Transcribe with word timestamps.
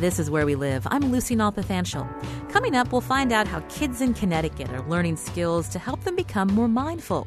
This 0.00 0.20
is 0.20 0.30
Where 0.30 0.46
We 0.46 0.54
Live. 0.54 0.86
I'm 0.92 1.10
Lucy 1.10 1.34
Nalpathanchil. 1.34 2.52
Coming 2.52 2.76
up, 2.76 2.92
we'll 2.92 3.00
find 3.00 3.32
out 3.32 3.48
how 3.48 3.58
kids 3.62 4.00
in 4.00 4.14
Connecticut 4.14 4.70
are 4.70 4.88
learning 4.88 5.16
skills 5.16 5.68
to 5.70 5.80
help 5.80 6.04
them 6.04 6.14
become 6.14 6.46
more 6.54 6.68
mindful. 6.68 7.26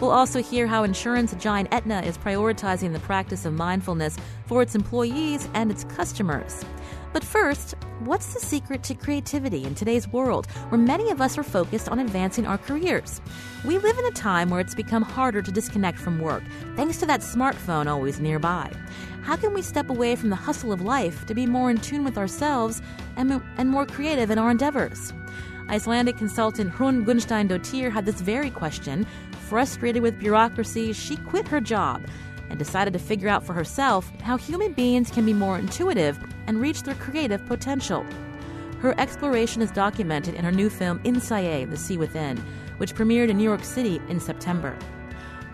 We'll 0.00 0.12
also 0.12 0.40
hear 0.40 0.68
how 0.68 0.84
insurance 0.84 1.34
giant 1.40 1.74
Aetna 1.74 2.02
is 2.02 2.16
prioritizing 2.16 2.92
the 2.92 3.00
practice 3.00 3.44
of 3.44 3.54
mindfulness 3.54 4.16
for 4.46 4.62
its 4.62 4.76
employees 4.76 5.48
and 5.54 5.72
its 5.72 5.82
customers. 5.82 6.64
But 7.12 7.24
first, 7.24 7.74
what's 8.04 8.32
the 8.32 8.40
secret 8.40 8.84
to 8.84 8.94
creativity 8.94 9.64
in 9.64 9.74
today's 9.74 10.06
world 10.06 10.46
where 10.68 10.80
many 10.80 11.10
of 11.10 11.20
us 11.20 11.36
are 11.36 11.42
focused 11.42 11.88
on 11.88 11.98
advancing 11.98 12.46
our 12.46 12.56
careers? 12.56 13.20
We 13.64 13.78
live 13.78 13.98
in 13.98 14.06
a 14.06 14.12
time 14.12 14.48
where 14.48 14.60
it's 14.60 14.76
become 14.76 15.02
harder 15.02 15.42
to 15.42 15.50
disconnect 15.50 15.98
from 15.98 16.20
work, 16.20 16.44
thanks 16.76 16.98
to 16.98 17.06
that 17.06 17.20
smartphone 17.20 17.88
always 17.88 18.20
nearby. 18.20 18.70
How 19.22 19.36
can 19.36 19.54
we 19.54 19.62
step 19.62 19.88
away 19.88 20.16
from 20.16 20.30
the 20.30 20.36
hustle 20.36 20.72
of 20.72 20.82
life 20.82 21.26
to 21.26 21.34
be 21.34 21.46
more 21.46 21.70
in 21.70 21.78
tune 21.78 22.02
with 22.02 22.18
ourselves 22.18 22.82
and, 23.16 23.40
and 23.56 23.68
more 23.70 23.86
creative 23.86 24.30
in 24.30 24.38
our 24.38 24.50
endeavors? 24.50 25.14
Icelandic 25.68 26.16
consultant 26.16 26.72
Hrund 26.72 27.04
Gunnsteinsdóttir 27.04 27.92
had 27.92 28.04
this 28.04 28.20
very 28.20 28.50
question. 28.50 29.06
Frustrated 29.48 30.02
with 30.02 30.18
bureaucracy, 30.18 30.92
she 30.92 31.16
quit 31.16 31.46
her 31.46 31.60
job 31.60 32.04
and 32.50 32.58
decided 32.58 32.92
to 32.94 32.98
figure 32.98 33.28
out 33.28 33.44
for 33.46 33.52
herself 33.52 34.10
how 34.22 34.36
human 34.36 34.72
beings 34.72 35.10
can 35.10 35.24
be 35.24 35.32
more 35.32 35.56
intuitive 35.56 36.18
and 36.48 36.60
reach 36.60 36.82
their 36.82 36.96
creative 36.96 37.46
potential. 37.46 38.04
Her 38.80 38.98
exploration 38.98 39.62
is 39.62 39.70
documented 39.70 40.34
in 40.34 40.44
her 40.44 40.50
new 40.50 40.68
film 40.68 40.98
Innsæi, 41.04 41.70
The 41.70 41.76
Sea 41.76 41.96
Within, 41.96 42.38
which 42.78 42.96
premiered 42.96 43.28
in 43.28 43.38
New 43.38 43.44
York 43.44 43.62
City 43.62 44.02
in 44.08 44.18
September. 44.18 44.76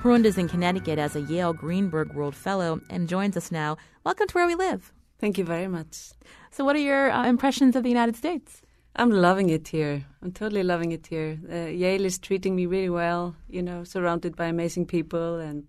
Hrund 0.03 0.27
is 0.27 0.39
in 0.39 0.49
Connecticut 0.49 0.97
as 0.97 1.17
a 1.17 1.23
Yale 1.23 1.53
Greenberg 1.53 2.15
World 2.15 2.37
Fellow 2.37 2.81
and 2.89 3.09
joins 3.09 3.37
us 3.37 3.51
now. 3.51 3.77
Welcome 4.05 4.29
to 4.29 4.35
Where 4.35 4.47
We 4.47 4.55
Live. 4.55 4.93
Thank 5.19 5.39
you 5.39 5.45
very 5.45 5.67
much. 5.67 6.13
So, 6.53 6.65
what 6.65 6.77
are 6.77 6.79
your 6.79 7.11
uh, 7.11 7.27
impressions 7.27 7.75
of 7.75 7.83
the 7.83 7.89
United 7.89 8.15
States? 8.15 8.63
I'm 8.95 9.11
loving 9.11 9.51
it 9.51 9.67
here. 9.67 10.07
I'm 10.23 10.31
totally 10.31 10.63
loving 10.63 10.93
it 10.93 11.09
here. 11.09 11.41
Uh, 11.53 11.71
Yale 11.71 12.05
is 12.05 12.21
treating 12.21 12.55
me 12.55 12.67
really 12.67 12.89
well, 12.89 13.35
you 13.49 13.61
know, 13.61 13.83
surrounded 13.83 14.37
by 14.37 14.47
amazing 14.47 14.87
people, 14.87 15.41
and 15.41 15.65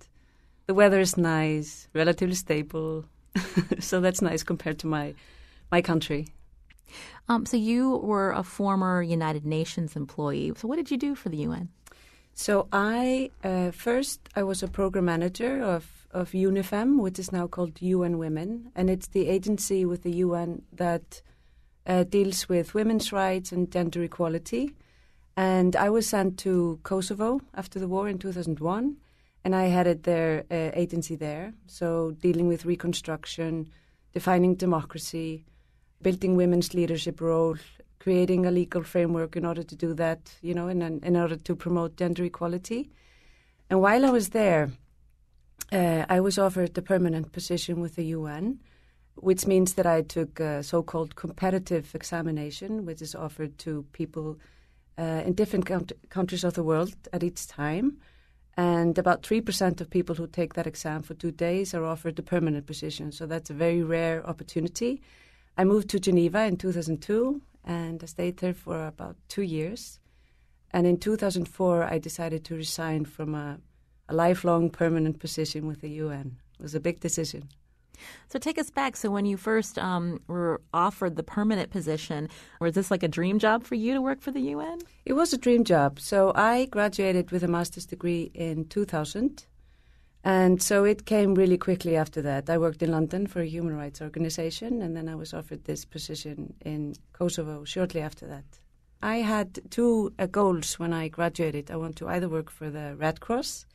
the 0.67 0.75
weather 0.75 0.99
is 0.99 1.17
nice, 1.17 1.87
relatively 1.95 2.35
stable. 2.35 3.05
so 3.79 3.99
that's 3.99 4.21
nice 4.21 4.43
compared 4.43 4.77
to 4.79 4.87
my 4.87 5.15
my 5.71 5.81
country. 5.81 6.27
Um, 7.27 7.47
so 7.47 7.57
you 7.57 7.97
were 7.97 8.31
a 8.31 8.43
former 8.43 9.01
United 9.01 9.43
Nations 9.43 9.95
employee. 9.95 10.53
So 10.55 10.67
what 10.67 10.75
did 10.75 10.91
you 10.91 10.97
do 10.97 11.15
for 11.15 11.29
the 11.29 11.37
UN? 11.37 11.69
So 12.33 12.67
I 12.71 13.31
uh, 13.43 13.71
first 13.71 14.29
I 14.35 14.43
was 14.43 14.63
a 14.63 14.67
program 14.67 15.05
manager 15.05 15.61
of 15.61 15.99
of 16.11 16.31
UNIFEM, 16.31 16.99
which 16.99 17.19
is 17.19 17.31
now 17.31 17.47
called 17.47 17.81
UN 17.81 18.17
Women, 18.17 18.71
and 18.75 18.89
it's 18.89 19.07
the 19.07 19.27
agency 19.27 19.85
with 19.85 20.03
the 20.03 20.11
UN 20.25 20.63
that 20.73 21.21
uh, 21.85 22.03
deals 22.03 22.49
with 22.49 22.73
women's 22.73 23.11
rights 23.11 23.51
and 23.51 23.71
gender 23.71 24.03
equality. 24.03 24.75
And 25.37 25.75
I 25.75 25.89
was 25.89 26.07
sent 26.07 26.37
to 26.39 26.79
Kosovo 26.83 27.41
after 27.53 27.79
the 27.79 27.87
war 27.87 28.09
in 28.09 28.17
2001, 28.17 28.97
and 29.43 29.55
I 29.55 29.67
headed 29.67 30.03
their 30.03 30.43
uh, 30.51 30.71
agency 30.73 31.15
there. 31.15 31.53
So 31.67 32.11
dealing 32.11 32.47
with 32.47 32.65
reconstruction, 32.65 33.69
defining 34.13 34.55
democracy, 34.55 35.45
building 36.01 36.35
women's 36.35 36.73
leadership 36.73 37.21
role, 37.21 37.55
creating 37.99 38.45
a 38.45 38.51
legal 38.51 38.83
framework 38.83 39.35
in 39.35 39.45
order 39.45 39.63
to 39.63 39.75
do 39.75 39.93
that, 39.93 40.33
you 40.41 40.53
know, 40.53 40.67
in, 40.67 40.81
in 40.81 41.17
order 41.17 41.35
to 41.35 41.55
promote 41.55 41.97
gender 41.97 42.23
equality. 42.23 42.89
And 43.69 43.81
while 43.81 44.05
I 44.05 44.09
was 44.09 44.29
there, 44.29 44.71
uh, 45.71 46.05
I 46.09 46.19
was 46.19 46.37
offered 46.37 46.77
a 46.77 46.81
permanent 46.81 47.31
position 47.31 47.81
with 47.81 47.95
the 47.95 48.05
UN, 48.05 48.59
which 49.15 49.45
means 49.45 49.73
that 49.73 49.85
I 49.85 50.01
took 50.01 50.39
a 50.39 50.63
so 50.63 50.81
called 50.81 51.15
competitive 51.15 51.93
examination, 51.93 52.85
which 52.85 53.01
is 53.01 53.13
offered 53.13 53.57
to 53.59 53.85
people 53.91 54.39
uh, 54.97 55.21
in 55.25 55.33
different 55.33 55.65
count- 55.65 55.91
countries 56.09 56.43
of 56.43 56.53
the 56.53 56.63
world 56.63 56.95
at 57.13 57.23
each 57.23 57.47
time. 57.47 57.97
And 58.57 58.97
about 58.97 59.23
3% 59.23 59.79
of 59.79 59.89
people 59.89 60.15
who 60.15 60.27
take 60.27 60.55
that 60.55 60.67
exam 60.67 61.03
for 61.03 61.13
two 61.13 61.31
days 61.31 61.73
are 61.73 61.85
offered 61.85 62.15
the 62.15 62.23
permanent 62.23 62.65
position. 62.65 63.11
So 63.11 63.25
that's 63.25 63.49
a 63.49 63.53
very 63.53 63.83
rare 63.83 64.25
opportunity. 64.27 65.01
I 65.57 65.63
moved 65.63 65.89
to 65.91 65.99
Geneva 65.99 66.43
in 66.43 66.57
2002 66.57 67.41
and 67.63 68.01
I 68.01 68.05
stayed 68.05 68.37
there 68.37 68.53
for 68.53 68.87
about 68.87 69.15
two 69.27 69.41
years. 69.41 69.99
And 70.71 70.85
in 70.85 70.97
2004, 70.97 71.83
I 71.83 71.97
decided 71.97 72.45
to 72.45 72.55
resign 72.55 73.05
from 73.05 73.33
a, 73.33 73.59
a 74.07 74.13
lifelong 74.13 74.69
permanent 74.69 75.19
position 75.19 75.67
with 75.67 75.81
the 75.81 75.89
UN. 75.89 76.37
It 76.59 76.63
was 76.63 76.75
a 76.75 76.79
big 76.79 76.99
decision. 76.99 77.49
So 78.27 78.39
take 78.39 78.57
us 78.57 78.69
back. 78.69 78.95
So 78.95 79.09
when 79.11 79.25
you 79.25 79.37
first 79.37 79.77
um, 79.77 80.21
were 80.27 80.61
offered 80.73 81.15
the 81.15 81.23
permanent 81.23 81.69
position, 81.69 82.29
was 82.59 82.75
this 82.75 82.91
like 82.91 83.03
a 83.03 83.07
dream 83.07 83.39
job 83.39 83.63
for 83.63 83.75
you 83.75 83.93
to 83.93 84.01
work 84.01 84.21
for 84.21 84.31
the 84.31 84.41
UN? 84.41 84.79
It 85.05 85.13
was 85.13 85.33
a 85.33 85.37
dream 85.37 85.63
job. 85.63 85.99
So 85.99 86.31
I 86.35 86.65
graduated 86.65 87.31
with 87.31 87.43
a 87.43 87.47
master's 87.47 87.85
degree 87.85 88.31
in 88.33 88.65
2000. 88.65 89.45
And 90.23 90.61
so 90.61 90.83
it 90.83 91.05
came 91.05 91.33
really 91.33 91.57
quickly 91.57 91.95
after 91.95 92.21
that. 92.23 92.49
I 92.49 92.57
worked 92.57 92.83
in 92.83 92.91
London 92.91 93.25
for 93.25 93.41
a 93.41 93.47
human 93.47 93.75
rights 93.75 94.01
organization, 94.01 94.81
and 94.81 94.95
then 94.95 95.07
I 95.07 95.15
was 95.15 95.33
offered 95.33 95.63
this 95.63 95.85
position 95.85 96.53
in 96.61 96.95
Kosovo 97.13 97.63
shortly 97.63 98.01
after 98.01 98.27
that. 98.27 98.59
I 99.01 99.17
had 99.17 99.59
two 99.69 100.13
uh, 100.19 100.25
goals 100.25 100.77
when 100.77 100.91
I 100.91 101.07
graduated. 101.07 101.71
I 101.71 101.77
want 101.77 101.95
to 101.97 102.09
either 102.09 102.27
work 102.27 102.49
for 102.51 102.69
the 102.69 102.95
Red 102.97 103.21
Cross 103.21 103.65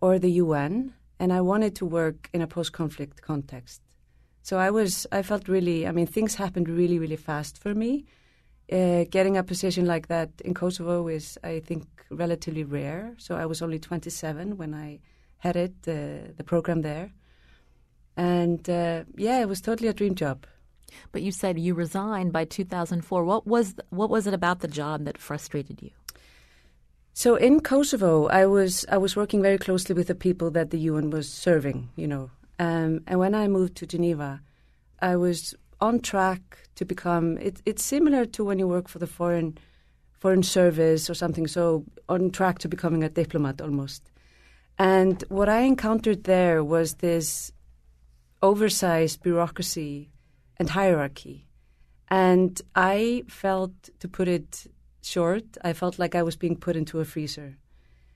or 0.00 0.20
the 0.20 0.30
UN, 0.32 0.94
and 1.18 1.32
I 1.32 1.40
wanted 1.40 1.74
to 1.76 1.86
work 1.86 2.30
in 2.32 2.42
a 2.42 2.46
post-conflict 2.46 3.22
context. 3.22 3.82
So 4.42 4.58
I 4.58 4.70
was, 4.70 5.06
I 5.10 5.22
felt 5.22 5.48
really, 5.48 5.86
I 5.86 5.92
mean, 5.92 6.06
things 6.06 6.36
happened 6.36 6.68
really, 6.68 7.00
really 7.00 7.16
fast 7.16 7.58
for 7.60 7.74
me. 7.74 8.04
Uh, 8.70 9.04
getting 9.10 9.36
a 9.36 9.42
position 9.42 9.86
like 9.86 10.06
that 10.06 10.30
in 10.44 10.54
Kosovo 10.54 11.08
is, 11.08 11.38
I 11.42 11.60
think, 11.60 11.86
relatively 12.10 12.62
rare. 12.62 13.14
So 13.18 13.36
I 13.36 13.46
was 13.46 13.62
only 13.62 13.80
27 13.80 14.56
when 14.56 14.74
I 14.74 15.00
headed 15.42 15.74
the, 15.82 16.32
the 16.36 16.44
program 16.44 16.82
there. 16.82 17.10
And 18.16 18.68
uh, 18.70 19.02
yeah, 19.16 19.40
it 19.40 19.48
was 19.48 19.60
totally 19.60 19.88
a 19.88 19.92
dream 19.92 20.14
job. 20.14 20.46
But 21.10 21.22
you 21.22 21.32
said 21.32 21.58
you 21.58 21.74
resigned 21.74 22.32
by 22.32 22.44
2004. 22.44 23.24
What 23.24 23.46
was 23.46 23.74
what 23.90 24.10
was 24.10 24.26
it 24.26 24.34
about 24.34 24.60
the 24.60 24.68
job 24.68 25.04
that 25.04 25.18
frustrated 25.18 25.82
you? 25.82 25.90
So 27.14 27.34
in 27.34 27.60
Kosovo, 27.60 28.26
I 28.28 28.46
was 28.46 28.86
I 28.88 28.98
was 28.98 29.16
working 29.16 29.42
very 29.42 29.58
closely 29.58 29.94
with 29.94 30.06
the 30.06 30.14
people 30.14 30.50
that 30.52 30.70
the 30.70 30.78
UN 30.90 31.10
was 31.10 31.28
serving, 31.28 31.88
you 31.96 32.06
know. 32.06 32.30
Um, 32.58 33.00
and 33.06 33.18
when 33.18 33.34
I 33.34 33.48
moved 33.48 33.74
to 33.76 33.86
Geneva, 33.86 34.40
I 35.00 35.16
was 35.16 35.54
on 35.80 36.00
track 36.00 36.68
to 36.76 36.84
become. 36.84 37.38
It, 37.38 37.62
it's 37.64 37.84
similar 37.84 38.26
to 38.26 38.44
when 38.44 38.58
you 38.58 38.68
work 38.68 38.88
for 38.88 38.98
the 38.98 39.06
foreign 39.06 39.58
foreign 40.20 40.42
service 40.42 41.10
or 41.10 41.14
something. 41.14 41.48
So 41.48 41.84
on 42.08 42.30
track 42.30 42.58
to 42.60 42.68
becoming 42.68 43.02
a 43.02 43.08
diplomat 43.08 43.60
almost. 43.60 44.11
And 44.78 45.22
what 45.28 45.48
I 45.48 45.60
encountered 45.60 46.24
there 46.24 46.64
was 46.64 46.94
this 46.94 47.52
oversized 48.42 49.22
bureaucracy 49.22 50.10
and 50.56 50.70
hierarchy. 50.70 51.46
And 52.08 52.60
I 52.74 53.24
felt, 53.28 53.72
to 54.00 54.08
put 54.08 54.28
it 54.28 54.66
short, 55.02 55.44
I 55.62 55.72
felt 55.72 55.98
like 55.98 56.14
I 56.14 56.22
was 56.22 56.36
being 56.36 56.56
put 56.56 56.76
into 56.76 57.00
a 57.00 57.04
freezer. 57.04 57.56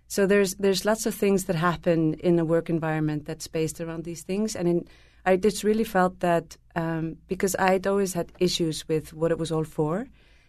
So 0.09 0.27
there's 0.27 0.55
there's 0.55 0.85
lots 0.85 1.07
of 1.07 1.15
things 1.15 1.45
that 1.45 1.57
happen 1.57 2.15
in 2.15 2.39
a 2.39 2.45
work 2.45 2.71
environment 2.71 3.27
that's 3.27 3.49
based 3.49 3.81
around 3.81 4.05
these 4.05 4.23
things, 4.23 4.55
and 4.55 4.69
in, 4.69 4.89
I 5.25 5.37
just 5.37 5.65
really 5.65 5.83
felt 5.85 6.21
that 6.21 6.57
um, 6.77 7.17
because 7.27 7.57
I'd 7.59 7.87
always 7.87 8.13
had 8.13 8.31
issues 8.39 8.87
with 8.87 9.13
what 9.13 9.33
it 9.33 9.39
was 9.39 9.51
all 9.51 9.65
for, 9.65 10.07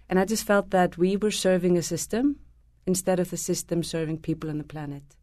and 0.09 0.19
I 0.19 0.25
just 0.25 0.45
felt 0.45 0.69
that 0.69 0.97
we 0.97 1.17
were 1.17 1.31
serving 1.31 1.75
a 1.77 1.81
system 1.81 2.37
instead 2.85 3.19
of 3.19 3.31
the 3.31 3.37
system 3.37 3.81
serving 3.81 4.19
people 4.19 4.49
on 4.49 4.59
the 4.59 4.63
planet. 4.63 5.16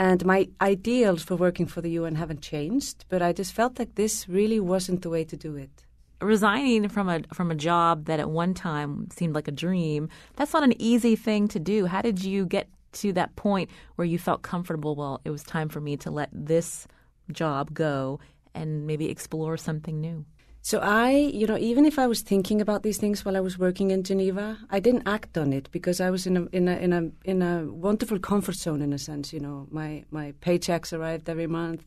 And 0.00 0.24
my 0.24 0.48
ideals 0.62 1.22
for 1.22 1.36
working 1.36 1.66
for 1.66 1.82
the 1.82 1.90
UN 1.90 2.14
haven't 2.14 2.40
changed, 2.40 3.04
but 3.10 3.20
I 3.20 3.34
just 3.34 3.52
felt 3.52 3.78
like 3.78 3.96
this 3.96 4.26
really 4.30 4.58
wasn't 4.58 5.02
the 5.02 5.10
way 5.10 5.24
to 5.24 5.36
do 5.36 5.56
it. 5.56 5.84
Resigning 6.22 6.88
from 6.88 7.10
a 7.10 7.20
from 7.34 7.50
a 7.50 7.54
job 7.54 8.06
that 8.06 8.18
at 8.18 8.30
one 8.30 8.54
time 8.54 9.08
seemed 9.12 9.34
like 9.34 9.46
a 9.46 9.52
dream, 9.52 10.08
that's 10.36 10.54
not 10.54 10.62
an 10.62 10.72
easy 10.80 11.16
thing 11.16 11.48
to 11.48 11.58
do. 11.60 11.84
How 11.84 12.00
did 12.00 12.24
you 12.24 12.46
get 12.46 12.70
to 12.92 13.12
that 13.12 13.36
point 13.36 13.68
where 13.96 14.06
you 14.06 14.18
felt 14.18 14.40
comfortable, 14.40 14.96
well, 14.96 15.20
it 15.26 15.30
was 15.30 15.42
time 15.42 15.68
for 15.68 15.82
me 15.82 15.98
to 15.98 16.10
let 16.10 16.30
this 16.32 16.88
job 17.30 17.74
go 17.74 18.20
and 18.54 18.86
maybe 18.86 19.10
explore 19.10 19.58
something 19.58 20.00
new? 20.00 20.24
So 20.62 20.78
I, 20.80 21.12
you 21.12 21.46
know, 21.46 21.56
even 21.56 21.86
if 21.86 21.98
I 21.98 22.06
was 22.06 22.20
thinking 22.20 22.60
about 22.60 22.82
these 22.82 22.98
things 22.98 23.24
while 23.24 23.36
I 23.36 23.40
was 23.40 23.58
working 23.58 23.90
in 23.90 24.04
Geneva, 24.04 24.58
I 24.70 24.78
didn't 24.78 25.08
act 25.08 25.38
on 25.38 25.52
it 25.54 25.70
because 25.72 26.00
I 26.00 26.10
was 26.10 26.26
in 26.26 26.36
a 26.36 26.44
in 26.52 26.68
a 26.68 26.76
in 26.76 26.92
a 26.92 27.10
in 27.24 27.42
a 27.42 27.64
wonderful 27.64 28.18
comfort 28.18 28.56
zone 28.56 28.82
in 28.82 28.92
a 28.92 28.98
sense. 28.98 29.32
You 29.32 29.40
know, 29.40 29.68
my 29.70 30.04
my 30.10 30.32
paychecks 30.42 30.96
arrived 30.96 31.28
every 31.30 31.46
month. 31.46 31.84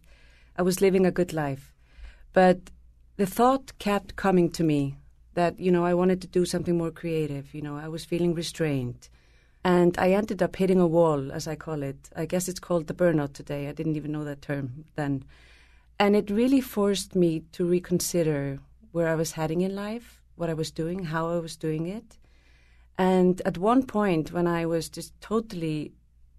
I 0.57 0.63
was 0.63 0.81
living 0.81 1.05
a 1.05 1.11
good 1.11 1.33
life, 1.33 1.71
but 2.33 2.71
the 3.17 3.27
thought 3.27 3.77
kept 3.77 4.15
coming 4.15 4.49
to 4.51 4.63
me 4.63 4.97
that 5.35 5.59
you 5.59 5.71
know 5.71 5.85
I 5.85 5.93
wanted 5.93 6.21
to 6.21 6.27
do 6.27 6.43
something 6.43 6.77
more 6.77 6.91
creative. 6.91 7.53
You 7.53 7.61
know, 7.61 7.77
I 7.77 7.87
was 7.87 8.05
feeling 8.05 8.33
restrained, 8.33 9.07
and 9.63 9.95
I 9.99 10.13
ended 10.13 10.41
up 10.41 10.55
hitting 10.55 10.79
a 10.79 10.87
wall, 10.87 11.31
as 11.31 11.47
I 11.47 11.55
call 11.55 11.83
it. 11.83 12.09
I 12.15 12.25
guess 12.25 12.47
it's 12.49 12.59
called 12.59 12.87
the 12.87 12.95
burnout 12.95 13.33
today. 13.33 13.67
I 13.67 13.71
didn't 13.71 13.97
even 13.97 14.11
know 14.11 14.23
that 14.23 14.41
term 14.41 14.85
then. 14.95 15.25
And 15.99 16.15
it 16.15 16.29
really 16.29 16.61
forced 16.61 17.15
me 17.15 17.43
to 17.53 17.65
reconsider 17.65 18.59
where 18.91 19.07
I 19.07 19.15
was 19.15 19.33
heading 19.33 19.61
in 19.61 19.75
life, 19.75 20.21
what 20.35 20.49
I 20.49 20.53
was 20.53 20.71
doing, 20.71 21.05
how 21.05 21.31
I 21.31 21.39
was 21.39 21.55
doing 21.55 21.87
it. 21.87 22.17
And 22.97 23.41
at 23.45 23.57
one 23.57 23.85
point, 23.85 24.31
when 24.31 24.47
I 24.47 24.65
was 24.65 24.89
just 24.89 25.19
totally, 25.21 25.93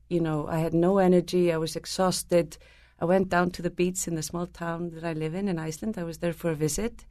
you 0.09 0.21
know, 0.21 0.47
I 0.47 0.59
had 0.59 0.75
no 0.75 0.99
energy, 0.99 1.53
I 1.53 1.57
was 1.57 1.77
exhausted. 1.77 2.57
I 3.01 3.05
went 3.05 3.29
down 3.29 3.51
to 3.53 3.63
the 3.63 3.71
beach 3.71 4.07
in 4.07 4.15
the 4.15 4.23
small 4.23 4.47
town 4.47 4.91
that 4.91 5.05
I 5.05 5.13
live 5.13 5.35
in 5.35 5.49
in 5.49 5.59
Iceland. 5.59 5.99
I 5.99 6.05
was 6.05 6.19
there 6.19 6.33
for 6.33 6.51
a 6.51 6.55
visit. 6.55 7.05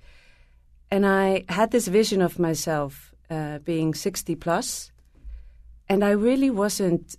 And 0.89 1.05
I 1.05 1.43
had 1.49 1.71
this 1.71 1.87
vision 1.87 2.21
of 2.21 2.39
myself 2.39 3.13
uh, 3.29 3.59
being 3.59 3.93
60 3.93 4.35
plus, 4.35 4.91
and 5.89 6.03
I 6.03 6.11
really 6.11 6.49
wasn't 6.49 7.15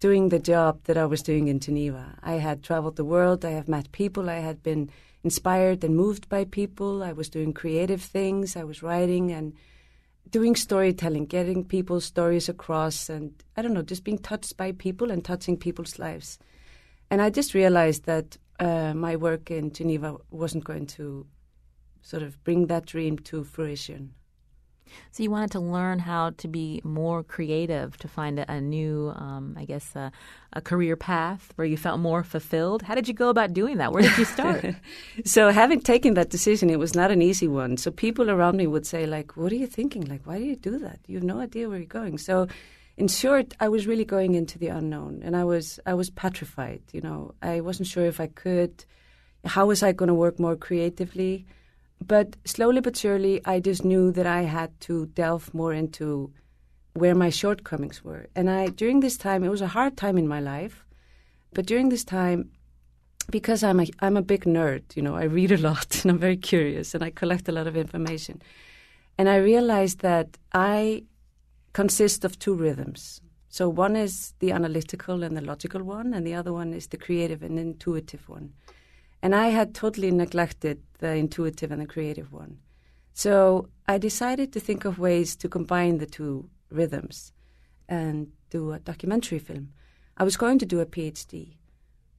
doing 0.00 0.28
the 0.28 0.38
job 0.38 0.82
that 0.84 0.96
I 0.96 1.06
was 1.06 1.22
doing 1.22 1.48
in 1.48 1.60
Geneva. 1.60 2.18
I 2.22 2.34
had 2.34 2.62
traveled 2.62 2.96
the 2.96 3.04
world, 3.04 3.44
I 3.44 3.50
have 3.50 3.68
met 3.68 3.92
people, 3.92 4.28
I 4.28 4.40
had 4.40 4.62
been 4.62 4.90
inspired 5.24 5.82
and 5.82 5.96
moved 5.96 6.28
by 6.28 6.44
people, 6.44 7.02
I 7.02 7.12
was 7.12 7.28
doing 7.28 7.52
creative 7.52 8.02
things, 8.02 8.56
I 8.56 8.64
was 8.64 8.82
writing 8.82 9.32
and 9.32 9.54
doing 10.30 10.56
storytelling, 10.56 11.26
getting 11.26 11.64
people's 11.64 12.04
stories 12.04 12.48
across, 12.48 13.08
and 13.08 13.32
I 13.56 13.62
don't 13.62 13.74
know, 13.74 13.82
just 13.82 14.04
being 14.04 14.18
touched 14.18 14.56
by 14.56 14.72
people 14.72 15.10
and 15.10 15.24
touching 15.24 15.56
people's 15.56 15.98
lives. 15.98 16.38
And 17.10 17.22
I 17.22 17.30
just 17.30 17.54
realized 17.54 18.04
that 18.04 18.36
uh, 18.58 18.94
my 18.94 19.16
work 19.16 19.50
in 19.50 19.72
Geneva 19.72 20.16
wasn't 20.30 20.64
going 20.64 20.86
to 20.86 21.26
sort 22.02 22.22
of 22.22 22.42
bring 22.44 22.66
that 22.66 22.86
dream 22.86 23.18
to 23.18 23.44
fruition. 23.44 24.14
So 25.12 25.22
you 25.22 25.30
wanted 25.30 25.50
to 25.52 25.60
learn 25.60 25.98
how 25.98 26.30
to 26.38 26.48
be 26.48 26.80
more 26.84 27.22
creative, 27.22 27.96
to 27.98 28.08
find 28.08 28.38
a, 28.38 28.50
a 28.50 28.60
new, 28.60 29.12
um, 29.16 29.56
I 29.58 29.64
guess, 29.64 29.94
uh, 29.94 30.10
a 30.52 30.60
career 30.60 30.96
path 30.96 31.52
where 31.56 31.66
you 31.66 31.76
felt 31.76 32.00
more 32.00 32.22
fulfilled. 32.22 32.82
How 32.82 32.94
did 32.94 33.08
you 33.08 33.14
go 33.14 33.28
about 33.28 33.52
doing 33.52 33.78
that? 33.78 33.92
Where 33.92 34.02
did 34.02 34.16
you 34.18 34.24
start? 34.24 34.64
so 35.24 35.50
having 35.50 35.80
taken 35.80 36.14
that 36.14 36.30
decision, 36.30 36.70
it 36.70 36.78
was 36.78 36.94
not 36.94 37.10
an 37.10 37.22
easy 37.22 37.48
one. 37.48 37.76
So 37.76 37.90
people 37.90 38.30
around 38.30 38.56
me 38.56 38.66
would 38.66 38.86
say, 38.86 39.06
like, 39.06 39.36
"What 39.36 39.52
are 39.52 39.56
you 39.56 39.66
thinking? 39.66 40.04
Like, 40.04 40.22
why 40.26 40.38
do 40.38 40.44
you 40.44 40.56
do 40.56 40.78
that? 40.78 41.00
You 41.06 41.16
have 41.16 41.24
no 41.24 41.40
idea 41.40 41.68
where 41.68 41.78
you're 41.78 41.86
going." 41.86 42.18
So. 42.18 42.48
In 42.98 43.08
short, 43.08 43.52
I 43.60 43.68
was 43.68 43.86
really 43.86 44.06
going 44.06 44.36
into 44.36 44.58
the 44.58 44.68
unknown, 44.68 45.20
and 45.22 45.36
I 45.36 45.44
was 45.44 45.78
I 45.84 45.92
was 45.92 46.08
petrified. 46.08 46.80
You 46.92 47.02
know, 47.02 47.34
I 47.42 47.60
wasn't 47.60 47.88
sure 47.88 48.06
if 48.06 48.20
I 48.20 48.28
could. 48.28 48.86
How 49.44 49.66
was 49.66 49.82
I 49.82 49.92
going 49.92 50.08
to 50.08 50.14
work 50.14 50.40
more 50.40 50.56
creatively? 50.56 51.44
But 52.04 52.36
slowly 52.44 52.80
but 52.80 52.96
surely, 52.96 53.40
I 53.44 53.60
just 53.60 53.84
knew 53.84 54.12
that 54.12 54.26
I 54.26 54.42
had 54.42 54.78
to 54.82 55.06
delve 55.06 55.52
more 55.54 55.72
into 55.72 56.32
where 56.94 57.14
my 57.14 57.30
shortcomings 57.30 58.04
were. 58.04 58.26
And 58.34 58.50
I, 58.50 58.68
during 58.68 59.00
this 59.00 59.16
time, 59.16 59.44
it 59.44 59.50
was 59.50 59.60
a 59.60 59.68
hard 59.68 59.96
time 59.96 60.16
in 60.18 60.28
my 60.28 60.40
life. 60.40 60.84
But 61.52 61.66
during 61.66 61.88
this 61.88 62.04
time, 62.04 62.50
because 63.30 63.62
I'm 63.62 63.80
a, 63.80 63.86
I'm 64.00 64.16
a 64.16 64.22
big 64.22 64.44
nerd, 64.44 64.94
you 64.94 65.02
know, 65.02 65.14
I 65.14 65.24
read 65.24 65.52
a 65.52 65.58
lot 65.58 65.98
and 66.02 66.10
I'm 66.10 66.18
very 66.18 66.36
curious 66.36 66.94
and 66.94 67.02
I 67.02 67.10
collect 67.10 67.48
a 67.48 67.52
lot 67.52 67.66
of 67.66 67.76
information. 67.76 68.40
And 69.18 69.28
I 69.28 69.36
realized 69.36 70.00
that 70.00 70.38
I 70.52 71.04
consist 71.72 72.24
of 72.24 72.38
two 72.38 72.54
rhythms. 72.54 73.20
So 73.48 73.68
one 73.68 73.96
is 73.96 74.34
the 74.40 74.52
analytical 74.52 75.22
and 75.22 75.34
the 75.36 75.40
logical 75.40 75.82
one, 75.82 76.12
and 76.12 76.26
the 76.26 76.34
other 76.34 76.52
one 76.52 76.74
is 76.74 76.88
the 76.88 76.98
creative 76.98 77.42
and 77.42 77.58
intuitive 77.58 78.28
one. 78.28 78.52
And 79.26 79.34
I 79.34 79.48
had 79.48 79.74
totally 79.74 80.12
neglected 80.12 80.80
the 81.00 81.16
intuitive 81.16 81.72
and 81.72 81.82
the 81.82 81.86
creative 81.86 82.32
one. 82.32 82.58
So 83.12 83.68
I 83.88 83.98
decided 83.98 84.52
to 84.52 84.60
think 84.60 84.84
of 84.84 85.00
ways 85.00 85.34
to 85.38 85.48
combine 85.48 85.98
the 85.98 86.06
two 86.06 86.48
rhythms 86.70 87.32
and 87.88 88.30
do 88.50 88.70
a 88.70 88.78
documentary 88.78 89.40
film. 89.40 89.72
I 90.16 90.22
was 90.22 90.36
going 90.36 90.60
to 90.60 90.64
do 90.64 90.78
a 90.78 90.86
PhD, 90.86 91.56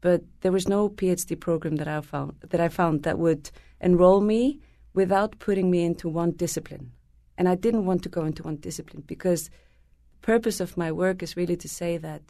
but 0.02 0.22
there 0.42 0.52
was 0.52 0.68
no 0.68 0.90
PhD 0.90 1.40
program 1.40 1.78
that 1.78 1.88
I 1.88 2.02
found 2.02 2.34
that 2.42 2.60
I 2.60 2.68
found 2.68 3.04
that 3.04 3.18
would 3.18 3.52
enroll 3.80 4.20
me 4.20 4.60
without 4.94 5.40
putting 5.40 5.72
me 5.72 5.86
into 5.86 6.10
one 6.10 6.32
discipline. 6.32 6.92
And 7.38 7.48
I 7.48 7.56
didn't 7.56 7.86
want 7.86 8.04
to 8.04 8.10
go 8.10 8.26
into 8.26 8.44
one 8.44 8.58
discipline 8.58 9.04
because 9.08 9.46
the 9.46 10.24
purpose 10.34 10.60
of 10.60 10.76
my 10.76 10.92
work 10.92 11.24
is 11.24 11.38
really 11.38 11.56
to 11.56 11.70
say 11.70 11.96
that 12.00 12.24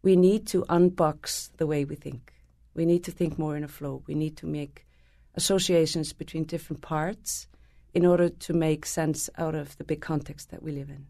we 0.00 0.16
need 0.16 0.46
to 0.46 0.62
unbox 0.70 1.50
the 1.58 1.66
way 1.66 1.84
we 1.84 1.96
think. 1.96 2.39
We 2.74 2.86
need 2.86 3.04
to 3.04 3.10
think 3.10 3.38
more 3.38 3.56
in 3.56 3.64
a 3.64 3.68
flow. 3.68 4.02
We 4.06 4.14
need 4.14 4.36
to 4.38 4.46
make 4.46 4.86
associations 5.34 6.12
between 6.12 6.44
different 6.44 6.82
parts 6.82 7.46
in 7.92 8.06
order 8.06 8.28
to 8.28 8.52
make 8.52 8.86
sense 8.86 9.28
out 9.38 9.54
of 9.54 9.76
the 9.76 9.84
big 9.84 10.00
context 10.00 10.50
that 10.50 10.62
we 10.62 10.72
live 10.72 10.90
in. 10.90 11.06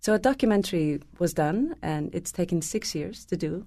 So 0.00 0.14
a 0.14 0.18
documentary 0.18 1.00
was 1.18 1.32
done, 1.32 1.76
and 1.82 2.14
it's 2.14 2.30
taken 2.30 2.62
six 2.62 2.94
years 2.94 3.24
to 3.26 3.36
do. 3.36 3.66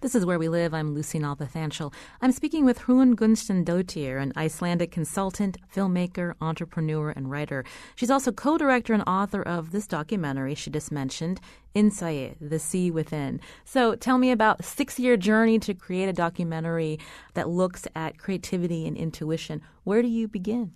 This 0.00 0.14
is 0.14 0.24
Where 0.24 0.38
We 0.38 0.48
Live. 0.48 0.74
I'm 0.74 0.94
Lucy 0.94 1.18
Nalpathanchil. 1.18 1.92
I'm 2.20 2.32
speaking 2.32 2.64
with 2.64 2.80
Hrund 2.80 3.14
Gunnsteinsdóttir, 3.14 4.20
an 4.20 4.32
Icelandic 4.36 4.90
consultant, 4.90 5.58
filmmaker, 5.74 6.34
entrepreneur, 6.40 7.10
and 7.10 7.30
writer. 7.30 7.64
She's 7.94 8.10
also 8.10 8.32
co-director 8.32 8.94
and 8.94 9.02
author 9.06 9.42
of 9.42 9.70
this 9.70 9.86
documentary 9.86 10.54
she 10.54 10.70
just 10.70 10.92
mentioned, 10.92 11.40
Innsæið, 11.74 12.36
The 12.40 12.58
Sea 12.58 12.90
Within. 12.90 13.40
So 13.64 13.94
tell 13.94 14.18
me 14.18 14.30
about 14.30 14.64
six-year 14.64 15.16
journey 15.16 15.58
to 15.60 15.74
create 15.74 16.08
a 16.08 16.12
documentary 16.12 16.98
that 17.34 17.48
looks 17.48 17.86
at 17.94 18.18
creativity 18.18 18.86
and 18.86 18.96
intuition. 18.96 19.62
Where 19.84 20.02
do 20.02 20.08
you 20.08 20.28
begin? 20.28 20.72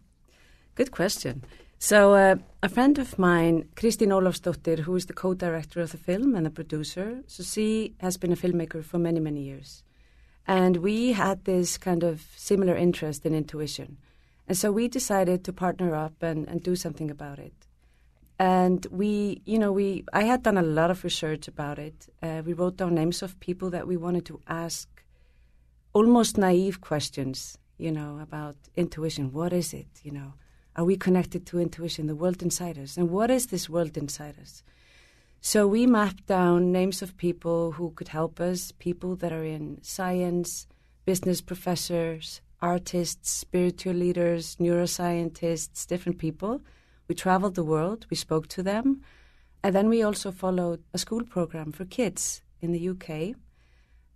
Good 0.74 0.90
question. 0.90 1.44
So, 1.84 2.14
uh, 2.14 2.36
a 2.62 2.68
friend 2.68 2.96
of 3.00 3.18
mine, 3.18 3.68
Kristín 3.74 4.12
Ólafsdóttir, 4.12 4.78
who 4.78 4.94
is 4.94 5.06
the 5.06 5.12
co-director 5.12 5.80
of 5.80 5.90
the 5.90 5.98
film 5.98 6.36
and 6.36 6.46
the 6.46 6.50
producer, 6.50 7.24
so 7.26 7.42
she 7.42 7.96
has 7.98 8.16
been 8.16 8.30
a 8.30 8.36
filmmaker 8.36 8.84
for 8.84 8.98
many, 8.98 9.18
many 9.18 9.42
years. 9.42 9.82
And 10.46 10.76
we 10.76 11.10
had 11.10 11.44
this 11.44 11.78
kind 11.78 12.04
of 12.04 12.24
similar 12.36 12.76
interest 12.76 13.26
in 13.26 13.34
intuition. 13.34 13.96
And 14.46 14.56
so 14.56 14.70
we 14.70 14.86
decided 14.86 15.42
to 15.42 15.52
partner 15.52 15.96
up 15.96 16.22
and, 16.22 16.46
and 16.46 16.62
do 16.62 16.76
something 16.76 17.10
about 17.10 17.40
it. 17.40 17.66
And 18.38 18.86
we, 18.92 19.42
you 19.44 19.58
know, 19.58 19.72
we 19.72 20.04
I 20.12 20.22
had 20.22 20.44
done 20.44 20.58
a 20.58 20.62
lot 20.62 20.92
of 20.92 21.02
research 21.02 21.48
about 21.48 21.80
it. 21.80 22.06
Uh, 22.22 22.42
we 22.46 22.52
wrote 22.52 22.76
down 22.76 22.94
names 22.94 23.22
of 23.22 23.40
people 23.40 23.70
that 23.70 23.88
we 23.88 23.96
wanted 23.96 24.24
to 24.26 24.40
ask 24.46 24.88
almost 25.92 26.38
naive 26.38 26.80
questions, 26.80 27.58
you 27.76 27.90
know, 27.90 28.20
about 28.22 28.54
intuition. 28.76 29.32
What 29.32 29.52
is 29.52 29.74
it, 29.74 29.88
you 30.04 30.12
know? 30.12 30.34
Are 30.74 30.84
we 30.84 30.96
connected 30.96 31.46
to 31.46 31.58
intuition, 31.58 32.06
the 32.06 32.14
world 32.14 32.42
inside 32.42 32.78
us? 32.78 32.96
And 32.96 33.10
what 33.10 33.30
is 33.30 33.46
this 33.46 33.68
world 33.68 33.96
inside 33.96 34.38
us? 34.40 34.62
So 35.40 35.66
we 35.66 35.86
mapped 35.86 36.26
down 36.26 36.72
names 36.72 37.02
of 37.02 37.16
people 37.16 37.72
who 37.72 37.90
could 37.90 38.08
help 38.08 38.40
us, 38.40 38.72
people 38.72 39.16
that 39.16 39.32
are 39.32 39.44
in 39.44 39.78
science, 39.82 40.66
business 41.04 41.40
professors, 41.40 42.40
artists, 42.60 43.30
spiritual 43.30 43.94
leaders, 43.94 44.56
neuroscientists, 44.56 45.86
different 45.86 46.18
people. 46.18 46.62
We 47.08 47.14
traveled 47.16 47.56
the 47.56 47.64
world, 47.64 48.06
we 48.08 48.16
spoke 48.16 48.46
to 48.48 48.62
them, 48.62 49.02
and 49.62 49.74
then 49.74 49.88
we 49.88 50.02
also 50.02 50.30
followed 50.30 50.82
a 50.94 50.98
school 50.98 51.24
program 51.24 51.72
for 51.72 51.84
kids 51.84 52.42
in 52.60 52.72
the 52.72 52.88
UK. 52.88 53.34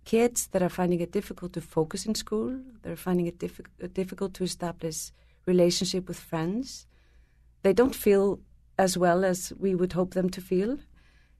Kids 0.05 0.47
that 0.47 0.63
are 0.63 0.69
finding 0.69 1.01
it 1.01 1.11
difficult 1.11 1.51
to 1.53 1.61
focus 1.61 2.05
in 2.05 2.15
school, 2.15 2.57
they're 2.81 2.95
finding 2.95 3.27
it 3.27 3.37
diffi- 3.37 3.93
difficult 3.93 4.33
to 4.35 4.43
establish 4.45 5.11
relationship 5.47 6.07
with 6.07 6.19
friends. 6.19 6.85
They 7.63 7.73
don't 7.73 7.95
feel 7.95 8.39
as 8.77 8.97
well 8.97 9.25
as 9.25 9.53
we 9.57 9.73
would 9.73 9.93
hope 9.93 10.13
them 10.13 10.29
to 10.29 10.41
feel. 10.41 10.77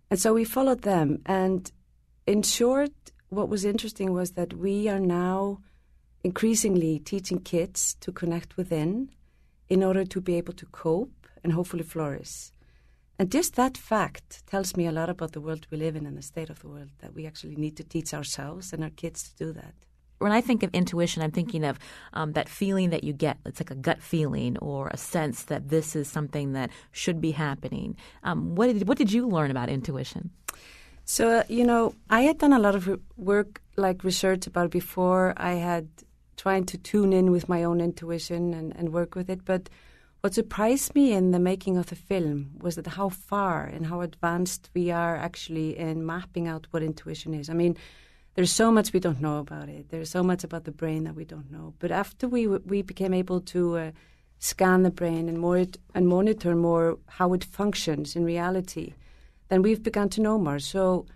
And 0.10 0.20
so 0.20 0.34
we 0.34 0.46
followed 0.46 0.82
them. 0.82 1.22
And 1.26 1.72
in 2.26 2.42
short, 2.42 2.92
what 3.30 3.50
was 3.50 3.66
interesting 3.66 4.14
was 4.14 4.32
that 4.32 4.54
we 4.54 4.88
are 4.88 5.00
now 5.00 5.60
increasingly 6.24 7.00
teaching 7.00 7.40
kids 7.40 7.96
to 8.00 8.12
connect 8.12 8.58
within 8.58 9.10
in 9.70 9.84
order 9.84 10.06
to 10.06 10.22
be 10.22 10.36
able 10.36 10.54
to 10.54 10.66
cope 10.68 11.28
and 11.44 11.54
hopefully 11.54 11.84
flourish. 11.84 12.52
And 13.20 13.32
just 13.32 13.56
that 13.56 13.78
fact 13.78 14.46
tells 14.48 14.78
me 14.78 14.86
a 14.86 14.92
lot 14.92 15.10
about 15.10 15.34
the 15.34 15.42
world 15.42 15.68
we 15.70 15.78
live 15.78 15.96
in 15.96 16.06
and 16.06 16.18
the 16.18 16.22
state 16.22 16.50
of 16.50 16.60
the 16.60 16.68
world 16.68 16.90
that 17.00 17.14
we 17.14 17.26
actually 17.26 17.56
need 17.56 17.76
to 17.78 17.84
teach 17.84 18.14
ourselves 18.14 18.74
and 18.74 18.84
our 18.84 18.92
kids 18.92 19.30
to 19.30 19.46
do 19.46 19.54
that 19.54 19.74
when 20.20 20.32
I 20.32 20.42
think 20.42 20.64
of 20.64 20.70
intuition, 20.74 21.22
I'm 21.22 21.32
thinking 21.32 21.64
of 21.64 21.78
um, 22.14 22.34
that 22.34 22.50
feeling 22.50 22.90
that 22.90 23.04
you 23.04 23.14
get. 23.14 23.38
It's 23.46 23.60
like 23.60 23.72
a 23.72 23.76
gut 23.76 24.02
feeling 24.02 24.58
or 24.58 24.88
a 24.88 24.98
sense 24.98 25.44
that 25.44 25.70
this 25.70 25.96
is 25.96 26.08
something 26.08 26.54
that 26.54 26.72
should 26.92 27.22
be 27.22 27.32
happening. 27.32 27.96
Um, 28.24 28.56
what 28.56 28.68
did 28.68 28.88
what 28.88 28.98
did 28.98 29.12
you 29.12 29.28
learn 29.28 29.52
about 29.52 29.70
intuition? 29.70 30.32
So 31.06 31.40
uh, 31.40 31.44
you 31.48 31.66
know, 31.66 31.96
I 32.10 32.22
had 32.22 32.38
done 32.38 32.54
a 32.54 32.60
lot 32.60 32.76
of 32.76 33.00
work, 33.16 33.62
like 33.76 34.04
research 34.04 34.48
about 34.48 34.72
before 34.72 35.34
I 35.38 35.54
had 35.54 35.88
trying 36.36 36.66
to 36.66 36.78
tune 36.78 37.14
in 37.14 37.32
with 37.32 37.50
my 37.50 37.64
own 37.64 37.82
intuition 37.82 38.54
and, 38.54 38.76
and 38.76 38.94
work 38.94 39.16
with 39.16 39.30
it. 39.30 39.44
But 39.44 39.70
what 40.22 40.34
surprised 40.34 40.94
me 40.96 41.14
in 41.14 41.32
the 41.32 41.40
making 41.40 41.78
of 41.78 41.88
the 41.88 41.96
film 41.96 42.52
was 42.60 42.76
that 42.76 42.88
how 42.88 43.10
far 43.10 43.66
and 43.66 43.86
how 43.86 44.02
advanced 44.02 44.70
we 44.74 44.92
are 44.92 45.16
actually 45.16 45.78
in 45.78 46.06
mapping 46.06 46.48
out 46.48 46.68
what 46.72 46.84
intuition 46.84 47.34
is. 47.34 47.50
I 47.50 47.54
mean, 47.54 47.78
there's 48.38 48.52
so 48.52 48.72
much 48.72 48.94
we 48.94 49.00
don't 49.00 49.20
know 49.20 49.40
about 49.40 49.68
it. 49.68 49.90
There's 49.90 50.12
so 50.12 50.22
much 50.22 50.44
about 50.44 50.66
the 50.66 50.72
brain 50.72 51.06
that 51.06 51.16
we 51.16 51.26
don't 51.26 51.52
know. 51.52 51.74
But 51.80 51.90
after 51.90 52.28
we 52.28 52.46
we 52.46 52.84
became 52.84 53.12
able 53.12 53.42
to 53.42 53.78
uh, 53.78 53.92
scan 54.38 54.84
the 54.84 54.92
brain 54.92 55.28
and 55.28 55.40
more 55.40 55.66
and 55.96 56.08
monitor 56.08 56.56
more 56.56 57.00
how 57.08 57.34
it 57.34 57.44
functions 57.44 58.16
in 58.16 58.24
reality, 58.24 58.94
then 59.50 59.64
we've 59.64 59.82
begun 59.82 60.10
to 60.10 60.22
know 60.22 60.38
more. 60.38 60.60
So, 60.60 61.08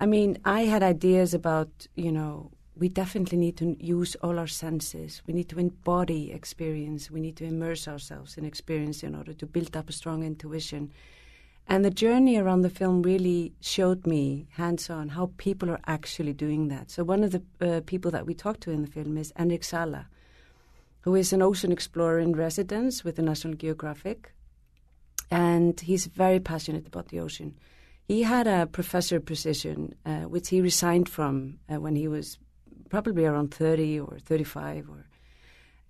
I 0.00 0.06
mean, 0.06 0.38
I 0.44 0.62
had 0.62 0.82
ideas 0.82 1.34
about 1.34 1.86
you 1.94 2.10
know 2.10 2.50
we 2.74 2.88
definitely 2.88 3.38
need 3.38 3.56
to 3.58 3.76
use 3.78 4.16
all 4.16 4.36
our 4.36 4.48
senses. 4.48 5.22
We 5.24 5.34
need 5.34 5.48
to 5.50 5.60
embody 5.60 6.32
experience. 6.32 7.12
We 7.12 7.20
need 7.20 7.36
to 7.36 7.44
immerse 7.44 7.86
ourselves 7.86 8.36
in 8.36 8.44
experience 8.44 9.04
in 9.04 9.14
order 9.14 9.34
to 9.34 9.46
build 9.46 9.76
up 9.76 9.88
a 9.88 9.92
strong 9.92 10.24
intuition. 10.24 10.90
And 11.68 11.84
the 11.84 11.90
journey 11.90 12.36
around 12.36 12.62
the 12.62 12.70
film 12.70 13.02
really 13.02 13.52
showed 13.60 14.06
me 14.06 14.46
hands 14.52 14.88
on 14.88 15.08
how 15.10 15.32
people 15.36 15.68
are 15.70 15.80
actually 15.86 16.32
doing 16.32 16.68
that. 16.68 16.90
So, 16.90 17.02
one 17.02 17.24
of 17.24 17.32
the 17.32 17.42
uh, 17.60 17.80
people 17.86 18.10
that 18.12 18.24
we 18.24 18.34
talked 18.34 18.60
to 18.62 18.70
in 18.70 18.82
the 18.82 18.88
film 18.88 19.18
is 19.18 19.32
Enric 19.32 19.64
Sala, 19.64 20.06
who 21.00 21.16
is 21.16 21.32
an 21.32 21.42
ocean 21.42 21.72
explorer 21.72 22.20
in 22.20 22.36
residence 22.36 23.02
with 23.02 23.16
the 23.16 23.22
National 23.22 23.54
Geographic. 23.54 24.32
And 25.28 25.80
he's 25.80 26.06
very 26.06 26.38
passionate 26.38 26.86
about 26.86 27.08
the 27.08 27.18
ocean. 27.18 27.56
He 28.06 28.22
had 28.22 28.46
a 28.46 28.66
professor 28.66 29.18
position, 29.18 29.96
uh, 30.06 30.20
which 30.20 30.50
he 30.50 30.60
resigned 30.60 31.08
from 31.08 31.58
uh, 31.68 31.80
when 31.80 31.96
he 31.96 32.06
was 32.06 32.38
probably 32.90 33.24
around 33.24 33.52
30 33.52 33.98
or 33.98 34.18
35 34.20 34.88
or 34.88 35.06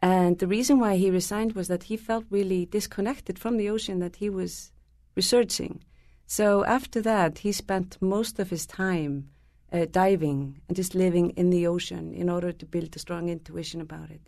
and 0.03 0.39
the 0.39 0.47
reason 0.47 0.79
why 0.79 0.97
he 0.97 1.11
resigned 1.11 1.55
was 1.55 1.69
that 1.69 1.85
he 1.85 1.97
felt 1.97 2.25
really 2.31 2.67
disconnected 2.67 3.39
from 3.39 3.57
the 3.57 3.69
ocean 3.71 3.99
that 4.01 4.17
he 4.17 4.29
was 4.29 4.71
researching. 5.17 5.83
So 6.27 6.65
after 6.65 7.01
that, 7.03 7.39
he 7.39 7.53
spent 7.53 7.99
most 8.01 8.39
of 8.39 8.51
his 8.51 8.67
time 8.67 9.31
uh, 9.73 9.87
diving 9.91 10.61
and 10.69 10.77
just 10.77 10.95
living 10.95 11.31
in 11.31 11.51
the 11.51 11.67
ocean 11.67 12.15
in 12.15 12.29
order 12.29 12.53
to 12.53 12.67
build 12.67 12.95
a 12.95 12.99
strong 12.99 13.29
intuition 13.29 13.81
about 13.81 14.11
it. 14.11 14.21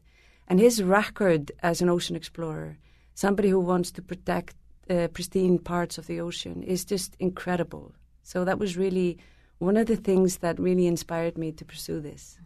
And 0.48 0.58
his 0.58 0.82
record 0.82 1.52
as 1.62 1.80
an 1.80 1.88
ocean 1.88 2.16
explorer, 2.16 2.78
somebody 3.14 3.50
who 3.50 3.60
wants 3.60 3.90
to 3.92 4.02
protect 4.02 4.56
uh, 4.88 5.08
pristine 5.08 5.58
parts 5.58 5.98
of 5.98 6.06
the 6.06 6.20
ocean, 6.20 6.62
is 6.62 6.84
just 6.84 7.14
incredible. 7.18 7.92
So 8.22 8.44
that 8.44 8.58
was 8.58 8.76
really 8.76 9.18
one 9.58 9.76
of 9.76 9.86
the 9.86 9.96
things 9.96 10.38
that 10.38 10.58
really 10.58 10.86
inspired 10.86 11.36
me 11.36 11.52
to 11.52 11.64
pursue 11.64 12.00
this. 12.00 12.38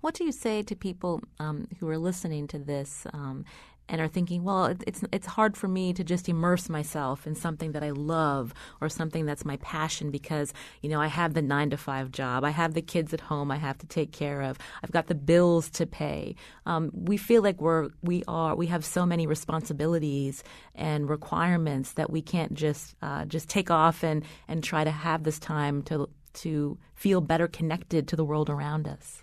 What 0.00 0.14
do 0.14 0.24
you 0.24 0.32
say 0.32 0.62
to 0.62 0.74
people 0.74 1.20
um, 1.38 1.68
who 1.78 1.88
are 1.88 1.98
listening 1.98 2.48
to 2.48 2.58
this 2.58 3.06
um, 3.12 3.44
and 3.88 4.00
are 4.00 4.08
thinking, 4.08 4.44
well, 4.44 4.66
it's 4.86 5.02
it's 5.12 5.26
hard 5.26 5.56
for 5.56 5.68
me 5.68 5.92
to 5.92 6.04
just 6.04 6.28
immerse 6.28 6.68
myself 6.68 7.26
in 7.26 7.34
something 7.34 7.72
that 7.72 7.82
I 7.82 7.90
love 7.90 8.52
or 8.80 8.88
something 8.88 9.24
that's 9.24 9.44
my 9.44 9.56
passion 9.58 10.10
because 10.10 10.52
you 10.82 10.90
know 10.90 11.00
I 11.00 11.06
have 11.06 11.34
the 11.34 11.42
nine 11.42 11.70
to 11.70 11.76
five 11.76 12.10
job, 12.10 12.44
I 12.44 12.50
have 12.50 12.74
the 12.74 12.82
kids 12.82 13.14
at 13.14 13.20
home 13.20 13.50
I 13.50 13.56
have 13.56 13.78
to 13.78 13.86
take 13.86 14.12
care 14.12 14.42
of, 14.42 14.58
I've 14.82 14.92
got 14.92 15.06
the 15.06 15.14
bills 15.14 15.70
to 15.70 15.86
pay. 15.86 16.34
Um, 16.66 16.90
we 16.92 17.16
feel 17.16 17.42
like 17.42 17.60
we're 17.60 17.88
we 18.02 18.22
are 18.28 18.54
we 18.54 18.66
have 18.66 18.84
so 18.84 19.06
many 19.06 19.26
responsibilities 19.26 20.44
and 20.74 21.08
requirements 21.08 21.92
that 21.92 22.10
we 22.10 22.22
can't 22.22 22.54
just 22.54 22.94
uh, 23.02 23.24
just 23.24 23.48
take 23.48 23.70
off 23.70 24.04
and 24.04 24.24
and 24.46 24.62
try 24.62 24.84
to 24.84 24.90
have 24.90 25.24
this 25.24 25.38
time 25.38 25.82
to 25.84 26.08
to 26.34 26.78
feel 26.94 27.20
better 27.20 27.48
connected 27.48 28.06
to 28.08 28.16
the 28.16 28.24
world 28.24 28.50
around 28.50 28.86
us. 28.86 29.22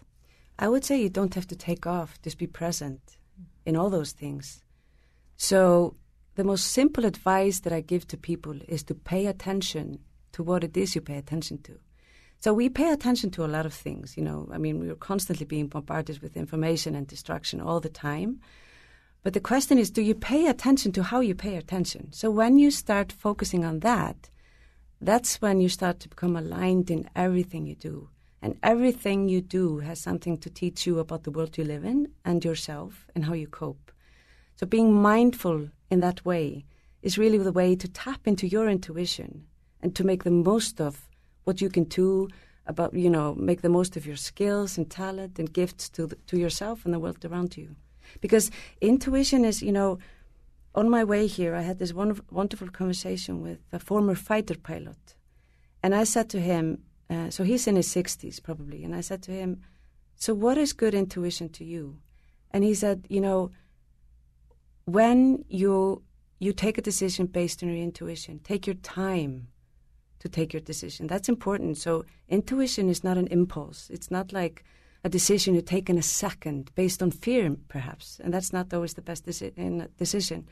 I 0.57 0.69
would 0.69 0.85
say 0.85 1.01
you 1.01 1.09
don't 1.09 1.35
have 1.35 1.47
to 1.47 1.55
take 1.55 1.85
off, 1.85 2.19
just 2.21 2.37
be 2.37 2.47
present 2.47 3.17
in 3.65 3.75
all 3.75 3.89
those 3.89 4.11
things. 4.11 4.63
So, 5.37 5.95
the 6.35 6.43
most 6.43 6.67
simple 6.67 7.05
advice 7.05 7.61
that 7.61 7.73
I 7.73 7.81
give 7.81 8.07
to 8.07 8.17
people 8.17 8.59
is 8.67 8.83
to 8.83 8.95
pay 8.95 9.25
attention 9.25 9.99
to 10.33 10.43
what 10.43 10.63
it 10.63 10.75
is 10.75 10.95
you 10.95 11.01
pay 11.01 11.17
attention 11.17 11.59
to. 11.63 11.79
So, 12.39 12.53
we 12.53 12.69
pay 12.69 12.91
attention 12.91 13.31
to 13.31 13.45
a 13.45 13.47
lot 13.47 13.65
of 13.65 13.73
things, 13.73 14.17
you 14.17 14.23
know. 14.23 14.49
I 14.51 14.57
mean, 14.57 14.79
we're 14.79 14.95
constantly 14.95 15.45
being 15.45 15.67
bombarded 15.67 16.19
with 16.19 16.37
information 16.37 16.95
and 16.95 17.07
distraction 17.07 17.59
all 17.61 17.79
the 17.79 17.89
time. 17.89 18.39
But 19.23 19.33
the 19.33 19.39
question 19.39 19.79
is, 19.79 19.89
do 19.89 20.01
you 20.01 20.13
pay 20.13 20.47
attention 20.47 20.91
to 20.91 21.03
how 21.03 21.19
you 21.19 21.33
pay 21.33 21.55
attention? 21.55 22.11
So, 22.11 22.29
when 22.29 22.59
you 22.59 22.69
start 22.69 23.11
focusing 23.11 23.65
on 23.65 23.79
that, 23.79 24.29
that's 25.01 25.41
when 25.41 25.61
you 25.61 25.69
start 25.69 25.99
to 26.01 26.09
become 26.09 26.35
aligned 26.35 26.91
in 26.91 27.09
everything 27.15 27.65
you 27.65 27.75
do. 27.75 28.09
And 28.41 28.57
everything 28.61 29.27
you 29.27 29.41
do 29.41 29.79
has 29.79 29.99
something 29.99 30.37
to 30.39 30.49
teach 30.49 30.85
you 30.85 30.99
about 30.99 31.23
the 31.23 31.31
world 31.31 31.57
you 31.57 31.63
live 31.63 31.83
in 31.83 32.09
and 32.23 32.45
yourself 32.45 33.07
and 33.15 33.25
how 33.25 33.33
you 33.33 33.47
cope. 33.47 33.91
So 34.55 34.65
being 34.65 34.93
mindful 34.93 35.69
in 35.89 35.99
that 36.01 36.23
way 36.25 36.65
is 37.01 37.17
really 37.17 37.37
the 37.37 37.51
way 37.51 37.75
to 37.75 37.87
tap 37.87 38.27
into 38.27 38.47
your 38.47 38.69
intuition 38.69 39.47
and 39.81 39.95
to 39.95 40.03
make 40.03 40.23
the 40.23 40.31
most 40.31 40.79
of 40.79 41.07
what 41.43 41.61
you 41.61 41.69
can 41.69 41.83
do 41.85 42.27
about, 42.67 42.93
you 42.93 43.09
know, 43.09 43.35
make 43.35 43.61
the 43.61 43.69
most 43.69 43.95
of 43.95 44.05
your 44.05 44.15
skills 44.15 44.77
and 44.77 44.89
talent 44.89 45.37
and 45.37 45.53
gifts 45.53 45.89
to, 45.89 46.07
the, 46.07 46.15
to 46.27 46.37
yourself 46.37 46.85
and 46.85 46.93
the 46.93 46.99
world 46.99 47.23
around 47.23 47.55
you. 47.57 47.75
Because 48.21 48.51
intuition 48.81 49.45
is, 49.45 49.61
you 49.61 49.71
know, 49.71 49.99
on 50.73 50.89
my 50.89 51.03
way 51.03 51.27
here, 51.27 51.55
I 51.55 51.61
had 51.61 51.79
this 51.79 51.93
wonderful, 51.93 52.25
wonderful 52.31 52.69
conversation 52.69 53.41
with 53.41 53.59
a 53.71 53.79
former 53.79 54.15
fighter 54.15 54.55
pilot. 54.55 55.15
And 55.81 55.95
I 55.95 56.03
said 56.03 56.29
to 56.31 56.39
him, 56.39 56.83
uh, 57.09 57.29
so 57.29 57.43
he's 57.43 57.67
in 57.67 57.75
his 57.75 57.87
60s 57.87 58.41
probably. 58.41 58.83
And 58.83 58.95
I 58.95 59.01
said 59.01 59.21
to 59.23 59.31
him, 59.31 59.61
So 60.15 60.33
what 60.33 60.57
is 60.57 60.73
good 60.73 60.93
intuition 60.93 61.49
to 61.49 61.63
you? 61.63 61.99
And 62.51 62.63
he 62.63 62.73
said, 62.73 63.05
You 63.09 63.21
know, 63.21 63.51
when 64.85 65.45
you 65.47 66.03
you 66.39 66.51
take 66.51 66.77
a 66.77 66.81
decision 66.81 67.27
based 67.27 67.63
on 67.63 67.69
your 67.69 67.77
intuition, 67.77 68.39
take 68.39 68.67
your 68.67 68.75
time 68.75 69.47
to 70.19 70.29
take 70.29 70.53
your 70.53 70.61
decision. 70.61 71.07
That's 71.07 71.29
important. 71.29 71.77
So 71.77 72.05
intuition 72.27 72.89
is 72.89 73.03
not 73.03 73.17
an 73.17 73.27
impulse. 73.27 73.89
It's 73.89 74.11
not 74.11 74.33
like 74.33 74.63
a 75.03 75.09
decision 75.09 75.55
you 75.55 75.61
take 75.61 75.89
in 75.89 75.97
a 75.97 76.01
second 76.01 76.71
based 76.75 77.01
on 77.01 77.11
fear, 77.11 77.55
perhaps. 77.67 78.19
And 78.23 78.33
that's 78.33 78.51
not 78.51 78.73
always 78.73 78.95
the 78.95 79.01
best 79.01 79.25
deci- 79.25 79.87
decision. 79.97 80.47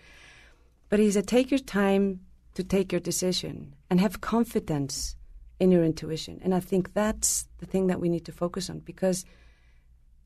But 0.89 0.99
he 0.99 1.11
said, 1.11 1.27
take 1.27 1.49
your 1.49 1.59
time 1.59 2.21
to 2.53 2.63
take 2.63 2.91
your 2.91 3.01
decision 3.01 3.75
and 3.89 3.99
have 3.99 4.21
confidence 4.21 5.15
in 5.59 5.71
your 5.71 5.83
intuition. 5.83 6.39
And 6.43 6.53
I 6.53 6.59
think 6.59 6.93
that's 6.93 7.47
the 7.59 7.65
thing 7.65 7.87
that 7.87 7.99
we 7.99 8.09
need 8.09 8.25
to 8.25 8.31
focus 8.31 8.69
on 8.69 8.79
because 8.79 9.25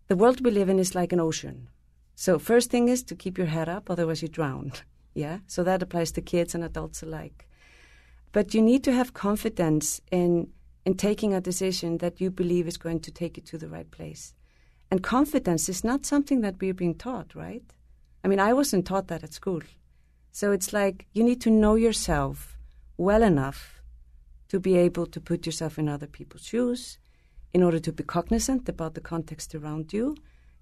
the 0.08 0.16
world 0.16 0.44
we 0.44 0.52
live 0.52 0.70
in 0.70 0.80
is 0.80 0.96
like 0.96 1.12
an 1.14 1.20
ocean. 1.20 1.70
So 2.16 2.40
first 2.40 2.72
thing 2.72 2.88
is 2.88 3.04
to 3.04 3.16
keep 3.16 3.38
your 3.38 3.48
head 3.48 3.70
up, 3.70 3.90
otherwise 3.90 4.22
you 4.22 4.28
drown. 4.28 4.72
yeah, 5.14 5.40
so 5.48 5.64
that 5.64 5.84
applies 5.84 6.12
to 6.14 6.22
kids 6.22 6.56
and 6.56 6.64
adults 6.64 7.04
alike. 7.04 7.48
But 8.32 8.54
you 8.54 8.62
need 8.62 8.84
to 8.84 8.94
have 8.94 9.14
confidence 9.14 10.02
in 10.12 10.50
in 10.86 10.96
taking 10.96 11.34
a 11.34 11.42
decision 11.42 11.98
that 11.98 12.22
you 12.22 12.32
believe 12.32 12.66
is 12.66 12.78
going 12.78 13.02
to 13.02 13.12
take 13.12 13.36
you 13.36 13.44
to 13.44 13.58
the 13.58 13.68
right 13.68 13.92
place. 13.92 14.34
And 14.90 15.04
confidence 15.04 15.68
is 15.68 15.84
not 15.84 16.06
something 16.06 16.40
that 16.42 16.62
we're 16.62 16.74
being 16.74 16.96
taught, 16.96 17.36
right? 17.36 17.74
I 18.24 18.30
mean, 18.30 18.40
I 18.40 18.54
wasn't 18.54 18.86
taught 18.86 19.10
that 19.10 19.22
at 19.22 19.34
school. 19.34 19.60
So 20.32 20.54
it's 20.54 20.72
like 20.72 21.06
you 21.12 21.26
need 21.26 21.42
to 21.42 21.50
know 21.50 21.76
yourself 21.76 22.58
well 22.96 23.22
enough 23.22 23.77
to 24.50 24.60
be 24.60 24.76
able 24.78 25.06
to 25.08 25.20
put 25.20 25.46
yourself 25.46 25.78
in 25.78 25.90
other 25.90 26.08
people's 26.08 26.46
shoes, 26.46 26.98
in 27.54 27.64
order 27.64 27.80
to 27.80 27.92
be 27.92 28.04
cognizant 28.04 28.68
about 28.70 28.94
the 28.94 29.02
context 29.02 29.56
around 29.56 29.94
you, 29.94 30.16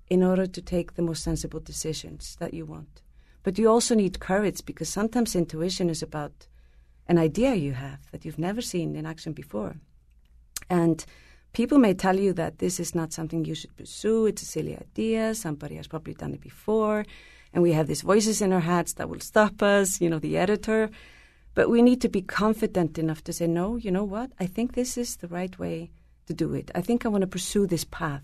in 0.08 0.24
order 0.24 0.46
to 0.46 0.62
take 0.62 0.94
the 0.94 1.02
most 1.02 1.24
sensible 1.24 1.60
decisions 1.60 2.36
that 2.40 2.54
you 2.54 2.66
want. 2.66 3.02
But 3.44 3.58
you 3.58 3.70
also 3.70 3.96
need 3.96 4.20
courage 4.20 4.66
because 4.66 4.90
sometimes 4.90 5.36
intuition 5.36 5.90
is 5.90 6.02
about 6.02 6.48
an 7.08 7.18
idea 7.18 7.54
you 7.56 7.74
have 7.74 8.00
that 8.12 8.26
you've 8.26 8.40
never 8.40 8.62
seen 8.62 8.96
in 8.96 9.06
action 9.06 9.34
before. 9.34 9.76
And 10.70 11.06
people 11.54 11.78
may 11.78 11.94
tell 11.94 12.20
you 12.20 12.34
that 12.34 12.58
this 12.58 12.80
is 12.80 12.96
not 12.96 13.14
something 13.14 13.46
you 13.46 13.56
should 13.56 13.76
pursue, 13.78 14.26
it's 14.26 14.42
a 14.42 14.46
silly 14.46 14.76
idea, 14.76 15.36
somebody 15.36 15.76
has 15.76 15.88
probably 15.88 16.16
done 16.16 16.34
it 16.34 16.42
before, 16.42 17.06
and 17.54 17.62
we 17.62 17.74
have 17.74 17.88
these 17.88 18.02
voices 18.02 18.42
in 18.42 18.52
our 18.52 18.60
heads 18.60 18.96
that 18.96 19.10
will 19.10 19.20
stop 19.20 19.62
us, 19.62 20.02
you 20.02 20.10
know, 20.10 20.20
the 20.20 20.38
editor. 20.38 20.90
But 21.56 21.70
we 21.70 21.82
need 21.82 22.02
to 22.02 22.10
be 22.10 22.22
confident 22.22 23.00
enough 23.00 23.24
to 23.24 23.34
say, 23.34 23.48
no, 23.48 23.78
you 23.78 23.90
know 23.90 24.04
what? 24.04 24.32
I 24.40 24.46
think 24.46 24.74
this 24.74 24.98
is 24.98 25.16
the 25.16 25.30
right 25.30 25.58
way 25.58 25.90
to 26.28 26.34
do 26.34 26.54
it. 26.54 26.70
I 26.76 26.82
think 26.82 27.06
I 27.06 27.10
want 27.10 27.22
to 27.22 27.28
pursue 27.28 27.66
this 27.66 27.86
path. 27.86 28.24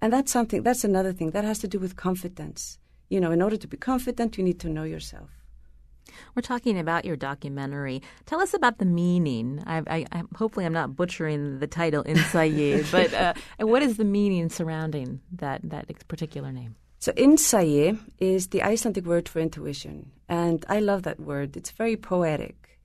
And 0.00 0.12
that's 0.12 0.32
something, 0.32 0.64
that's 0.64 0.82
another 0.82 1.12
thing. 1.12 1.30
That 1.30 1.44
has 1.44 1.60
to 1.60 1.68
do 1.68 1.78
with 1.78 1.94
confidence. 1.94 2.78
You 3.08 3.20
know, 3.20 3.30
in 3.30 3.40
order 3.40 3.56
to 3.56 3.68
be 3.68 3.76
confident, 3.76 4.36
you 4.36 4.42
need 4.42 4.58
to 4.60 4.68
know 4.68 4.82
yourself. 4.82 5.30
We're 6.34 6.42
talking 6.42 6.78
about 6.78 7.04
your 7.04 7.16
documentary. 7.16 8.02
Tell 8.26 8.40
us 8.40 8.54
about 8.54 8.78
the 8.78 8.84
meaning. 8.84 9.62
I, 9.64 9.82
I, 9.86 10.06
I 10.10 10.22
hopefully, 10.34 10.66
I'm 10.66 10.72
not 10.72 10.96
butchering 10.96 11.60
the 11.60 11.68
title 11.68 12.02
in 12.02 12.16
Innsæi, 12.16 12.90
but 12.90 13.14
uh, 13.14 13.34
what 13.64 13.82
is 13.82 13.98
the 13.98 14.04
meaning 14.04 14.48
surrounding 14.48 15.20
that 15.36 15.60
that 15.64 15.86
particular 16.08 16.50
name? 16.50 16.74
So 17.02 17.10
innsæi 17.14 17.98
is 18.20 18.46
the 18.46 18.62
Icelandic 18.62 19.06
word 19.06 19.28
for 19.28 19.40
intuition, 19.40 20.12
and 20.28 20.64
I 20.68 20.78
love 20.78 21.02
that 21.02 21.18
word. 21.18 21.56
It's 21.56 21.72
very 21.72 21.96
poetic. 21.96 22.78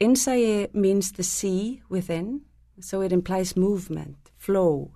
Innsæi 0.00 0.72
means 0.72 1.10
the 1.10 1.24
sea 1.24 1.82
within, 1.88 2.42
so 2.78 3.00
it 3.00 3.12
implies 3.12 3.56
movement, 3.56 4.30
flow. 4.36 4.92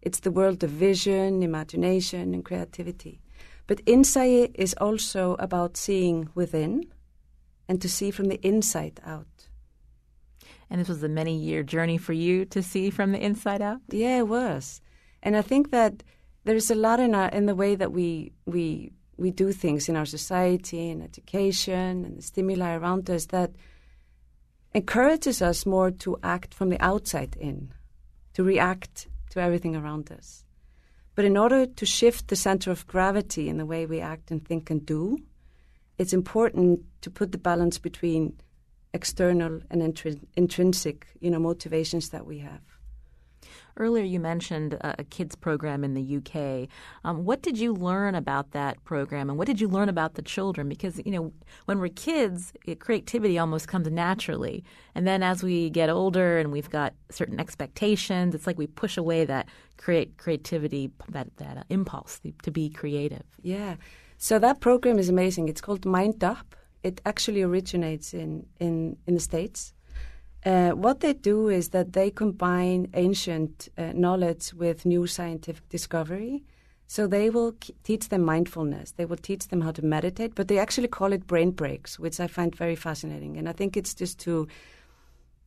It's 0.00 0.20
the 0.20 0.30
world 0.30 0.62
of 0.62 0.70
vision, 0.70 1.42
imagination, 1.42 2.32
and 2.32 2.44
creativity. 2.44 3.20
But 3.66 3.82
insight 3.84 4.52
is 4.54 4.76
also 4.80 5.34
about 5.40 5.76
seeing 5.76 6.28
within 6.36 6.84
and 7.68 7.82
to 7.82 7.88
see 7.88 8.12
from 8.12 8.28
the 8.28 8.40
inside 8.46 9.00
out. 9.04 9.48
And 10.70 10.80
this 10.80 10.88
was 10.88 11.02
a 11.02 11.08
many 11.08 11.36
year 11.36 11.64
journey 11.64 11.98
for 11.98 12.12
you 12.12 12.44
to 12.44 12.62
see 12.62 12.90
from 12.90 13.10
the 13.10 13.18
inside 13.18 13.60
out? 13.60 13.80
Yeah, 13.88 14.18
it 14.18 14.28
was. 14.28 14.80
And 15.20 15.36
I 15.36 15.42
think 15.42 15.72
that 15.72 16.04
there's 16.44 16.70
a 16.70 16.74
lot 16.74 17.00
in, 17.00 17.14
our, 17.14 17.28
in 17.28 17.46
the 17.46 17.54
way 17.54 17.74
that 17.74 17.92
we, 17.92 18.32
we, 18.46 18.92
we 19.16 19.30
do 19.30 19.52
things 19.52 19.88
in 19.88 19.96
our 19.96 20.06
society 20.06 20.90
and 20.90 21.02
education 21.02 22.04
and 22.04 22.16
the 22.16 22.22
stimuli 22.22 22.74
around 22.74 23.10
us 23.10 23.26
that 23.26 23.52
encourages 24.74 25.42
us 25.42 25.66
more 25.66 25.90
to 25.90 26.18
act 26.22 26.54
from 26.54 26.70
the 26.70 26.80
outside 26.80 27.36
in, 27.38 27.72
to 28.34 28.42
react 28.42 29.08
to 29.30 29.40
everything 29.40 29.76
around 29.76 30.10
us. 30.10 30.44
But 31.14 31.24
in 31.24 31.36
order 31.36 31.66
to 31.66 31.86
shift 31.86 32.28
the 32.28 32.36
center 32.36 32.70
of 32.70 32.86
gravity 32.86 33.48
in 33.48 33.58
the 33.58 33.66
way 33.66 33.84
we 33.84 34.00
act 34.00 34.30
and 34.30 34.44
think 34.44 34.70
and 34.70 34.86
do, 34.86 35.18
it's 35.98 36.12
important 36.12 36.80
to 37.02 37.10
put 37.10 37.32
the 37.32 37.38
balance 37.38 37.78
between 37.78 38.38
external 38.94 39.60
and 39.70 39.82
intri- 39.82 40.24
intrinsic, 40.36 41.06
you 41.20 41.30
know, 41.30 41.38
motivations 41.38 42.08
that 42.10 42.26
we 42.26 42.38
have. 42.38 42.62
Earlier, 43.76 44.04
you 44.04 44.20
mentioned 44.20 44.76
a, 44.80 45.04
kids 45.04 45.34
program 45.34 45.84
in 45.84 45.94
the 45.94 46.16
UK. 46.16 46.68
Um, 47.04 47.24
what 47.24 47.42
did 47.42 47.58
you 47.58 47.72
learn 47.72 48.14
about 48.14 48.52
that 48.52 48.82
program, 48.84 49.28
and 49.28 49.38
what 49.38 49.46
did 49.46 49.60
you 49.60 49.68
learn 49.68 49.88
about 49.88 50.14
the 50.14 50.22
children? 50.22 50.68
Because 50.68 51.00
you 51.04 51.12
know, 51.12 51.32
when 51.66 51.78
we're 51.78 51.88
kids, 51.88 52.52
it, 52.66 52.80
creativity 52.80 53.38
almost 53.38 53.68
comes 53.68 53.90
naturally, 53.90 54.64
and 54.94 55.06
then 55.06 55.22
as 55.22 55.42
we 55.42 55.70
get 55.70 55.88
older 55.90 56.38
and 56.38 56.52
we've 56.52 56.70
got 56.70 56.94
certain 57.10 57.40
expectations, 57.40 58.34
it's 58.34 58.46
like 58.46 58.58
we 58.58 58.66
push 58.66 58.96
away 58.96 59.24
that 59.24 59.48
create 59.76 60.16
creativity, 60.18 60.90
that 61.08 61.28
that 61.38 61.66
impulse 61.70 62.20
to 62.42 62.50
be 62.50 62.68
creative. 62.68 63.24
Yeah. 63.42 63.76
So 64.18 64.38
that 64.38 64.60
program 64.60 64.98
is 64.98 65.08
amazing. 65.08 65.48
It's 65.48 65.62
called 65.62 65.86
Mind 65.86 66.22
Up. 66.22 66.54
It 66.82 67.00
actually 67.06 67.42
originates 67.42 68.12
in 68.12 68.46
in 68.58 68.96
in 69.06 69.14
the 69.14 69.20
states. 69.20 69.72
Uh, 70.44 70.70
what 70.70 71.00
they 71.00 71.12
do 71.12 71.48
is 71.48 71.68
that 71.70 71.92
they 71.92 72.10
combine 72.10 72.88
ancient 72.94 73.68
uh, 73.76 73.92
knowledge 73.94 74.54
with 74.54 74.86
new 74.86 75.06
scientific 75.06 75.68
discovery. 75.68 76.42
So 76.86 77.06
they 77.06 77.30
will 77.30 77.54
teach 77.84 78.08
them 78.08 78.24
mindfulness. 78.24 78.92
They 78.92 79.04
will 79.04 79.16
teach 79.16 79.46
them 79.48 79.60
how 79.60 79.70
to 79.72 79.84
meditate, 79.84 80.34
but 80.34 80.48
they 80.48 80.58
actually 80.58 80.88
call 80.88 81.12
it 81.12 81.26
brain 81.26 81.52
breaks, 81.52 82.00
which 82.00 82.18
I 82.18 82.26
find 82.26 82.52
very 82.54 82.74
fascinating. 82.74 83.36
And 83.36 83.48
I 83.48 83.52
think 83.52 83.76
it's 83.76 83.94
just 83.94 84.18
to, 84.20 84.48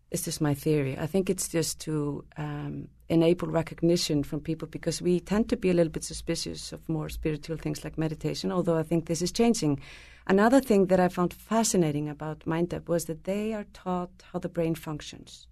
it's 0.10 0.24
just 0.24 0.40
my 0.40 0.54
theory. 0.54 0.98
I 0.98 1.06
think 1.06 1.30
it's 1.30 1.50
just 1.50 1.82
to 1.82 2.24
um, 2.38 2.88
enable 3.10 3.50
recognition 3.50 4.24
from 4.24 4.40
people 4.40 4.70
because 4.70 5.02
we 5.02 5.20
tend 5.20 5.50
to 5.50 5.58
be 5.58 5.70
a 5.70 5.74
little 5.74 5.92
bit 5.92 6.06
suspicious 6.06 6.72
of 6.72 6.88
more 6.88 7.10
spiritual 7.10 7.58
things 7.58 7.84
like 7.84 7.98
meditation, 7.98 8.50
although 8.50 8.78
I 8.78 8.84
think 8.84 9.08
this 9.08 9.22
is 9.22 9.32
changing. 9.32 9.82
Another 10.26 10.62
thing 10.62 10.88
that 10.88 11.00
I 11.00 11.10
found 11.10 11.34
fascinating 11.34 12.08
about 12.08 12.46
MindUp 12.46 12.88
was 12.88 13.06
that 13.06 13.26
they 13.26 13.54
are 13.54 13.66
taught 13.74 14.24
how 14.32 14.40
the 14.40 14.50
brain 14.50 14.76
functions. 14.76 15.48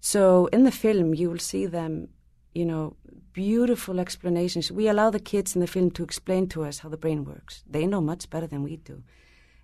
So 0.00 0.46
in 0.52 0.64
the 0.64 0.70
film, 0.70 1.14
you 1.14 1.30
will 1.30 1.38
see 1.38 1.66
them, 1.66 2.08
you 2.54 2.64
know, 2.64 2.96
beautiful 3.32 3.98
explanations. 3.98 4.70
We 4.70 4.88
allow 4.88 5.10
the 5.10 5.18
kids 5.18 5.54
in 5.54 5.60
the 5.60 5.66
film 5.66 5.90
to 5.92 6.02
explain 6.02 6.48
to 6.48 6.64
us 6.64 6.80
how 6.80 6.90
the 6.90 6.96
brain 6.96 7.24
works. 7.24 7.64
They 7.68 7.86
know 7.86 8.00
much 8.00 8.28
better 8.28 8.46
than 8.46 8.62
we 8.62 8.76
do. 8.76 9.02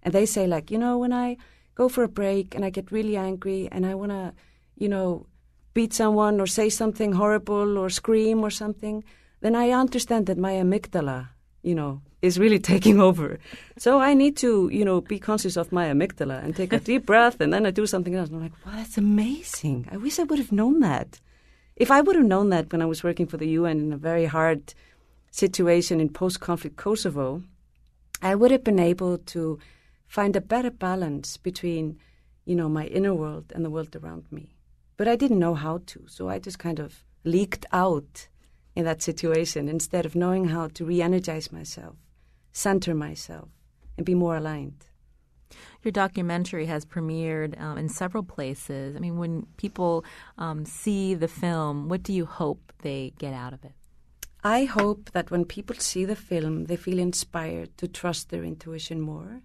And 0.03 0.15
they 0.15 0.27
say, 0.27 0.47
like, 0.47 0.71
you 0.71 0.79
know, 0.79 0.99
when 0.99 1.13
I 1.13 1.37
go 1.75 1.89
for 1.89 2.03
a 2.03 2.09
break 2.09 2.55
and 2.55 2.65
I 2.65 2.71
get 2.71 2.91
really 2.91 3.17
angry 3.17 3.69
and 3.71 3.87
I 3.87 3.95
want 3.95 4.13
to, 4.13 4.35
you 4.77 4.89
know, 4.89 5.27
beat 5.75 5.93
someone 5.93 6.41
or 6.41 6.47
say 6.47 6.69
something 6.69 7.13
horrible 7.13 7.79
or 7.79 7.89
scream 7.89 8.41
or 8.41 8.51
something, 8.51 9.05
then 9.41 9.55
I 9.55 9.71
understand 9.71 10.27
that 10.27 10.39
my 10.39 10.53
amygdala, 10.53 11.29
you 11.63 11.75
know, 11.75 12.03
is 12.23 12.39
really 12.39 12.59
taking 12.73 13.01
over. 13.01 13.39
So 13.77 14.01
I 14.01 14.15
need 14.15 14.37
to, 14.39 14.71
you 14.73 14.85
know, 14.85 15.01
be 15.01 15.19
conscious 15.19 15.57
of 15.57 15.73
my 15.73 15.87
amygdala 15.89 16.43
and 16.43 16.57
take 16.57 16.73
a 16.73 16.81
deep 16.91 17.05
breath 17.05 17.41
and 17.41 17.53
then 17.53 17.67
I 17.67 17.71
do 17.71 17.87
something 17.87 18.15
else. 18.15 18.29
And 18.29 18.37
I'm 18.37 18.43
like, 18.45 18.67
wow, 18.67 18.73
that's 18.77 18.97
amazing. 18.97 19.89
I 19.91 19.97
wish 19.99 20.19
I 20.19 20.23
would 20.23 20.39
have 20.39 20.53
known 20.53 20.81
that. 20.81 21.21
If 21.77 21.91
I 21.91 22.01
would 22.01 22.17
have 22.17 22.25
known 22.25 22.51
that 22.51 22.73
when 22.73 22.81
I 22.81 22.87
was 22.87 23.03
working 23.03 23.27
for 23.27 23.37
the 23.37 23.49
UN 23.49 23.81
in 23.81 23.93
a 23.93 23.97
very 23.97 24.27
hard 24.27 24.75
situation 25.31 26.01
in 26.01 26.09
post 26.09 26.41
conflict 26.41 26.77
Kosovo, 26.77 27.43
I 28.23 28.35
would 28.35 28.53
have 28.53 28.63
been 28.63 28.79
able 28.79 29.19
to 29.19 29.59
find 30.07 30.37
a 30.37 30.41
better 30.41 30.71
balance 30.71 31.37
between, 31.39 31.99
you 32.45 32.55
know, 32.55 32.69
my 32.69 32.87
inner 32.87 33.15
world 33.15 33.53
and 33.55 33.65
the 33.65 33.71
world 33.71 33.97
around 33.97 34.25
me. 34.31 34.55
But 34.97 35.09
I 35.09 35.17
didn't 35.17 35.39
know 35.39 35.55
how 35.55 35.81
to, 35.87 36.05
so 36.07 36.29
I 36.29 36.39
just 36.39 36.59
kind 36.59 36.79
of 36.79 37.03
leaked 37.25 37.67
out 37.73 38.29
in 38.77 38.85
that 38.85 39.03
situation 39.03 39.69
instead 39.69 40.07
of 40.07 40.15
knowing 40.15 40.49
how 40.49 40.69
to 40.69 40.85
re 40.85 41.03
energize 41.03 41.51
myself 41.51 41.97
center 42.53 42.95
myself, 42.95 43.49
and 43.97 44.07
be 44.07 44.15
more 44.15 44.37
aligned. 44.37 44.87
Your 45.83 45.93
documentary 45.93 46.67
has 46.67 46.85
premiered 46.85 47.61
um, 47.61 47.77
in 47.77 47.89
several 47.89 48.23
places. 48.23 48.97
I 48.97 49.01
mean, 49.01 49.19
when 49.19 49.47
people 49.57 50.05
um, 50.39 50.65
see 50.65 51.15
the 51.15 51.29
film, 51.29 51.89
what 51.89 52.03
do 52.03 52.13
you 52.13 52.25
hope 52.25 52.73
they 52.83 53.13
get 53.19 53.35
out 53.35 53.53
of 53.53 53.65
it? 53.65 53.73
I 54.45 54.65
hope 54.65 55.11
that 55.13 55.31
when 55.31 55.45
people 55.45 55.77
see 55.77 56.05
the 56.05 56.17
film, 56.17 56.65
they 56.65 56.77
feel 56.77 56.99
inspired 56.99 57.77
to 57.79 57.87
trust 57.87 58.31
their 58.31 58.45
intuition 58.45 59.01
more, 59.01 59.43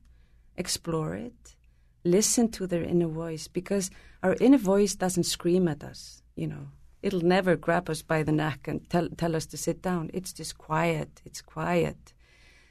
explore 0.56 1.16
it, 1.16 1.56
listen 2.04 2.50
to 2.52 2.66
their 2.66 2.84
inner 2.84 3.08
voice, 3.08 3.48
because 3.48 3.92
our 4.24 4.36
inner 4.40 4.58
voice 4.58 4.96
doesn't 4.96 5.26
scream 5.26 5.68
at 5.68 5.84
us, 5.84 6.24
you 6.36 6.48
know. 6.48 6.68
It'll 7.04 7.22
never 7.22 7.56
grab 7.56 7.92
us 7.92 8.02
by 8.02 8.24
the 8.24 8.32
neck 8.32 8.68
and 8.68 8.90
tell, 8.90 9.08
tell 9.10 9.36
us 9.36 9.46
to 9.48 9.58
sit 9.58 9.84
down. 9.84 10.10
It's 10.14 10.34
just 10.34 10.58
quiet. 10.58 11.22
It's 11.26 11.42
quiet. 11.44 12.14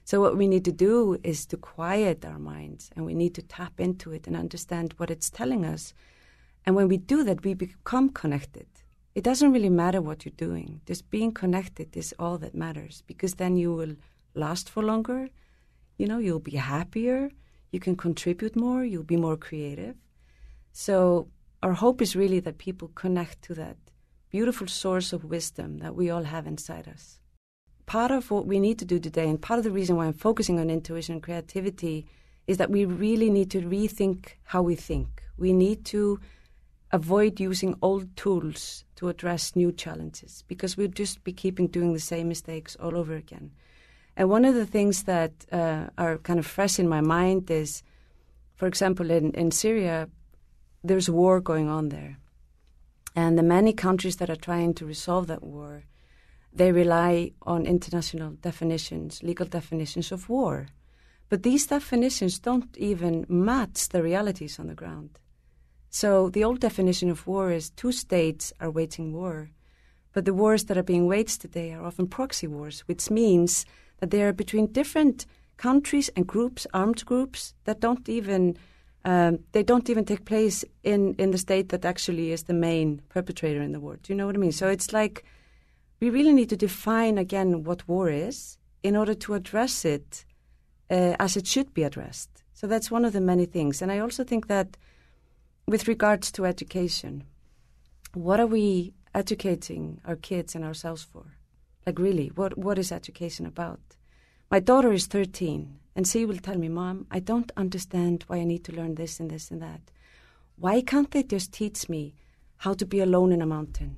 So, 0.07 0.21
what 0.21 0.37
we 0.37 0.47
need 0.47 0.65
to 0.67 0.71
do 0.91 1.19
is 1.25 1.47
to 1.47 1.57
quiet 1.57 2.25
our 2.25 2.39
minds 2.39 2.91
and 2.95 3.05
we 3.05 3.13
need 3.13 3.35
to 3.35 3.43
tap 3.43 3.81
into 3.81 4.13
it 4.13 4.29
and 4.29 4.37
understand 4.37 4.95
what 4.99 5.11
it's 5.11 5.31
telling 5.31 5.65
us. 5.65 5.95
And 6.65 6.77
when 6.77 6.87
we 6.87 6.97
do 6.97 7.25
that, 7.25 7.43
we 7.45 7.55
become 7.55 8.11
connected. 8.11 8.69
It 9.17 9.25
doesn't 9.25 9.53
really 9.53 9.69
matter 9.69 10.01
what 10.01 10.25
you're 10.25 10.47
doing, 10.49 10.81
just 10.87 11.11
being 11.11 11.33
connected 11.33 11.97
is 11.97 12.15
all 12.21 12.39
that 12.39 12.55
matters 12.55 13.03
because 13.09 13.35
then 13.35 13.57
you 13.57 13.75
will 13.75 13.97
last 14.37 14.71
for 14.71 14.81
longer. 14.81 15.29
You 15.99 16.07
know, 16.07 16.19
you'll 16.19 16.39
be 16.39 16.57
happier, 16.57 17.33
you 17.73 17.81
can 17.81 17.97
contribute 17.97 18.55
more, 18.55 18.85
you'll 18.85 19.03
be 19.03 19.17
more 19.17 19.37
creative. 19.37 19.97
So, 20.71 21.31
our 21.65 21.73
hope 21.73 22.01
is 22.01 22.15
really 22.15 22.39
that 22.41 22.59
people 22.59 22.93
connect 22.95 23.43
to 23.43 23.55
that 23.55 23.79
beautiful 24.31 24.69
source 24.69 25.13
of 25.13 25.25
wisdom 25.25 25.79
that 25.79 25.97
we 25.97 26.11
all 26.11 26.23
have 26.23 26.47
inside 26.47 26.87
us 26.87 27.19
part 27.87 28.11
of 28.11 28.31
what 28.31 28.47
we 28.47 28.61
need 28.61 28.79
to 28.81 28.85
do 28.85 28.99
today, 28.99 29.29
and 29.29 29.41
part 29.41 29.59
of 29.59 29.65
the 29.65 29.71
reason 29.71 29.97
why 29.97 30.07
I'm 30.07 30.13
focusing 30.13 30.59
on 30.59 30.71
intuition 30.71 31.15
and 31.15 31.23
creativity, 31.23 32.07
is 32.47 32.59
that 32.59 32.71
we 32.71 32.85
really 32.85 33.31
need 33.31 33.51
to 33.53 33.61
rethink 33.61 34.33
how 34.45 34.63
we 34.63 34.75
think. 34.75 35.23
We 35.37 35.53
need 35.53 35.85
to 35.87 36.21
avoid 36.93 37.41
using 37.41 37.77
old 37.83 38.17
tools 38.17 38.85
to 38.97 39.09
address 39.09 39.57
new 39.57 39.73
challenges 39.73 40.45
because 40.47 40.77
we'll 40.77 40.89
just 40.89 41.25
be 41.25 41.33
keeping 41.33 41.67
doing 41.67 41.93
the 41.93 42.01
same 42.01 42.29
mistakes 42.29 42.77
all 42.77 42.97
over 42.97 43.15
again. 43.15 43.51
And 44.17 44.31
one 44.31 44.45
of 44.45 44.55
the 44.55 44.67
things 44.67 45.03
that 45.03 45.33
uh, 45.53 45.89
are 45.99 46.19
kind 46.19 46.39
of 46.39 46.47
fresh 46.47 46.79
in 46.79 46.89
my 46.89 47.01
mind 47.01 47.51
is, 47.51 47.83
for 48.55 48.67
example, 48.67 49.11
in, 49.11 49.33
in 49.33 49.51
Syria, 49.51 50.09
there's 50.83 51.11
war 51.11 51.41
going 51.41 51.69
on 51.69 51.91
there. 51.91 52.19
And 53.15 53.39
the 53.39 53.43
many 53.43 53.73
countries 53.73 54.17
that 54.17 54.31
are 54.31 54.37
trying 54.37 54.75
to 54.75 54.87
resolve 54.87 55.27
that 55.27 55.43
war 55.43 55.85
they 56.57 56.73
rely 56.73 57.33
on 57.43 57.67
international 57.67 58.33
definitions, 58.41 59.23
legal 59.23 59.47
definitions 59.47 60.13
of 60.13 60.29
war. 60.29 60.69
But 61.29 61.43
these 61.43 61.67
definitions 61.67 62.39
don't 62.39 62.77
even 62.77 63.27
match 63.29 63.89
the 63.89 64.03
realities 64.03 64.59
on 64.59 64.69
the 64.69 64.75
ground. 64.75 65.19
So 65.91 66.31
the 66.31 66.45
old 66.45 66.61
definition 66.61 67.11
of 67.11 67.27
war 67.27 67.51
is 67.51 67.71
two 67.71 67.93
states 67.93 68.53
are 68.61 68.71
waging 68.71 69.13
war. 69.13 69.51
But 70.13 70.25
the 70.25 70.35
wars 70.35 70.65
that 70.65 70.79
are 70.79 70.83
being 70.83 71.07
waged 71.07 71.41
today 71.41 71.73
are 71.73 71.85
often 71.85 72.07
proxy 72.07 72.47
wars, 72.47 72.81
which 72.81 73.11
means 73.11 73.67
that 73.99 74.11
they 74.11 74.23
are 74.23 74.33
between 74.33 74.73
different 74.73 75.27
countries 75.57 76.09
and 76.17 76.27
groups, 76.27 76.67
armed 76.73 77.05
groups, 77.05 77.55
that 77.65 77.81
don't 77.81 78.09
even 78.09 78.57
um, 79.05 79.39
they 79.53 79.63
don't 79.63 79.89
even 79.89 80.05
take 80.05 80.25
place 80.25 80.65
in, 80.83 81.15
in 81.15 81.31
the 81.31 81.39
state 81.39 81.69
that 81.69 81.85
actually 81.85 82.33
is 82.33 82.43
the 82.43 82.53
main 82.53 83.01
perpetrator 83.09 83.63
in 83.63 83.71
the 83.71 83.79
war. 83.79 83.99
Do 84.03 84.13
you 84.13 84.17
know 84.17 84.27
what 84.27 84.35
I 84.35 84.39
mean? 84.39 84.51
So 84.51 84.69
it's 84.69 84.93
like 84.93 85.25
we 86.01 86.11
really 86.11 86.33
need 86.33 86.51
to 86.51 86.57
define 86.57 87.19
again 87.19 87.65
what 87.65 87.89
war 87.89 88.11
is 88.11 88.59
in 88.83 88.97
order 88.97 89.15
to 89.15 89.35
address 89.35 89.85
it 89.85 90.25
uh, 90.91 91.17
as 91.19 91.37
it 91.37 91.47
should 91.47 91.73
be 91.75 91.83
addressed. 91.83 92.43
So 92.53 92.67
that's 92.67 92.91
one 92.91 93.05
of 93.05 93.13
the 93.13 93.21
many 93.21 93.47
things. 93.47 93.83
And 93.83 93.91
I 93.91 93.99
also 93.99 94.25
think 94.25 94.47
that 94.49 94.77
with 95.67 95.89
regards 95.89 96.31
to 96.33 96.47
education, 96.47 97.25
what 98.15 98.41
are 98.41 98.47
we 98.47 98.95
educating 99.15 100.01
our 100.05 100.17
kids 100.17 100.55
and 100.55 100.65
ourselves 100.65 101.03
for? 101.03 101.25
Like, 101.85 101.99
really, 101.99 102.29
what, 102.35 102.57
what 102.57 102.79
is 102.79 102.93
education 102.93 103.47
about? 103.47 103.81
My 104.51 104.61
daughter 104.61 104.93
is 104.93 105.07
13, 105.07 105.79
and 105.95 106.07
she 106.07 106.25
will 106.25 106.39
tell 106.39 106.57
me, 106.57 106.69
Mom, 106.69 107.07
I 107.11 107.19
don't 107.19 107.53
understand 107.57 108.25
why 108.27 108.39
I 108.39 108.45
need 108.45 108.65
to 108.65 108.73
learn 108.73 108.95
this 108.95 109.21
and 109.21 109.31
this 109.31 109.51
and 109.51 109.61
that. 109.63 109.81
Why 110.57 110.81
can't 110.81 111.11
they 111.11 111.23
just 111.23 111.53
teach 111.53 111.89
me 111.89 112.15
how 112.59 112.75
to 112.75 112.87
be 112.87 113.01
alone 113.01 113.33
in 113.33 113.43
a 113.43 113.47
mountain? 113.47 113.97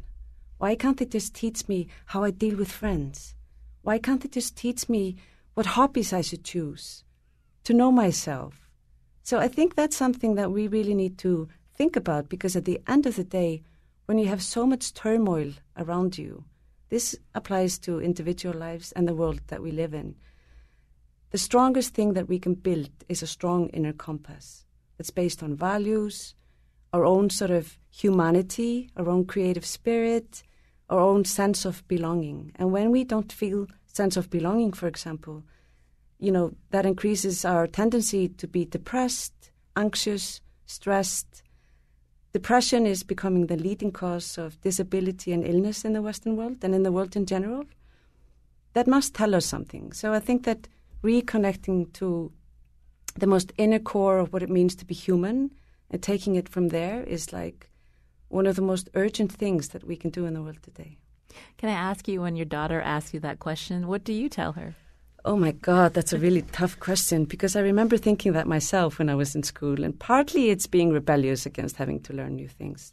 Why 0.58 0.74
can't 0.74 0.96
they 0.98 1.06
just 1.06 1.34
teach 1.34 1.68
me 1.68 1.86
how 2.06 2.24
I 2.24 2.30
deal 2.30 2.56
with 2.56 2.70
friends? 2.70 3.34
Why 3.82 3.98
can't 3.98 4.20
they 4.20 4.28
just 4.28 4.56
teach 4.56 4.88
me 4.88 5.16
what 5.54 5.66
hobbies 5.66 6.12
I 6.12 6.20
should 6.20 6.44
choose 6.44 7.04
to 7.64 7.72
know 7.72 7.92
myself? 7.92 8.68
So 9.22 9.38
I 9.38 9.48
think 9.48 9.74
that's 9.74 9.96
something 9.96 10.34
that 10.34 10.50
we 10.50 10.66
really 10.66 10.94
need 10.94 11.16
to 11.18 11.48
think 11.74 11.94
about 11.94 12.28
because 12.28 12.56
at 12.56 12.64
the 12.64 12.80
end 12.88 13.06
of 13.06 13.14
the 13.14 13.24
day, 13.24 13.62
when 14.06 14.18
you 14.18 14.26
have 14.26 14.42
so 14.42 14.66
much 14.66 14.94
turmoil 14.94 15.52
around 15.76 16.18
you, 16.18 16.44
this 16.88 17.14
applies 17.34 17.78
to 17.80 18.00
individual 18.00 18.54
lives 18.54 18.90
and 18.92 19.06
the 19.06 19.14
world 19.14 19.40
that 19.48 19.62
we 19.62 19.70
live 19.70 19.94
in. 19.94 20.16
The 21.30 21.38
strongest 21.38 21.94
thing 21.94 22.14
that 22.14 22.28
we 22.28 22.38
can 22.38 22.54
build 22.54 22.90
is 23.08 23.22
a 23.22 23.26
strong 23.26 23.68
inner 23.68 23.92
compass 23.92 24.64
that's 24.96 25.10
based 25.10 25.42
on 25.42 25.54
values, 25.54 26.34
our 26.92 27.04
own 27.04 27.30
sort 27.30 27.50
of 27.50 27.78
humanity, 27.90 28.90
our 28.96 29.08
own 29.08 29.24
creative 29.24 29.66
spirit, 29.66 30.42
our 30.88 31.00
own 31.00 31.24
sense 31.24 31.64
of 31.64 31.86
belonging. 31.88 32.52
And 32.56 32.72
when 32.72 32.90
we 32.90 33.04
don't 33.04 33.32
feel 33.32 33.66
sense 33.86 34.16
of 34.16 34.30
belonging, 34.30 34.72
for 34.72 34.86
example, 34.86 35.44
you 36.18 36.32
know, 36.32 36.54
that 36.70 36.86
increases 36.86 37.44
our 37.44 37.66
tendency 37.66 38.28
to 38.28 38.46
be 38.46 38.64
depressed, 38.64 39.50
anxious, 39.76 40.40
stressed. 40.66 41.42
Depression 42.32 42.86
is 42.86 43.02
becoming 43.02 43.46
the 43.46 43.56
leading 43.56 43.92
cause 43.92 44.38
of 44.38 44.60
disability 44.60 45.32
and 45.32 45.46
illness 45.46 45.84
in 45.84 45.92
the 45.92 46.02
Western 46.02 46.36
world 46.36 46.58
and 46.62 46.74
in 46.74 46.82
the 46.82 46.92
world 46.92 47.16
in 47.16 47.26
general. 47.26 47.64
That 48.74 48.86
must 48.86 49.14
tell 49.14 49.34
us 49.34 49.46
something. 49.46 49.92
So 49.92 50.12
I 50.12 50.20
think 50.20 50.44
that 50.44 50.68
reconnecting 51.02 51.92
to 51.94 52.32
the 53.16 53.26
most 53.26 53.52
inner 53.56 53.78
core 53.78 54.18
of 54.18 54.32
what 54.32 54.42
it 54.42 54.50
means 54.50 54.74
to 54.76 54.84
be 54.84 54.94
human 54.94 55.52
and 55.90 56.02
taking 56.02 56.36
it 56.36 56.48
from 56.48 56.68
there 56.68 57.02
is 57.02 57.32
like 57.32 57.70
one 58.28 58.46
of 58.46 58.56
the 58.56 58.62
most 58.62 58.88
urgent 58.94 59.32
things 59.32 59.68
that 59.68 59.84
we 59.84 59.96
can 59.96 60.10
do 60.10 60.26
in 60.26 60.34
the 60.34 60.42
world 60.42 60.62
today. 60.62 60.98
Can 61.56 61.68
I 61.68 61.72
ask 61.72 62.08
you 62.08 62.22
when 62.22 62.36
your 62.36 62.44
daughter 62.46 62.80
asks 62.80 63.14
you 63.14 63.20
that 63.20 63.38
question, 63.38 63.86
what 63.86 64.04
do 64.04 64.12
you 64.12 64.28
tell 64.28 64.52
her? 64.52 64.74
Oh 65.24 65.36
my 65.36 65.52
God, 65.52 65.94
that's 65.94 66.12
a 66.12 66.18
really 66.18 66.42
tough 66.52 66.78
question 66.78 67.24
because 67.24 67.56
I 67.56 67.60
remember 67.60 67.96
thinking 67.96 68.32
that 68.32 68.46
myself 68.46 68.98
when 68.98 69.08
I 69.08 69.14
was 69.14 69.34
in 69.34 69.42
school, 69.42 69.84
and 69.84 69.98
partly 69.98 70.50
it's 70.50 70.66
being 70.66 70.90
rebellious 70.90 71.46
against 71.46 71.76
having 71.76 72.00
to 72.00 72.12
learn 72.12 72.36
new 72.36 72.48
things. 72.48 72.92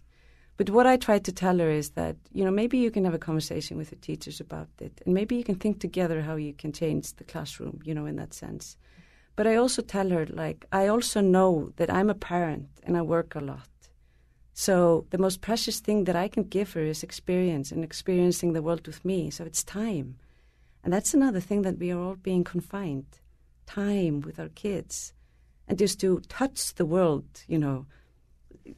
But 0.57 0.69
what 0.69 0.87
I 0.87 0.95
try 0.95 1.19
to 1.19 1.31
tell 1.31 1.57
her 1.59 1.69
is 1.69 1.91
that, 1.91 2.15
you 2.31 2.45
know, 2.45 2.51
maybe 2.51 2.77
you 2.77 2.89
can 2.89 3.03
have 3.03 3.13
a 3.13 3.19
conversation 3.19 3.77
with 3.77 3.89
the 3.89 3.97
teachers 3.97 4.39
about 4.39 4.69
it, 4.79 5.01
and 5.05 5.13
maybe 5.13 5.35
you 5.35 5.43
can 5.43 5.55
think 5.55 5.79
together 5.79 6.21
how 6.21 6.37
you 6.37 6.53
can 6.53 6.71
change 6.71 7.13
the 7.13 7.25
classroom, 7.25 7.79
you 7.83 7.93
know, 7.93 8.05
in 8.05 8.15
that 8.15 8.33
sense. 8.33 8.77
But 9.35 9.47
I 9.47 9.55
also 9.55 9.81
tell 9.81 10.09
her, 10.09 10.25
like, 10.27 10.65
I 10.71 10.87
also 10.87 11.21
know 11.21 11.71
that 11.75 11.93
I'm 11.93 12.09
a 12.09 12.15
parent 12.15 12.69
and 12.83 12.95
I 12.95 13.01
work 13.01 13.35
a 13.35 13.41
lot. 13.41 13.67
So 14.53 15.05
the 15.09 15.17
most 15.17 15.41
precious 15.41 15.81
thing 15.81 16.05
that 16.05 16.15
I 16.15 16.29
can 16.29 16.43
give 16.43 16.73
her 16.73 16.81
is 16.81 17.03
experience 17.03 17.71
and 17.71 17.83
experiencing 17.83 18.53
the 18.53 18.61
world 18.61 18.87
with 18.87 19.03
me. 19.03 19.29
So 19.29 19.43
it's 19.43 19.63
time. 19.63 20.15
And 20.83 20.93
that's 20.93 21.13
another 21.13 21.41
thing 21.41 21.63
that 21.63 21.77
we 21.77 21.91
are 21.91 21.99
all 21.99 22.15
being 22.15 22.43
confined 22.43 23.05
time 23.65 24.21
with 24.21 24.39
our 24.39 24.49
kids. 24.49 25.13
And 25.67 25.77
just 25.77 25.99
to 26.01 26.21
touch 26.29 26.75
the 26.75 26.85
world, 26.85 27.25
you 27.47 27.57
know, 27.57 27.87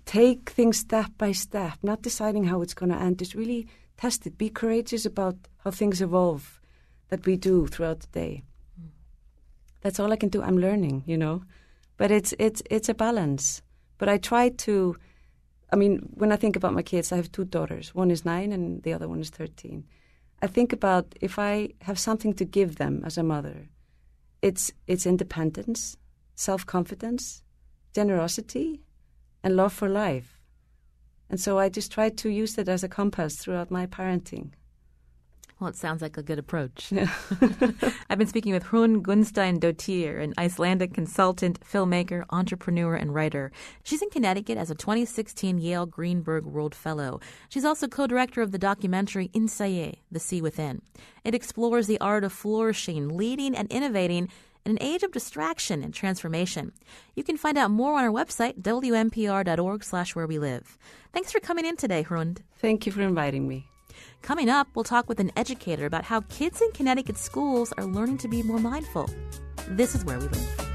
take 0.06 0.50
things 0.50 0.78
step 0.80 1.12
by 1.18 1.34
step, 1.34 1.78
not 1.84 2.02
deciding 2.02 2.46
how 2.46 2.62
it's 2.62 2.74
going 2.74 2.92
to 2.92 2.98
end, 2.98 3.20
just 3.20 3.36
really 3.36 3.68
test 3.98 4.26
it. 4.26 4.38
Be 4.38 4.50
courageous 4.50 5.06
about 5.06 5.36
how 5.64 5.72
things 5.72 6.02
evolve 6.02 6.62
that 7.10 7.26
we 7.26 7.36
do 7.36 7.68
throughout 7.68 8.00
the 8.00 8.08
day. 8.08 8.44
That's 9.88 10.02
all 10.02 10.12
I 10.12 10.18
can 10.18 10.28
do. 10.28 10.44
I'm 10.44 10.58
learning, 10.58 11.04
you 11.06 11.18
know, 11.18 11.44
but 11.96 12.12
it's 12.12 12.34
it's 12.38 12.62
it's 12.70 12.90
a 12.90 12.94
balance. 12.94 13.62
But 13.98 14.10
I 14.10 14.18
try 14.18 14.50
to. 14.50 14.98
I 15.72 15.78
mean, 15.78 16.10
when 16.16 16.34
I 16.34 16.36
think 16.36 16.58
about 16.58 16.74
my 16.74 16.82
kids, 16.82 17.14
I 17.14 17.16
have 17.16 17.32
two 17.32 17.46
daughters. 17.46 17.96
One 17.96 18.12
is 18.12 18.26
nine, 18.26 18.52
and 18.52 18.84
the 18.84 18.92
other 18.92 19.08
one 19.08 19.22
is 19.22 19.30
thirteen. 19.30 19.86
I 20.42 20.48
think 20.48 20.74
about 20.74 21.16
if 21.22 21.40
I 21.40 21.70
have 21.84 21.98
something 21.98 22.34
to 22.34 22.44
give 22.44 22.76
them 22.76 23.02
as 23.06 23.18
a 23.18 23.24
mother, 23.24 23.70
it's 24.42 24.74
it's 24.88 25.06
independence, 25.06 25.96
self 26.36 26.66
confidence, 26.66 27.42
generosity, 27.94 28.82
and 29.42 29.56
love 29.56 29.72
for 29.72 29.88
life. 29.88 30.42
And 31.30 31.40
so 31.40 31.60
I 31.60 31.70
just 31.70 31.94
try 31.94 32.10
to 32.10 32.30
use 32.30 32.58
it 32.58 32.68
as 32.68 32.84
a 32.84 32.90
compass 32.90 33.38
throughout 33.38 33.72
my 33.72 33.88
parenting. 33.88 34.52
Well, 35.60 35.72
it 35.72 35.76
sounds 35.76 36.04
like 36.04 36.18
a 36.18 36.24
good 36.24 36.38
approach. 36.38 36.92
Yeah. 36.92 37.12
I've 38.10 38.20
been 38.20 38.28
speaking 38.28 38.54
with 38.54 38.66
Hrun 38.66 39.02
Gunstein 39.02 39.60
Dottir, 39.60 40.22
an 40.22 40.36
Icelandic 40.38 40.94
consultant, 40.94 41.60
filmmaker, 41.62 42.26
entrepreneur, 42.30 42.94
and 42.94 43.14
writer. 43.14 43.52
She's 43.84 44.04
in 44.04 44.12
Connecticut 44.12 44.60
as 44.60 44.70
a 44.70 44.76
2016 44.76 45.58
Yale 45.58 45.88
Greenberg 45.88 46.46
World 46.46 46.76
Fellow. 46.76 47.20
She's 47.50 47.66
also 47.66 47.88
co 47.88 48.06
director 48.06 48.44
of 48.44 48.52
the 48.52 48.60
documentary 48.60 49.30
Innsæi, 49.30 49.96
The 50.12 50.20
Sea 50.20 50.42
Within. 50.42 50.84
It 51.24 51.34
explores 51.34 51.88
the 51.88 52.00
art 52.00 52.24
of 52.24 52.32
flourishing, 52.34 53.18
leading, 53.18 53.56
and 53.56 53.72
innovating 53.72 54.30
in 54.64 54.72
an 54.74 54.78
age 54.80 55.02
of 55.02 55.12
distraction 55.12 55.84
and 55.84 55.92
transformation. 55.92 56.72
You 57.16 57.24
can 57.24 57.38
find 57.38 57.58
out 57.58 57.72
more 57.72 57.98
on 57.98 58.04
our 58.04 58.12
website, 58.12 58.62
wnpr.org 58.62 59.84
slash 59.84 60.16
where 60.16 60.28
we 60.28 60.38
live. 60.38 60.78
Thanks 61.14 61.32
for 61.32 61.40
coming 61.40 61.66
in 61.66 61.78
today, 61.78 62.04
Hrund. 62.04 62.40
Thank 62.60 62.86
you 62.86 62.92
for 62.92 63.02
inviting 63.02 63.48
me. 63.48 63.68
Coming 64.22 64.50
up, 64.50 64.68
we'll 64.76 64.84
talk 64.84 65.08
with 65.08 65.20
an 65.20 65.32
educator 65.38 65.86
about 65.86 66.04
how 66.04 66.22
kids 66.22 66.62
in 66.62 66.72
Connecticut 66.72 67.18
schools 67.18 67.74
are 67.78 67.86
learning 67.86 68.18
to 68.20 68.28
be 68.28 68.44
more 68.44 68.60
mindful. 68.60 69.10
This 69.70 69.96
is 69.96 70.04
where 70.04 70.20
we 70.20 70.28
live. 70.28 70.67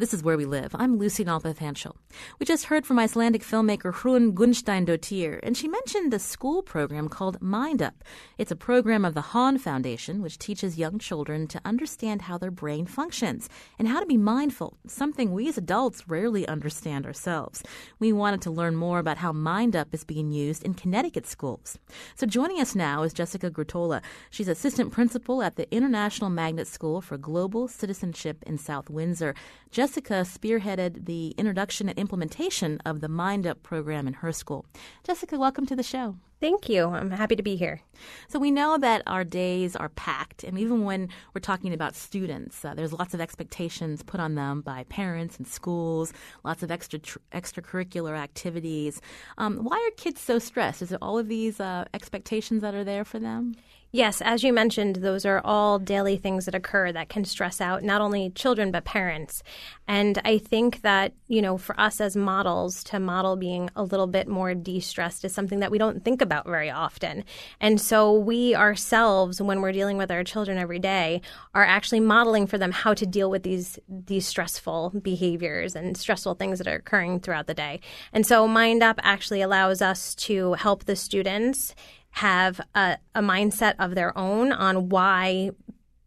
This 0.00 0.14
is 0.14 0.22
Where 0.22 0.38
We 0.38 0.46
Live. 0.46 0.74
I'm 0.78 0.96
Lucy 0.96 1.26
Nalpathanchil. 1.26 1.94
We 2.38 2.46
just 2.46 2.64
heard 2.64 2.86
from 2.86 2.98
Icelandic 2.98 3.42
filmmaker 3.42 3.92
Hrund 3.92 4.32
Gunnsteinsdóttir, 4.32 5.40
and 5.42 5.54
she 5.54 5.68
mentioned 5.68 6.14
a 6.14 6.18
school 6.18 6.62
program 6.62 7.10
called 7.10 7.42
Mind 7.42 7.82
Up. 7.82 8.02
It's 8.38 8.50
a 8.50 8.56
program 8.56 9.04
of 9.04 9.12
the 9.12 9.20
Hawn 9.20 9.58
Foundation, 9.58 10.22
which 10.22 10.38
teaches 10.38 10.78
young 10.78 10.98
children 10.98 11.46
to 11.48 11.60
understand 11.66 12.22
how 12.22 12.38
their 12.38 12.50
brain 12.50 12.86
functions 12.86 13.50
and 13.78 13.88
how 13.88 14.00
to 14.00 14.06
be 14.06 14.16
mindful, 14.16 14.78
something 14.86 15.34
we 15.34 15.48
as 15.48 15.58
adults 15.58 16.08
rarely 16.08 16.48
understand 16.48 17.04
ourselves. 17.04 17.62
We 17.98 18.10
wanted 18.10 18.40
to 18.40 18.50
learn 18.50 18.76
more 18.76 19.00
about 19.00 19.18
how 19.18 19.32
Mind 19.32 19.76
Up 19.76 19.92
is 19.92 20.02
being 20.02 20.32
used 20.32 20.64
in 20.64 20.72
Connecticut 20.72 21.26
schools. 21.26 21.78
So 22.14 22.26
joining 22.26 22.58
us 22.58 22.74
now 22.74 23.02
is 23.02 23.12
Jessica 23.12 23.50
Grutola. 23.50 24.00
She's 24.30 24.48
assistant 24.48 24.92
principal 24.92 25.42
at 25.42 25.56
the 25.56 25.70
International 25.70 26.30
Magnet 26.30 26.68
School 26.68 27.02
for 27.02 27.18
Global 27.18 27.68
Citizenship 27.68 28.42
in 28.46 28.56
South 28.56 28.88
Windsor. 28.88 29.34
Jessica 29.70 29.89
spearheaded 29.90 31.06
the 31.06 31.34
introduction 31.36 31.88
and 31.88 31.98
implementation 31.98 32.80
of 32.84 33.00
the 33.00 33.08
Mind 33.08 33.46
Up 33.46 33.62
program 33.62 34.06
in 34.06 34.14
her 34.14 34.32
school. 34.32 34.64
Jessica, 35.04 35.38
welcome 35.38 35.66
to 35.66 35.74
the 35.74 35.82
show. 35.82 36.16
Thank 36.40 36.70
you. 36.70 36.86
I'm 36.86 37.10
happy 37.10 37.36
to 37.36 37.42
be 37.42 37.56
here. 37.56 37.82
So, 38.28 38.38
we 38.38 38.50
know 38.50 38.78
that 38.78 39.02
our 39.06 39.24
days 39.24 39.76
are 39.76 39.90
packed, 39.90 40.42
and 40.42 40.58
even 40.58 40.84
when 40.84 41.10
we're 41.34 41.40
talking 41.40 41.74
about 41.74 41.94
students, 41.94 42.64
uh, 42.64 42.72
there's 42.72 42.94
lots 42.94 43.12
of 43.12 43.20
expectations 43.20 44.02
put 44.02 44.20
on 44.20 44.36
them 44.36 44.62
by 44.62 44.84
parents 44.84 45.36
and 45.36 45.46
schools, 45.46 46.14
lots 46.42 46.62
of 46.62 46.70
extra 46.70 46.98
tr- 46.98 47.18
extracurricular 47.32 48.16
activities. 48.16 49.02
Um, 49.36 49.58
why 49.58 49.76
are 49.76 49.94
kids 49.96 50.20
so 50.22 50.38
stressed? 50.38 50.80
Is 50.80 50.92
it 50.92 50.98
all 51.02 51.18
of 51.18 51.28
these 51.28 51.60
uh, 51.60 51.84
expectations 51.92 52.62
that 52.62 52.74
are 52.74 52.84
there 52.84 53.04
for 53.04 53.18
them? 53.18 53.54
Yes, 53.92 54.22
as 54.22 54.44
you 54.44 54.52
mentioned, 54.52 54.96
those 54.96 55.26
are 55.26 55.40
all 55.44 55.80
daily 55.80 56.16
things 56.16 56.44
that 56.44 56.54
occur 56.54 56.92
that 56.92 57.08
can 57.08 57.24
stress 57.24 57.60
out 57.60 57.82
not 57.82 58.00
only 58.00 58.30
children 58.30 58.70
but 58.70 58.84
parents. 58.84 59.42
And 59.88 60.20
I 60.24 60.38
think 60.38 60.82
that, 60.82 61.12
you 61.26 61.42
know, 61.42 61.58
for 61.58 61.78
us 61.78 62.00
as 62.00 62.14
models 62.14 62.84
to 62.84 63.00
model 63.00 63.34
being 63.34 63.68
a 63.74 63.82
little 63.82 64.06
bit 64.06 64.28
more 64.28 64.54
de-stressed 64.54 65.24
is 65.24 65.34
something 65.34 65.58
that 65.58 65.72
we 65.72 65.78
don't 65.78 66.04
think 66.04 66.22
about 66.22 66.46
very 66.46 66.70
often. 66.70 67.24
And 67.60 67.80
so 67.80 68.12
we 68.12 68.54
ourselves 68.54 69.42
when 69.42 69.60
we're 69.60 69.72
dealing 69.72 69.96
with 69.96 70.12
our 70.12 70.22
children 70.22 70.56
every 70.56 70.78
day 70.78 71.20
are 71.52 71.64
actually 71.64 72.00
modeling 72.00 72.46
for 72.46 72.58
them 72.58 72.70
how 72.70 72.94
to 72.94 73.04
deal 73.04 73.28
with 73.28 73.42
these 73.42 73.76
these 73.88 74.24
stressful 74.24 74.92
behaviors 75.02 75.74
and 75.74 75.96
stressful 75.96 76.34
things 76.34 76.58
that 76.58 76.68
are 76.68 76.76
occurring 76.76 77.18
throughout 77.18 77.48
the 77.48 77.54
day. 77.54 77.80
And 78.12 78.24
so 78.24 78.46
Mind 78.46 78.84
Up 78.84 79.00
actually 79.02 79.42
allows 79.42 79.82
us 79.82 80.14
to 80.16 80.52
help 80.52 80.84
the 80.84 80.94
students 80.94 81.74
have 82.12 82.60
a, 82.74 82.98
a 83.14 83.20
mindset 83.20 83.74
of 83.78 83.94
their 83.94 84.16
own 84.16 84.52
on 84.52 84.88
why 84.88 85.50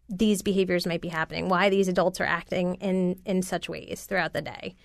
these 0.09 0.41
behaviors 0.41 0.85
might 0.85 1.01
be 1.01 1.09
happening, 1.09 1.49
why 1.49 1.69
these 1.69 1.87
adults 1.87 2.19
are 2.19 2.25
acting 2.25 2.75
in, 2.75 3.19
in 3.25 3.41
such 3.41 3.69
ways 3.69 4.05
throughout 4.07 4.33
the 4.33 4.41
day. 4.41 4.75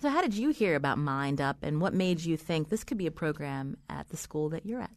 So, 0.00 0.08
how 0.08 0.22
did 0.22 0.34
you 0.34 0.50
hear 0.50 0.74
about 0.74 0.98
Mind 0.98 1.40
Up 1.40 1.58
and 1.62 1.80
what 1.80 1.94
made 1.94 2.20
you 2.20 2.36
think 2.36 2.68
this 2.68 2.84
could 2.84 2.98
be 2.98 3.06
a 3.06 3.10
program 3.10 3.76
at 3.88 4.08
the 4.08 4.16
school 4.16 4.48
that 4.50 4.64
you're 4.64 4.80
at? 4.80 4.90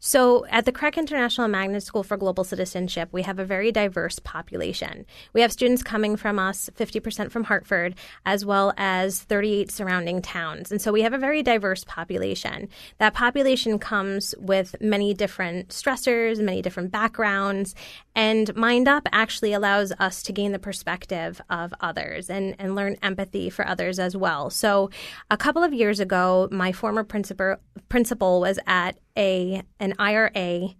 So, 0.00 0.46
at 0.46 0.64
the 0.64 0.72
CREC 0.72 0.96
International 0.96 1.48
Magnet 1.48 1.82
School 1.82 2.04
for 2.04 2.16
Global 2.16 2.44
Citizenship, 2.44 3.08
we 3.10 3.22
have 3.22 3.40
a 3.40 3.44
very 3.44 3.72
diverse 3.72 4.20
population. 4.20 5.04
We 5.32 5.40
have 5.40 5.50
students 5.50 5.82
coming 5.82 6.16
from 6.16 6.38
us, 6.38 6.70
50% 6.76 7.32
from 7.32 7.44
Hartford, 7.44 7.96
as 8.24 8.44
well 8.44 8.72
as 8.76 9.20
38 9.20 9.72
surrounding 9.72 10.22
towns. 10.22 10.70
And 10.70 10.80
so 10.80 10.92
we 10.92 11.02
have 11.02 11.12
a 11.12 11.18
very 11.18 11.42
diverse 11.42 11.82
population. 11.82 12.68
That 12.98 13.14
population 13.14 13.80
comes 13.80 14.36
with 14.38 14.76
many 14.80 15.14
different 15.14 15.70
stressors, 15.70 16.38
many 16.38 16.62
different 16.62 16.92
backgrounds, 16.92 17.74
and 18.18 18.52
Mind 18.56 18.88
Up 18.88 19.08
actually 19.12 19.52
allows 19.52 19.92
us 20.00 20.24
to 20.24 20.32
gain 20.32 20.50
the 20.50 20.58
perspective 20.58 21.40
of 21.50 21.72
others 21.80 22.28
and, 22.28 22.56
and 22.58 22.74
learn 22.74 22.96
empathy 23.00 23.48
for 23.48 23.64
others 23.64 24.00
as 24.00 24.16
well. 24.16 24.50
So, 24.50 24.90
a 25.30 25.36
couple 25.36 25.62
of 25.62 25.72
years 25.72 26.00
ago, 26.00 26.48
my 26.50 26.72
former 26.72 27.04
principal, 27.04 27.58
principal 27.88 28.40
was 28.40 28.58
at 28.66 28.98
a 29.18 29.62
an 29.80 29.94
IRA 29.98 30.74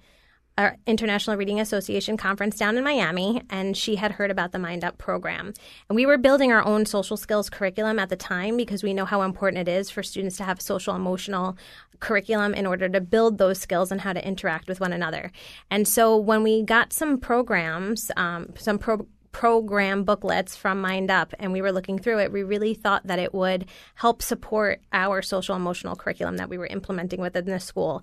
International 0.87 1.37
Reading 1.37 1.61
Association 1.61 2.17
conference 2.17 2.57
down 2.57 2.77
in 2.77 2.83
Miami, 2.83 3.43
and 3.49 3.77
she 3.77 3.97
had 3.97 4.13
heard 4.13 4.31
about 4.31 4.51
the 4.51 4.59
Mind 4.59 4.83
Up 4.83 4.99
program. 4.99 5.53
And 5.89 5.95
we 5.97 6.05
were 6.05 6.19
building 6.19 6.51
our 6.51 6.65
own 6.65 6.85
social 6.85 7.17
skills 7.17 7.49
curriculum 7.49 7.99
at 7.99 8.09
the 8.09 8.17
time 8.17 8.57
because 8.57 8.83
we 8.83 8.93
know 8.93 9.05
how 9.05 9.23
important 9.23 9.69
it 9.69 9.71
is 9.71 9.89
for 9.89 10.03
students 10.03 10.37
to 10.39 10.45
have 10.45 10.61
social 10.61 10.97
emotional 10.97 11.57
curriculum 12.01 12.55
in 12.55 12.67
order 12.67 12.89
to 12.89 13.01
build 13.01 13.39
those 13.39 13.59
skills 13.61 13.93
and 13.93 14.01
how 14.01 14.13
to 14.13 14.27
interact 14.27 14.69
with 14.69 14.81
one 14.81 14.93
another. 14.93 15.31
And 15.71 15.87
so 15.87 16.17
when 16.17 16.43
we 16.43 16.63
got 16.63 16.93
some 16.93 17.19
programs, 17.19 18.11
um, 18.17 18.53
some 18.57 18.79
pro- 18.79 19.07
program 19.33 20.05
booklets 20.05 20.57
from 20.57 20.81
Mind 20.81 21.11
Up 21.11 21.35
and 21.39 21.53
we 21.53 21.63
were 21.63 21.73
looking 21.73 21.99
through 21.99 22.21
it, 22.21 22.33
we 22.33 22.43
really 22.43 22.75
thought 22.75 23.07
that 23.07 23.19
it 23.19 23.35
would 23.35 23.67
help 23.95 24.23
support 24.23 24.81
our 24.93 25.23
social 25.23 25.57
emotional 25.57 25.97
curriculum 25.97 26.37
that 26.39 26.49
we 26.49 26.59
were 26.59 26.67
implementing 26.67 27.21
within 27.21 27.47
the 27.47 27.61
school. 27.61 28.03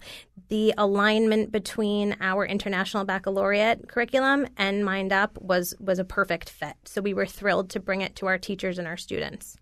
The 0.50 0.74
alignment 0.78 1.52
between 1.52 2.16
our 2.22 2.46
international 2.46 3.06
baccalaureate 3.06 3.88
curriculum 3.88 4.48
and 4.58 4.86
Mind 4.86 5.12
Up 5.12 5.38
was 5.42 5.74
was 5.80 6.00
a 6.00 6.06
perfect 6.06 6.50
fit. 6.50 6.76
So 6.86 7.02
we 7.02 7.14
were 7.14 7.26
thrilled 7.26 7.70
to 7.72 7.80
bring 7.80 8.02
it 8.02 8.16
to 8.18 8.28
our 8.28 8.38
teachers 8.38 8.78
and 8.78 8.88
our 8.88 8.98
students. 8.98 9.58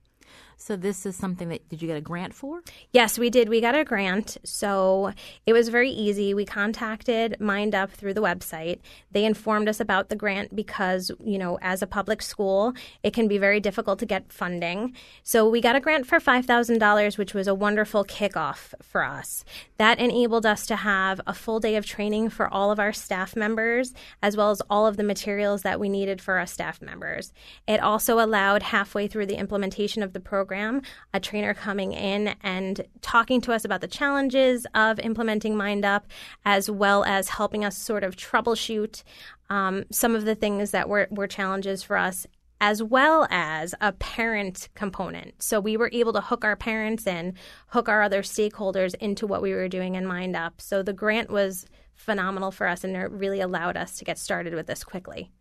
So 0.66 0.78
this 0.78 1.06
is 1.06 1.18
something 1.18 1.50
that 1.50 1.68
did 1.68 1.82
you 1.82 1.90
get 1.90 1.98
a 1.98 2.02
grant 2.02 2.34
for? 2.34 2.62
Yes, 2.94 3.20
we 3.20 3.30
did. 3.30 3.50
We 3.50 3.60
got 3.60 3.76
a 3.76 3.84
grant. 3.84 4.38
So 4.46 5.12
it 5.46 5.52
was 5.52 5.68
very 5.68 5.90
easy. 5.90 6.34
We 6.34 6.46
contacted 6.46 7.36
Mind 7.42 7.76
Up 7.76 7.92
through 7.92 8.14
the 8.14 8.22
website. 8.22 8.80
They 9.12 9.26
informed 9.26 9.68
us 9.68 9.82
about 9.82 10.08
the 10.08 10.16
grant 10.16 10.56
because, 10.56 11.12
you 11.22 11.38
know, 11.38 11.60
as 11.62 11.82
a 11.82 11.88
public 11.88 12.22
school, 12.22 12.72
it 13.04 13.14
can 13.14 13.28
be 13.28 13.38
very 13.38 13.60
difficult 13.60 14.00
to 14.00 14.06
get 14.06 14.32
funding. 14.32 14.96
So 15.22 15.50
we 15.50 15.60
got 15.60 15.76
a 15.76 15.82
grant 15.82 16.08
for 16.08 16.22
$5,000, 16.22 17.18
which 17.18 17.34
was 17.34 17.50
a 17.50 17.54
wonderful 17.54 18.06
kickoff 18.06 18.74
for 18.82 19.04
us. 19.04 19.44
That 19.76 20.00
enabled 20.00 20.46
us 20.46 20.66
to 20.68 20.78
have 20.78 21.20
a 21.28 21.34
full 21.34 21.60
day 21.60 21.76
of 21.76 21.86
training 21.86 22.30
for 22.30 22.48
all 22.48 22.72
of 22.72 22.80
our 22.80 22.94
staff 22.94 23.36
members, 23.36 23.94
as 24.22 24.38
well 24.38 24.50
as 24.50 24.62
all 24.70 24.88
of 24.88 24.96
the 24.96 25.04
materials 25.04 25.64
that 25.64 25.82
we 25.82 25.90
needed 25.90 26.22
for 26.22 26.40
our 26.40 26.48
staff 26.48 26.82
members. 26.82 27.34
It 27.68 27.82
also 27.82 28.18
allowed 28.18 28.64
halfway 28.64 29.10
through 29.10 29.26
the 29.26 29.38
implementation 29.38 30.02
of 30.02 30.14
the 30.14 30.22
program 30.22 30.53
program, 30.54 30.84
a 31.16 31.20
trainer 31.20 31.54
coming 31.56 31.94
in 31.94 32.36
and 32.42 32.86
talking 33.02 33.42
to 33.42 33.52
us 33.52 33.66
about 33.66 33.82
the 33.82 33.88
challenges 33.88 34.68
of 34.76 35.00
implementing 35.00 35.58
Mind 35.58 35.84
Up, 35.84 36.06
as 36.46 36.70
well 36.70 37.04
as 37.06 37.30
helping 37.30 37.66
us 37.66 37.76
sort 37.76 38.04
of 38.04 38.16
troubleshoot 38.16 39.04
um, 39.50 39.84
some 39.92 40.16
of 40.16 40.26
the 40.26 40.36
things 40.36 40.70
that 40.70 40.88
were, 40.88 41.08
were 41.10 41.28
challenges 41.28 41.82
for 41.82 41.98
us 41.98 42.28
as 42.62 42.82
well 42.84 43.28
as 43.32 43.74
a 43.82 43.92
parent 43.94 44.70
component. 44.76 45.42
So 45.42 45.60
we 45.60 45.76
were 45.76 45.90
able 45.92 46.14
to 46.14 46.22
hook 46.22 46.46
our 46.46 46.56
parents 46.56 47.08
in, 47.08 47.34
hook 47.68 47.90
our 47.90 48.04
other 48.04 48.22
stakeholders 48.22 48.94
into 48.96 49.26
what 49.28 49.42
we 49.42 49.54
were 49.54 49.68
doing 49.68 49.96
in 49.96 50.06
Mind 50.06 50.36
Up. 50.36 50.62
So 50.62 50.84
the 50.84 50.94
grant 50.94 51.30
was 51.30 51.66
phenomenal 51.96 52.52
for 52.52 52.68
us 52.68 52.84
and 52.84 52.96
it 52.96 53.12
really 53.12 53.42
allowed 53.42 53.76
us 53.76 53.98
to 53.98 54.06
get 54.06 54.20
started 54.20 54.54
with 54.54 54.68
this 54.68 54.84
quickly. 54.84 55.32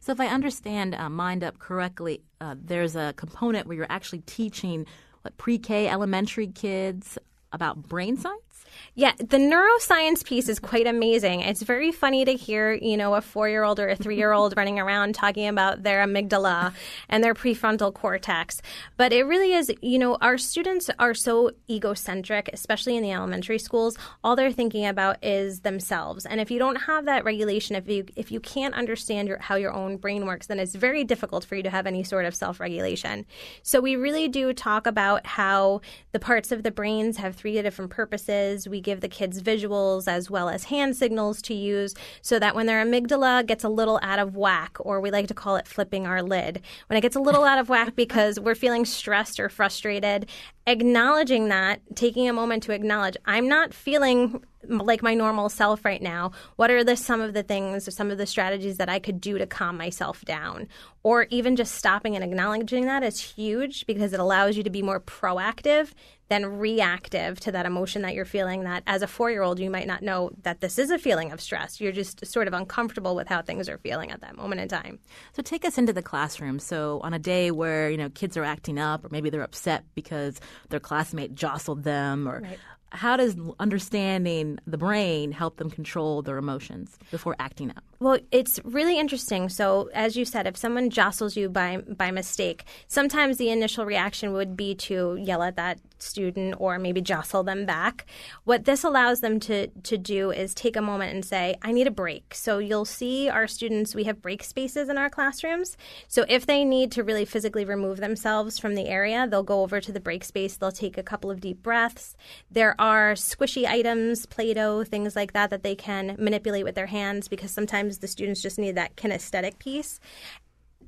So, 0.00 0.12
if 0.12 0.20
I 0.20 0.26
understand 0.26 0.94
uh, 0.94 1.08
Mind 1.08 1.42
Up 1.44 1.58
correctly, 1.58 2.22
uh, 2.40 2.54
there's 2.58 2.96
a 2.96 3.14
component 3.16 3.66
where 3.66 3.76
you're 3.76 3.86
actually 3.90 4.20
teaching 4.20 4.86
what 5.22 5.36
pre-K 5.36 5.88
elementary 5.88 6.48
kids 6.48 7.18
about 7.52 7.82
brain 7.82 8.16
science. 8.16 8.51
Yeah, 8.94 9.12
the 9.18 9.38
neuroscience 9.38 10.24
piece 10.24 10.48
is 10.48 10.58
quite 10.58 10.86
amazing. 10.86 11.40
It's 11.40 11.62
very 11.62 11.92
funny 11.92 12.24
to 12.24 12.34
hear, 12.34 12.72
you 12.72 12.96
know, 12.96 13.14
a 13.14 13.20
four 13.20 13.48
year 13.48 13.64
old 13.64 13.80
or 13.80 13.88
a 13.88 13.96
three 13.96 14.16
year 14.16 14.32
old 14.32 14.54
running 14.56 14.78
around 14.78 15.14
talking 15.14 15.48
about 15.48 15.82
their 15.82 16.04
amygdala 16.06 16.74
and 17.08 17.24
their 17.24 17.34
prefrontal 17.34 17.92
cortex. 17.92 18.60
But 18.96 19.12
it 19.12 19.24
really 19.24 19.54
is, 19.54 19.72
you 19.80 19.98
know, 19.98 20.16
our 20.20 20.36
students 20.36 20.90
are 20.98 21.14
so 21.14 21.52
egocentric, 21.70 22.50
especially 22.52 22.96
in 22.96 23.02
the 23.02 23.12
elementary 23.12 23.58
schools. 23.58 23.96
All 24.22 24.36
they're 24.36 24.52
thinking 24.52 24.86
about 24.86 25.22
is 25.24 25.60
themselves. 25.60 26.26
And 26.26 26.40
if 26.40 26.50
you 26.50 26.58
don't 26.58 26.82
have 26.82 27.06
that 27.06 27.24
regulation, 27.24 27.76
if 27.76 27.88
you 27.88 28.04
if 28.16 28.30
you 28.30 28.40
can't 28.40 28.74
understand 28.74 29.28
your, 29.28 29.38
how 29.38 29.56
your 29.56 29.72
own 29.72 29.96
brain 29.96 30.26
works, 30.26 30.48
then 30.48 30.58
it's 30.58 30.74
very 30.74 31.04
difficult 31.04 31.44
for 31.44 31.56
you 31.56 31.62
to 31.62 31.70
have 31.70 31.86
any 31.86 32.04
sort 32.04 32.26
of 32.26 32.34
self 32.34 32.60
regulation. 32.60 33.24
So 33.62 33.80
we 33.80 33.96
really 33.96 34.28
do 34.28 34.52
talk 34.52 34.86
about 34.86 35.26
how 35.26 35.80
the 36.12 36.18
parts 36.18 36.52
of 36.52 36.62
the 36.62 36.70
brains 36.70 37.16
have 37.16 37.34
three 37.34 37.60
different 37.62 37.90
purposes. 37.90 38.61
We 38.68 38.80
give 38.80 39.00
the 39.00 39.08
kids 39.08 39.42
visuals 39.42 40.08
as 40.08 40.30
well 40.30 40.48
as 40.48 40.64
hand 40.64 40.96
signals 40.96 41.42
to 41.42 41.54
use 41.54 41.94
so 42.20 42.38
that 42.38 42.54
when 42.54 42.66
their 42.66 42.84
amygdala 42.84 43.46
gets 43.46 43.64
a 43.64 43.68
little 43.68 43.98
out 44.02 44.18
of 44.18 44.36
whack, 44.36 44.76
or 44.80 45.00
we 45.00 45.10
like 45.10 45.28
to 45.28 45.34
call 45.34 45.56
it 45.56 45.66
flipping 45.66 46.06
our 46.06 46.22
lid, 46.22 46.62
when 46.88 46.96
it 46.96 47.02
gets 47.02 47.16
a 47.16 47.20
little 47.20 47.44
out 47.44 47.58
of 47.58 47.68
whack 47.68 47.96
because 47.96 48.38
we're 48.38 48.54
feeling 48.54 48.84
stressed 48.84 49.40
or 49.40 49.48
frustrated, 49.48 50.28
acknowledging 50.66 51.48
that, 51.48 51.80
taking 51.94 52.28
a 52.28 52.32
moment 52.32 52.62
to 52.64 52.72
acknowledge, 52.72 53.16
I'm 53.24 53.48
not 53.48 53.74
feeling 53.74 54.42
like 54.68 55.02
my 55.02 55.14
normal 55.14 55.48
self 55.48 55.84
right 55.84 56.02
now. 56.02 56.32
What 56.56 56.70
are 56.70 56.84
the 56.84 56.96
some 56.96 57.20
of 57.20 57.34
the 57.34 57.42
things 57.42 57.92
some 57.94 58.10
of 58.10 58.18
the 58.18 58.26
strategies 58.26 58.76
that 58.76 58.88
i 58.88 58.98
could 58.98 59.20
do 59.20 59.38
to 59.38 59.46
calm 59.46 59.76
myself 59.76 60.24
down? 60.24 60.68
Or 61.02 61.26
even 61.30 61.56
just 61.56 61.74
stopping 61.74 62.14
and 62.14 62.24
acknowledging 62.24 62.86
that 62.86 63.02
is 63.02 63.20
huge 63.20 63.86
because 63.86 64.12
it 64.12 64.20
allows 64.20 64.56
you 64.56 64.62
to 64.62 64.70
be 64.70 64.82
more 64.82 65.00
proactive 65.00 65.90
than 66.32 66.58
reactive 66.58 67.38
to 67.38 67.52
that 67.52 67.66
emotion 67.66 68.00
that 68.00 68.14
you're 68.14 68.24
feeling 68.24 68.64
that 68.64 68.82
as 68.86 69.02
a 69.02 69.06
four 69.06 69.30
year 69.30 69.42
old 69.42 69.58
you 69.58 69.68
might 69.68 69.86
not 69.86 70.00
know 70.00 70.30
that 70.44 70.62
this 70.62 70.78
is 70.78 70.90
a 70.90 70.98
feeling 70.98 71.30
of 71.30 71.42
stress. 71.42 71.78
You're 71.78 71.92
just 71.92 72.24
sort 72.24 72.48
of 72.48 72.54
uncomfortable 72.54 73.14
with 73.14 73.28
how 73.28 73.42
things 73.42 73.68
are 73.68 73.76
feeling 73.76 74.10
at 74.10 74.22
that 74.22 74.34
moment 74.34 74.62
in 74.62 74.66
time. 74.66 74.98
So 75.34 75.42
take 75.42 75.62
us 75.66 75.76
into 75.76 75.92
the 75.92 76.00
classroom. 76.00 76.58
So 76.58 77.00
on 77.04 77.12
a 77.12 77.18
day 77.18 77.50
where 77.50 77.90
you 77.90 77.98
know 77.98 78.08
kids 78.08 78.38
are 78.38 78.44
acting 78.44 78.78
up 78.78 79.04
or 79.04 79.10
maybe 79.10 79.28
they're 79.28 79.42
upset 79.42 79.84
because 79.94 80.40
their 80.70 80.80
classmate 80.80 81.34
jostled 81.34 81.84
them 81.84 82.26
or 82.26 82.40
right 82.40 82.58
how 82.92 83.16
does 83.16 83.36
understanding 83.58 84.58
the 84.66 84.78
brain 84.78 85.32
help 85.32 85.56
them 85.56 85.70
control 85.70 86.22
their 86.22 86.36
emotions 86.36 86.98
before 87.10 87.34
acting 87.38 87.70
out? 87.70 87.82
Well, 88.00 88.18
it's 88.32 88.58
really 88.64 88.98
interesting. 88.98 89.48
So, 89.48 89.88
as 89.94 90.16
you 90.16 90.24
said, 90.24 90.46
if 90.46 90.56
someone 90.56 90.90
jostles 90.90 91.36
you 91.36 91.48
by 91.48 91.78
by 91.78 92.10
mistake, 92.10 92.64
sometimes 92.88 93.36
the 93.36 93.48
initial 93.50 93.86
reaction 93.86 94.32
would 94.32 94.56
be 94.56 94.74
to 94.74 95.16
yell 95.20 95.42
at 95.42 95.56
that 95.56 95.78
student 95.98 96.56
or 96.58 96.80
maybe 96.80 97.00
jostle 97.00 97.44
them 97.44 97.64
back. 97.64 98.06
What 98.42 98.64
this 98.64 98.82
allows 98.82 99.20
them 99.20 99.38
to 99.40 99.68
to 99.68 99.96
do 99.96 100.32
is 100.32 100.52
take 100.52 100.76
a 100.76 100.82
moment 100.82 101.14
and 101.14 101.24
say, 101.24 101.54
"I 101.62 101.70
need 101.70 101.86
a 101.86 101.92
break." 101.92 102.34
So, 102.34 102.58
you'll 102.58 102.84
see 102.84 103.28
our 103.28 103.46
students 103.46 103.94
we 103.94 104.04
have 104.04 104.20
break 104.20 104.42
spaces 104.42 104.88
in 104.88 104.98
our 104.98 105.08
classrooms. 105.08 105.76
So, 106.08 106.24
if 106.28 106.44
they 106.44 106.64
need 106.64 106.90
to 106.92 107.04
really 107.04 107.24
physically 107.24 107.64
remove 107.64 107.98
themselves 107.98 108.58
from 108.58 108.74
the 108.74 108.88
area, 108.88 109.28
they'll 109.28 109.44
go 109.44 109.62
over 109.62 109.80
to 109.80 109.92
the 109.92 110.00
break 110.00 110.24
space, 110.24 110.56
they'll 110.56 110.72
take 110.72 110.98
a 110.98 111.04
couple 111.04 111.30
of 111.30 111.40
deep 111.40 111.62
breaths. 111.62 112.16
There 112.50 112.74
are 112.82 113.12
squishy 113.12 113.64
items, 113.64 114.26
Play-Doh, 114.26 114.82
things 114.82 115.14
like 115.14 115.34
that 115.34 115.50
that 115.50 115.62
they 115.62 115.76
can 115.76 116.16
manipulate 116.18 116.64
with 116.64 116.74
their 116.74 116.86
hands 116.86 117.28
because 117.28 117.52
sometimes 117.52 117.98
the 117.98 118.08
students 118.08 118.42
just 118.42 118.58
need 118.58 118.74
that 118.74 118.96
kinesthetic 118.96 119.60
piece. 119.60 120.00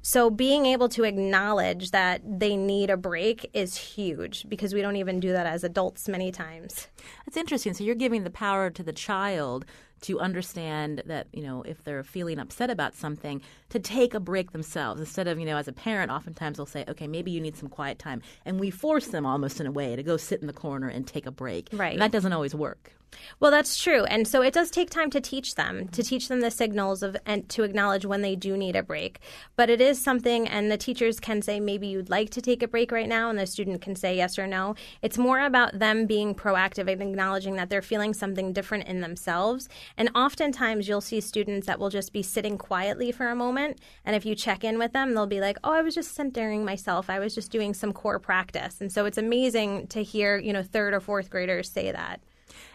So 0.03 0.29
being 0.29 0.67
able 0.67 0.89
to 0.89 1.05
acknowledge 1.05 1.93
that 1.93 2.21
they 2.25 2.57
need 2.57 2.91
a 2.91 2.97
break 2.97 3.49
is 3.55 3.77
huge 3.77 4.45
because 4.49 4.75
we 4.75 4.83
don't 4.83 4.97
even 4.97 5.21
do 5.21 5.31
that 5.33 5.47
as 5.47 5.63
adults 5.63 6.09
many 6.09 6.33
times. 6.33 6.89
That's 7.25 7.37
interesting. 7.37 7.75
So 7.75 7.85
you're 7.85 7.95
giving 7.95 8.25
the 8.25 8.31
power 8.31 8.71
to 8.71 8.83
the 8.83 8.93
child 8.93 9.65
to 10.05 10.21
understand 10.21 11.03
that, 11.07 11.27
you 11.33 11.43
know, 11.43 11.62
if 11.62 11.83
they're 11.83 12.05
feeling 12.05 12.38
upset 12.38 12.69
about 12.69 12.95
something, 12.95 13.40
to 13.71 13.79
take 13.79 14.12
a 14.12 14.21
break 14.21 14.53
themselves. 14.53 15.01
Instead 15.01 15.27
of, 15.29 15.38
you 15.38 15.47
know, 15.47 15.57
as 15.57 15.67
a 15.67 15.73
parent, 15.73 16.11
oftentimes 16.11 16.59
they'll 16.59 16.67
say, 16.67 16.85
okay, 16.88 17.07
maybe 17.07 17.31
you 17.31 17.40
need 17.40 17.57
some 17.57 17.69
quiet 17.69 17.99
time. 17.99 18.21
And 18.45 18.61
we 18.61 18.71
force 18.71 19.07
them 19.07 19.25
almost 19.25 19.61
in 19.61 19.67
a 19.67 19.73
way 19.73 19.97
to 19.97 20.03
go 20.03 20.17
sit 20.17 20.40
in 20.40 20.47
the 20.47 20.53
corner 20.53 20.88
and 20.88 21.07
take 21.07 21.25
a 21.25 21.31
break. 21.31 21.71
Right. 21.73 21.93
And 21.93 22.03
that 22.03 22.12
doesn't 22.12 22.33
always 22.33 22.55
work. 22.55 22.93
Well, 23.40 23.50
that's 23.50 23.79
true. 23.79 24.05
And 24.05 24.27
so 24.27 24.42
it 24.42 24.55
does 24.55 24.70
take 24.70 24.90
time 24.90 25.11
to 25.11 25.20
teach 25.20 25.55
them, 25.55 25.88
to 25.88 26.03
teach 26.03 26.29
them 26.29 26.40
the 26.40 26.50
signals 26.50 27.03
of 27.03 27.16
and 27.27 27.48
to 27.50 27.62
acknowledge 27.62 28.05
when 28.05 28.22
they 28.22 28.37
do 28.37 28.57
need 28.57 28.77
a 28.77 28.83
break. 28.83 29.20
But 29.57 29.70
it 29.70 29.81
is 29.81 30.00
something 30.00 30.48
and 30.48 30.70
the 30.70 30.77
teachers 30.77 31.20
can 31.20 31.42
say 31.42 31.61
maybe 31.61 31.87
you'd 31.87 32.11
like 32.11 32.31
to 32.31 32.40
take 32.40 32.62
a 32.62 32.68
break 32.68 32.92
right 32.92 33.09
now 33.09 33.31
and 33.31 33.38
the 33.38 33.46
student 33.46 33.81
can 33.81 33.96
say 33.96 34.16
yes 34.16 34.38
or 34.38 34.46
no. 34.46 34.74
It's 35.03 35.18
more 35.18 35.40
about 35.40 35.79
them 35.79 36.07
being 36.07 36.35
proactive 36.35 36.90
and 36.90 37.03
acknowledging 37.03 37.57
that 37.57 37.70
they're 37.70 37.83
feeling 37.83 38.14
something 38.14 38.53
different 38.53 38.87
in 38.88 39.00
themselves. 39.00 39.68
And 39.96 40.11
oftentimes 40.14 40.88
you'll 40.88 41.00
see 41.00 41.20
students 41.20 41.66
that 41.66 41.79
will 41.79 41.90
just 41.90 42.12
be 42.12 42.22
sitting 42.22 42.59
quietly 42.59 43.12
for 43.12 43.29
a 43.29 43.37
moment 43.37 43.81
and 44.05 44.14
if 44.16 44.27
you 44.27 44.35
check 44.35 44.64
in 44.64 44.79
with 44.79 44.92
them, 44.92 45.14
they'll 45.14 45.27
be 45.27 45.40
like, 45.40 45.59
"Oh, 45.64 45.72
I 45.72 45.83
was 45.83 45.94
just 45.94 46.14
centering 46.14 46.64
myself. 46.64 47.09
I 47.09 47.18
was 47.18 47.35
just 47.35 47.50
doing 47.50 47.74
some 47.74 47.92
core 47.92 48.18
practice." 48.18 48.81
And 48.81 48.92
so 48.92 49.07
it's 49.07 49.18
amazing 49.18 49.87
to 49.88 50.03
hear, 50.03 50.37
you 50.38 50.53
know, 50.53 50.62
third 50.62 50.94
or 50.94 51.00
fourth 51.00 51.31
graders 51.31 51.70
say 51.70 51.90
that. 51.92 52.20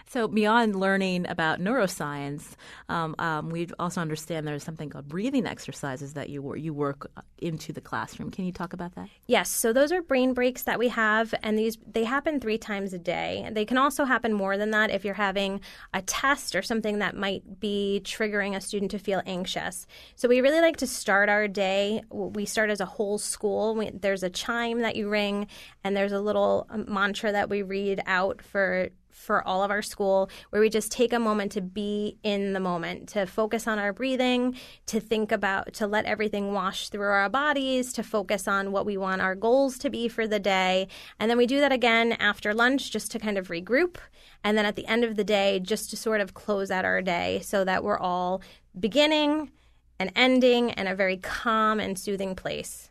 So 0.10 0.28
beyond 0.28 0.76
learning 0.76 1.28
about 1.30 1.60
neuroscience, 1.60 2.56
um, 2.89 3.13
um, 3.19 3.52
we 3.52 3.67
also 3.78 4.02
understand 4.02 4.48
there's 4.48 4.63
something 4.63 4.89
called 4.89 5.08
breathing 5.08 5.45
exercises 5.45 6.13
that 6.13 6.30
you 6.30 6.56
you 6.56 6.74
work 6.74 7.12
uh, 7.15 7.22
into 7.38 7.72
the 7.72 7.80
classroom. 7.80 8.32
Can 8.32 8.45
you 8.45 8.52
talk 8.52 8.74
about 8.74 8.95
that? 8.95 9.08
Yes. 9.28 9.52
So 9.52 9.72
those 9.72 9.91
are 9.91 10.02
brain 10.02 10.34
breaks 10.34 10.63
that 10.63 10.80
we 10.80 10.88
have, 10.88 11.36
and 11.43 11.60
these 11.60 11.78
they 11.86 12.06
happen 12.06 12.39
three 12.39 12.58
times 12.58 12.91
a 12.91 12.98
day. 12.98 13.48
They 13.52 13.65
can 13.65 13.78
also 13.78 14.04
happen 14.04 14.34
more 14.34 14.58
than 14.58 14.72
that 14.72 14.89
if 14.89 15.06
you're 15.06 15.13
having 15.13 15.62
a 15.93 16.02
test 16.02 16.56
or 16.56 16.63
something 16.63 17.00
that 17.00 17.15
might 17.15 17.60
be 17.60 18.02
triggering 18.04 18.56
a 18.56 18.62
student 18.62 18.89
to 18.91 18.98
feel 18.98 19.22
anxious. 19.28 19.86
So 20.15 20.28
we 20.28 20.41
really 20.41 20.62
like 20.62 20.78
to 20.78 20.88
start 20.88 21.30
our 21.30 21.48
day. 21.48 22.02
We 22.10 22.45
start 22.45 22.72
as 22.72 22.80
a 22.80 22.86
whole 22.86 23.19
school. 23.19 23.76
We, 23.76 23.91
there's 23.91 24.24
a 24.24 24.30
chime 24.32 24.80
that 24.82 24.95
you 24.95 25.08
ring, 25.08 25.45
and 25.84 25.95
there's 25.95 26.13
a 26.13 26.19
little 26.19 26.65
um, 26.72 26.86
mantra 26.91 27.32
that 27.32 27.48
we 27.48 27.62
read 27.62 28.02
out 28.08 28.41
for 28.41 28.89
for 29.12 29.45
all 29.48 29.63
of 29.63 29.72
our 29.72 29.82
school 29.82 30.30
where 30.50 30.62
we 30.62 30.69
just 30.69 30.91
take 30.91 31.13
a 31.13 31.19
moment 31.19 31.52
to 31.52 31.62
be 31.62 32.17
in 32.24 32.54
the 32.54 32.60
moment, 32.60 33.10
to 33.10 33.26
focus 33.26 33.67
on 33.67 33.80
our 33.80 33.93
breathing, 33.93 34.56
to 34.86 35.00
think 35.00 35.32
about, 35.32 35.74
to 35.74 35.88
let 35.88 36.06
everything 36.06 36.54
wash 36.54 36.89
through 36.89 37.08
our 37.08 37.30
bodies, 37.30 37.93
to 37.93 38.04
focus 38.04 38.48
on 38.48 38.72
what 38.72 38.86
we 38.86 38.98
want 38.98 39.22
our 39.22 39.36
goals 39.36 39.78
to 39.78 39.89
be 39.89 40.08
for 40.08 40.28
the 40.28 40.39
day. 40.39 40.88
And 41.19 41.30
then 41.30 41.38
we 41.38 41.45
do 41.45 41.60
that 41.60 41.72
again 41.72 42.13
after 42.13 42.54
lunch 42.54 42.91
just 42.91 43.12
to 43.12 43.19
kind 43.19 43.38
of 43.38 43.48
regroup. 43.48 43.98
And 44.43 44.58
then 44.58 44.65
at 44.65 44.76
the 44.76 44.88
end 44.88 45.04
of 45.04 45.15
the 45.15 45.24
day, 45.24 45.60
just 45.60 45.89
to 45.89 45.98
sort 45.98 46.22
of 46.22 46.34
close 46.34 46.72
out 46.72 46.86
our 46.86 47.02
day 47.02 47.41
so 47.43 47.63
that 47.65 47.84
we're 47.84 48.00
all 48.00 48.41
beginning 48.80 49.52
and 50.00 50.12
ending 50.15 50.69
in 50.69 50.88
a 50.88 50.95
very 50.95 51.17
calm 51.17 51.80
and 51.80 52.00
soothing 52.00 52.36
place. 52.36 52.88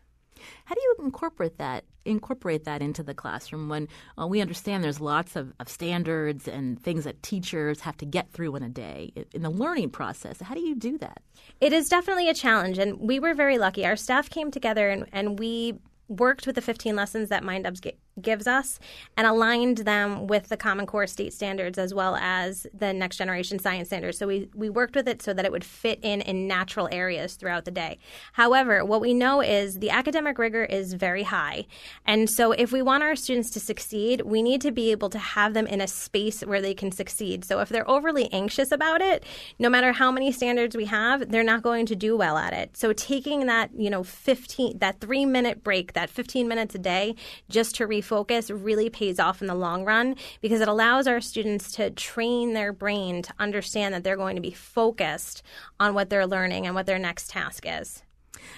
How 0.65 0.75
do 0.75 0.81
you 0.81 0.97
incorporate 1.03 1.59
that 1.59 1.85
incorporate 2.05 2.65
that 2.65 2.81
into 2.81 3.03
the 3.03 3.13
classroom 3.13 3.69
when 3.69 3.87
uh, 4.19 4.27
we 4.27 4.41
understand 4.41 4.83
there's 4.83 5.01
lots 5.01 5.37
of, 5.37 5.53
of, 5.61 5.69
standards 5.69 6.49
and 6.49 6.83
things 6.83 7.05
that 7.05 7.23
teachers 7.23 7.81
have 7.81 7.99
to 7.99 8.07
get 8.07 8.33
through 8.33 8.57
in 8.57 8.63
a 8.63 8.69
day 8.69 9.13
in 9.35 9.43
the 9.43 9.51
learning 9.51 9.91
process? 9.91 10.41
How 10.41 10.55
do 10.55 10.61
you 10.61 10.75
do 10.75 10.97
that? 10.99 11.21
It 11.61 11.73
is 11.75 11.89
definitely 11.91 12.31
a 12.31 12.35
challenge, 12.35 12.79
and 12.79 12.99
we 12.99 13.21
were 13.21 13.35
very 13.35 13.59
lucky. 13.59 13.85
Our 13.85 13.97
staff 13.97 14.31
came 14.31 14.51
together 14.51 14.89
and, 14.89 15.07
and 15.13 15.39
we 15.39 15.79
worked 16.09 16.47
with 16.47 16.57
the 16.57 16.63
15 16.63 16.97
lessons 16.97 17.29
that 17.29 17.43
MindUp 17.43 17.81
gives 18.23 18.47
us 18.47 18.79
and 19.17 19.27
aligned 19.27 19.79
them 19.79 20.27
with 20.27 20.49
the 20.49 20.57
Common 20.57 20.87
Core 20.87 21.07
state 21.07 21.33
standards 21.33 21.79
as 21.79 21.95
well 21.95 22.17
as 22.17 22.67
the 22.73 22.93
next 22.93 23.17
generation 23.17 23.59
science 23.59 23.89
standards. 23.89 24.19
So 24.19 24.27
we, 24.27 24.49
we 24.55 24.71
worked 24.71 24.95
with 24.95 25.09
it 25.09 25.23
so 25.23 25.33
that 25.35 25.45
it 25.45 25.53
would 25.53 25.65
fit 25.65 25.99
in 26.03 26.21
in 26.23 26.47
natural 26.47 26.89
areas 26.93 27.35
throughout 27.35 27.65
the 27.65 27.71
day. 27.71 27.99
However, 28.33 28.85
what 28.85 29.01
we 29.01 29.15
know 29.15 29.41
is 29.41 29.79
the 29.79 29.91
academic 29.91 30.39
rigor 30.39 30.65
is 30.65 30.95
very 30.95 31.25
high. 31.25 31.67
And 32.05 32.29
so 32.29 32.53
if 32.53 32.73
we 32.73 32.83
want 32.83 33.03
our 33.03 33.17
students 33.17 33.51
to 33.51 33.61
succeed, 33.61 34.23
we 34.23 34.43
need 34.43 34.61
to 34.63 34.71
be 34.71 34.91
able 34.91 35.11
to 35.11 35.19
have 35.19 35.55
them 35.55 35.67
in 35.67 35.81
a 35.81 35.87
space 35.87 36.43
where 36.43 36.61
they 36.61 36.75
can 36.75 36.93
succeed. 36.93 37.45
So 37.45 37.61
if 37.61 37.69
they're 37.69 37.89
overly 37.89 38.33
anxious 38.33 38.73
about 38.73 39.01
it, 39.01 39.25
no 39.59 39.69
matter 39.69 39.93
how 39.93 40.11
many 40.11 40.33
standards 40.33 40.77
we 40.77 40.87
have, 40.87 41.31
they're 41.31 41.43
not 41.43 41.63
going 41.63 41.87
to 41.87 41.97
do 41.97 42.17
well 42.17 42.37
at 42.37 42.53
it. 42.53 42.77
So 42.77 42.93
taking 42.93 43.47
that, 43.47 43.71
you 43.77 43.91
know, 43.91 44.03
15 44.03 44.79
that 44.79 45.01
3 45.01 45.27
minute 45.27 45.63
break, 45.63 45.93
that 45.93 46.11
15 46.11 46.49
minutes 46.49 46.75
a 46.75 46.79
day 46.79 47.15
just 47.49 47.75
to 47.77 47.87
refocus 47.87 48.08
focus 48.09 48.51
really 48.51 48.89
pays 48.89 49.21
off 49.21 49.43
in 49.43 49.47
the 49.47 49.55
long 49.55 49.85
run 49.85 50.17
because 50.41 50.61
it 50.61 50.69
allows 50.69 51.07
our 51.07 51.21
students 51.21 51.71
to 51.73 51.91
train 51.91 52.55
their 52.55 52.73
brain 52.73 53.23
to 53.23 53.35
understand 53.39 53.95
that 53.95 54.03
they're 54.03 54.17
going 54.17 54.37
to 54.37 54.43
be 54.43 54.51
focused 54.51 55.43
on 55.79 55.95
what 55.95 56.09
they're 56.09 56.27
learning 56.27 56.67
and 56.67 56.75
what 56.75 56.87
their 56.87 56.99
next 56.99 57.31
task 57.31 57.65
is. 57.67 58.03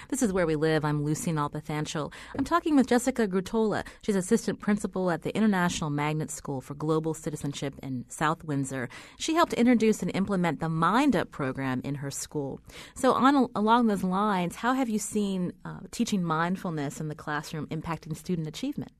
This 0.09 0.21
is 0.21 0.31
Where 0.31 0.45
We 0.45 0.55
Live. 0.55 0.85
I'm 0.85 1.03
Lucy 1.03 1.31
Nalpathanchil. 1.31 2.13
I'm 2.37 2.45
talking 2.45 2.75
with 2.75 2.87
Jessica 2.87 3.27
Grutola. 3.27 3.85
She's 4.01 4.15
assistant 4.15 4.59
principal 4.59 5.11
at 5.11 5.23
the 5.23 5.35
International 5.35 5.89
Magnet 5.89 6.31
School 6.31 6.61
for 6.61 6.75
Global 6.75 7.13
Citizenship 7.13 7.75
in 7.81 8.05
South 8.07 8.43
Windsor. 8.43 8.89
She 9.17 9.33
helped 9.35 9.53
introduce 9.53 10.01
and 10.01 10.11
implement 10.15 10.59
the 10.59 10.69
Mind 10.69 11.15
Up 11.15 11.31
program 11.31 11.81
in 11.83 11.95
her 11.95 12.11
school. 12.11 12.61
So, 12.95 13.13
on 13.13 13.49
along 13.55 13.87
those 13.87 14.03
lines, 14.03 14.55
how 14.55 14.73
have 14.73 14.89
you 14.89 14.99
seen 14.99 15.53
uh, 15.65 15.79
teaching 15.91 16.23
mindfulness 16.23 16.99
in 16.99 17.07
the 17.07 17.15
classroom 17.15 17.67
impacting 17.67 18.15
student 18.15 18.47
achievement? 18.47 18.91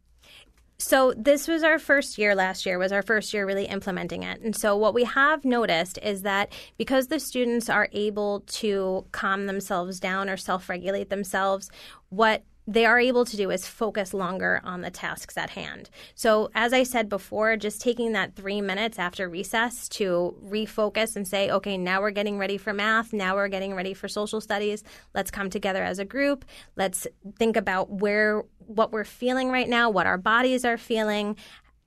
So 0.82 1.13
this 1.15 1.48
was 1.48 1.62
our 1.63 1.78
first 1.78 2.17
year 2.17 2.34
last 2.34 2.65
year 2.65 2.80
was 2.80 2.91
our 2.91 3.04
first 3.04 3.34
year 3.34 3.46
really 3.46 3.65
implementing 3.65 4.24
it. 4.24 4.41
And 4.41 4.56
so 4.56 4.76
what 4.76 4.96
we 4.96 5.04
have 5.04 5.46
noticed 5.46 6.00
is 6.02 6.24
that 6.24 6.52
because 6.78 7.08
the 7.08 7.20
students 7.20 7.70
are 7.70 7.88
able 7.91 8.41
to 8.48 9.06
calm 9.12 9.46
themselves 9.46 10.00
down 10.00 10.28
or 10.28 10.38
self-regulate 10.38 11.10
themselves, 11.10 11.70
what 12.10 12.44
they 12.67 12.86
are 12.86 13.00
able 13.00 13.26
to 13.26 13.38
do 13.38 13.50
is 13.50 13.67
focus 13.67 14.13
longer 14.13 14.62
on 14.63 14.82
the 14.82 14.91
tasks 14.91 15.38
at 15.38 15.50
hand. 15.50 15.89
So, 16.15 16.52
as 16.54 16.74
I 16.74 16.84
said 16.84 17.10
before, 17.10 17.58
just 17.58 17.82
taking 17.82 18.13
that 18.13 18.36
three 18.36 18.62
minutes 18.62 19.00
after 19.00 19.28
recess 19.28 19.89
to 19.89 20.36
refocus 20.44 21.15
and 21.15 21.28
say, 21.28 21.50
okay, 21.50 21.78
now 21.78 22.02
we're 22.02 22.12
getting 22.12 22.38
ready 22.38 22.58
for 22.58 22.72
math, 22.72 23.13
now 23.13 23.36
we're 23.36 23.48
getting 23.48 23.74
ready 23.74 23.94
for 23.94 24.08
social 24.08 24.41
studies. 24.41 24.84
Let's 25.13 25.32
come 25.32 25.50
together 25.50 25.84
as 25.84 26.00
a 26.00 26.06
group. 26.06 26.46
Let's 26.76 27.08
think 27.38 27.58
about 27.58 27.89
where 27.89 28.44
what 28.76 28.92
we're 28.92 29.04
feeling 29.04 29.50
right 29.50 29.70
now, 29.70 29.90
what 29.90 30.08
our 30.08 30.18
bodies 30.18 30.66
are 30.66 30.78
feeling, 30.78 31.36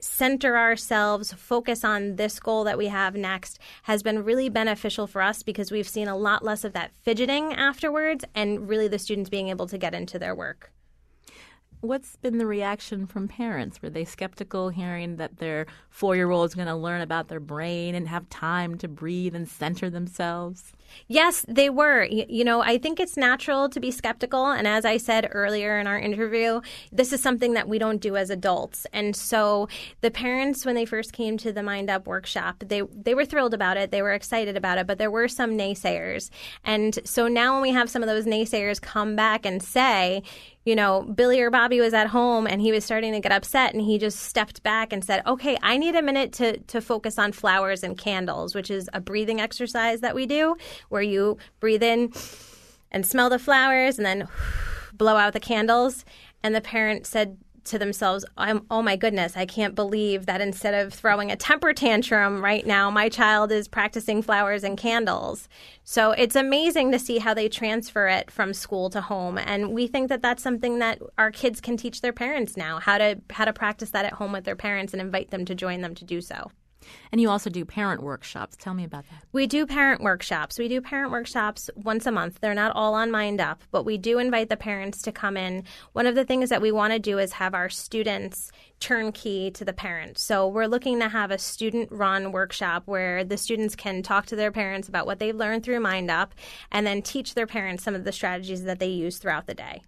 center 0.05 0.57
ourselves, 0.57 1.33
focus 1.33 1.83
on 1.83 2.16
this 2.16 2.38
goal 2.38 2.64
that 2.64 2.79
we 2.79 2.88
have 2.88 3.14
next 3.14 3.59
has 3.85 4.03
been 4.03 4.23
really 4.23 4.49
beneficial 4.49 5.07
for 5.07 5.23
us 5.23 5.42
because 5.42 5.70
we've 5.70 5.88
seen 5.88 6.09
a 6.09 6.16
lot 6.16 6.44
less 6.44 6.62
of 6.62 6.75
that 6.75 6.92
fidgeting 7.03 7.55
afterwards 7.55 8.25
and 8.35 8.68
really 8.68 8.87
the 8.87 8.99
students 8.99 9.31
being 9.31 9.49
able 9.49 9.66
to 9.66 9.79
get 9.79 9.94
into 9.94 10.18
their 10.18 10.35
work. 10.35 10.70
What's 11.81 12.16
been 12.16 12.38
the 12.38 12.47
reaction 12.47 13.07
from 13.07 13.29
parents? 13.29 13.81
Were 13.83 13.90
they 13.90 14.05
skeptical 14.05 14.70
hearing 14.70 15.16
that 15.16 15.38
their 15.38 15.66
four 15.90 16.16
year 16.16 16.31
old 16.31 16.51
is 16.51 16.55
going 16.55 16.68
to 16.68 16.75
learn 16.75 17.01
about 17.01 17.29
their 17.29 17.40
brain 17.40 17.94
and 17.94 18.09
have 18.09 18.29
time 18.29 18.77
to 18.79 18.88
breathe 18.88 19.35
and 19.35 19.49
center 19.49 19.90
themselves? 19.90 20.73
Yes, 21.09 21.44
they 21.48 21.70
were. 21.70 22.04
You 22.04 22.44
know, 22.44 22.62
I 22.62 22.78
think 22.78 23.00
it's 23.00 23.16
natural 23.16 23.68
to 23.68 23.80
be 23.80 23.90
skeptical. 23.90 24.46
And 24.46 24.66
as 24.66 24.85
I 24.85 24.96
said 24.96 25.28
earlier 25.33 25.78
in 25.78 25.87
our 25.87 25.98
interview, 25.98 26.61
this 26.92 27.12
is 27.12 27.22
something 27.22 27.54
that 27.54 27.68
we 27.68 27.78
don't 27.78 28.00
do 28.00 28.16
as 28.16 28.30
adults. 28.30 28.87
And 28.92 29.14
so 29.14 29.68
the 30.00 30.11
parents, 30.11 30.64
when 30.64 30.74
they 30.74 30.85
first 30.85 31.12
came 31.12 31.37
to 31.38 31.52
the 31.52 31.62
Mind 31.62 31.90
Up 31.90 32.07
workshop, 32.07 32.64
they, 32.66 32.83
they 32.83 33.14
were 33.14 33.24
thrilled 33.24 33.54
about 33.54 33.76
it. 33.76 33.90
They 33.90 34.02
were 34.02 34.12
excited 34.12 34.57
about 34.57 34.78
it, 34.78 34.87
but 34.87 34.98
there 34.98 35.11
were 35.11 35.28
some 35.28 35.57
naysayers. 35.59 36.30
And 36.64 36.98
so 37.04 37.28
now 37.28 37.54
when 37.54 37.62
we 37.62 37.70
have 37.70 37.90
some 37.90 38.02
of 38.02 38.09
those 38.09 38.26
naysayers 38.26 38.80
come 38.80 39.16
back 39.16 39.44
and 39.44 39.62
say, 39.62 40.22
you 40.64 40.74
know, 40.74 41.03
Billy 41.03 41.40
or 41.40 41.50
Bobby 41.50 41.81
was 41.81 41.92
at 41.92 42.09
home 42.09 42.46
and 42.46 42.61
he 42.61 42.72
was 42.72 42.85
starting 42.85 43.12
to 43.12 43.20
get 43.20 43.33
upset 43.33 43.74
and 43.74 43.83
he 43.83 43.98
just 43.98 44.20
stepped 44.20 44.62
back 44.62 44.92
and 44.92 45.05
said, 45.05 45.22
okay, 45.27 45.59
I 45.62 45.77
need 45.77 45.94
a 45.94 46.03
minute 46.03 46.33
to, 46.35 46.59
to 46.59 46.81
focus 46.81 47.18
on 47.18 47.33
flowers 47.33 47.83
and 47.83 47.98
candles, 47.98 48.55
which 48.55 48.70
is 48.70 48.88
a 48.94 49.00
breathing 49.00 49.40
exercise 49.40 50.00
that 50.00 50.14
we 50.14 50.24
do 50.24 50.57
where 50.88 51.03
you 51.03 51.37
breathe 51.61 51.83
in 51.83 52.12
and 52.90 53.07
smell 53.07 53.29
the 53.29 53.38
flowers 53.38 53.98
and 53.98 54.07
then 54.07 54.27
blow 54.94 55.16
out 55.16 55.35
the 55.35 55.40
candles. 55.40 56.05
And 56.42 56.55
the 56.55 56.61
parent 56.61 57.07
said 57.07 57.38
to 57.64 57.79
themselves, 57.79 58.24
oh 58.38 58.83
my 58.83 58.96
goodness, 58.96 59.37
I 59.37 59.46
can't 59.46 59.74
believe 59.74 60.27
that 60.27 60.40
instead 60.40 60.74
of 60.74 60.92
throwing 60.92 61.31
a 61.31 61.37
temper 61.37 61.72
tantrum 61.72 62.42
right 62.42 62.66
now, 62.66 62.90
my 62.90 63.09
child 63.09 63.53
is 63.53 63.68
practicing 63.68 64.22
flowers 64.22 64.64
and 64.64 64.77
candles. 64.77 65.48
So 65.85 66.12
it's 66.12 66.37
amazing 66.37 66.92
to 66.92 66.98
see 66.98 67.18
how 67.18 67.35
they 67.35 67.48
transfer 67.48 68.09
it 68.09 68.31
from 68.31 68.55
school 68.55 68.90
to 68.90 69.00
home. 69.00 69.38
And 69.38 69.72
we 69.72 69.87
think 69.87 70.09
that 70.09 70.22
that's 70.22 70.42
something 70.42 70.79
that 70.79 71.00
our 71.18 71.31
kids 71.31 71.61
can 71.61 71.77
teach 71.77 72.00
their 72.00 72.12
parents 72.12 72.57
now, 72.57 72.79
how 72.79 72.98
to, 72.98 73.20
how 73.31 73.44
to 73.44 73.53
practice 73.53 73.90
that 73.90 74.05
at 74.05 74.14
home 74.14 74.33
with 74.33 74.44
their 74.44 74.57
parents 74.57 74.92
and 74.92 75.00
invite 75.00 75.31
them 75.31 75.44
to 75.46 75.55
join 75.55 75.81
them 75.81 75.94
to 75.94 76.05
do 76.05 76.20
so. 76.20 76.50
And 77.12 77.20
you 77.20 77.31
also 77.31 77.51
do 77.51 77.64
parent 77.64 78.03
workshops. 78.03 78.57
Tell 78.57 78.75
me 78.75 78.85
about 78.85 79.05
that. 79.11 79.25
We 79.33 79.47
do 79.47 79.66
parent 79.66 80.03
workshops. 80.03 80.59
We 80.59 80.68
do 80.68 80.81
parent 80.81 81.11
workshops 81.11 81.70
once 81.77 82.07
a 82.07 82.12
month. 82.12 82.38
They're 82.40 82.55
not 82.55 82.75
all 82.75 82.94
on 82.94 83.11
Mind 83.11 83.40
Up, 83.40 83.62
but 83.70 83.85
we 83.85 83.99
do 83.99 84.18
invite 84.18 84.49
the 84.49 84.57
parents 84.57 85.03
to 85.03 85.12
come 85.12 85.37
in. 85.37 85.64
One 85.92 86.07
of 86.07 86.14
the 86.14 86.25
things 86.25 86.51
that 86.51 86.62
we 86.62 86.73
want 86.73 86.92
to 86.92 86.99
do 86.99 87.18
is 87.18 87.33
have 87.33 87.55
our 87.55 87.68
students 87.68 88.51
turnkey 88.81 89.51
to 89.53 89.64
the 89.64 89.73
parents. 89.73 90.23
So 90.23 90.47
we're 90.47 90.66
looking 90.66 91.01
to 91.01 91.09
have 91.09 91.31
a 91.31 91.38
student 91.38 91.90
run 91.90 92.33
workshop 92.33 92.83
where 92.87 93.25
the 93.25 93.37
students 93.37 93.75
can 93.75 94.03
talk 94.03 94.27
to 94.27 94.37
their 94.37 94.53
parents 94.53 94.88
about 94.88 95.07
what 95.07 95.18
they've 95.18 95.35
learned 95.35 95.62
through 95.62 95.81
Mind 95.81 96.11
Up 96.11 96.35
and 96.70 96.87
then 96.87 97.03
teach 97.03 97.35
their 97.35 97.47
parents 97.47 97.83
some 97.83 97.94
of 97.94 98.05
the 98.05 98.12
strategies 98.12 98.64
that 98.64 98.79
they 98.79 98.88
use 98.88 99.18
throughout 99.18 99.47
the 99.47 99.55
day. 99.55 99.83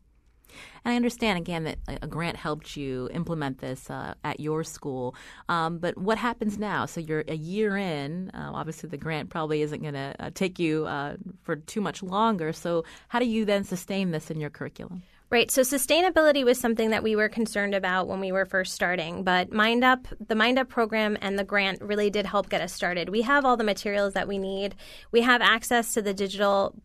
And 0.86 0.92
I 0.92 0.96
understand 0.96 1.36
again 1.36 1.64
that 1.64 1.78
a 2.00 2.06
grant 2.06 2.36
helped 2.36 2.76
you 2.76 3.08
implement 3.12 3.58
this 3.58 3.90
uh, 3.90 4.14
at 4.22 4.38
your 4.38 4.62
school. 4.62 5.16
Um, 5.48 5.78
but 5.78 5.98
what 5.98 6.16
happens 6.16 6.58
now? 6.58 6.86
So 6.86 7.00
you're 7.00 7.24
a 7.26 7.34
year 7.34 7.76
in. 7.76 8.30
Uh, 8.30 8.52
obviously, 8.54 8.88
the 8.88 8.96
grant 8.96 9.28
probably 9.28 9.62
isn't 9.62 9.82
going 9.82 9.94
to 9.94 10.14
uh, 10.20 10.30
take 10.32 10.60
you 10.60 10.86
uh, 10.86 11.16
for 11.42 11.56
too 11.56 11.80
much 11.80 12.04
longer. 12.04 12.52
So 12.52 12.84
how 13.08 13.18
do 13.18 13.26
you 13.26 13.44
then 13.44 13.64
sustain 13.64 14.12
this 14.12 14.30
in 14.30 14.38
your 14.38 14.48
curriculum? 14.48 15.02
Right. 15.28 15.50
So 15.50 15.62
sustainability 15.62 16.44
was 16.44 16.60
something 16.60 16.90
that 16.90 17.02
we 17.02 17.16
were 17.16 17.28
concerned 17.28 17.74
about 17.74 18.06
when 18.06 18.20
we 18.20 18.30
were 18.30 18.44
first 18.46 18.72
starting, 18.72 19.24
but 19.24 19.50
Mind 19.50 19.82
Up, 19.82 20.06
the 20.24 20.36
Mind 20.36 20.56
Up 20.56 20.68
program 20.68 21.18
and 21.20 21.36
the 21.36 21.42
grant 21.42 21.82
really 21.82 22.10
did 22.10 22.26
help 22.26 22.48
get 22.48 22.60
us 22.60 22.72
started. 22.72 23.08
We 23.08 23.22
have 23.22 23.44
all 23.44 23.56
the 23.56 23.64
materials 23.64 24.12
that 24.12 24.28
we 24.28 24.38
need. 24.38 24.76
We 25.10 25.22
have 25.22 25.42
access 25.42 25.94
to 25.94 26.02
the 26.02 26.14
digital 26.14 26.76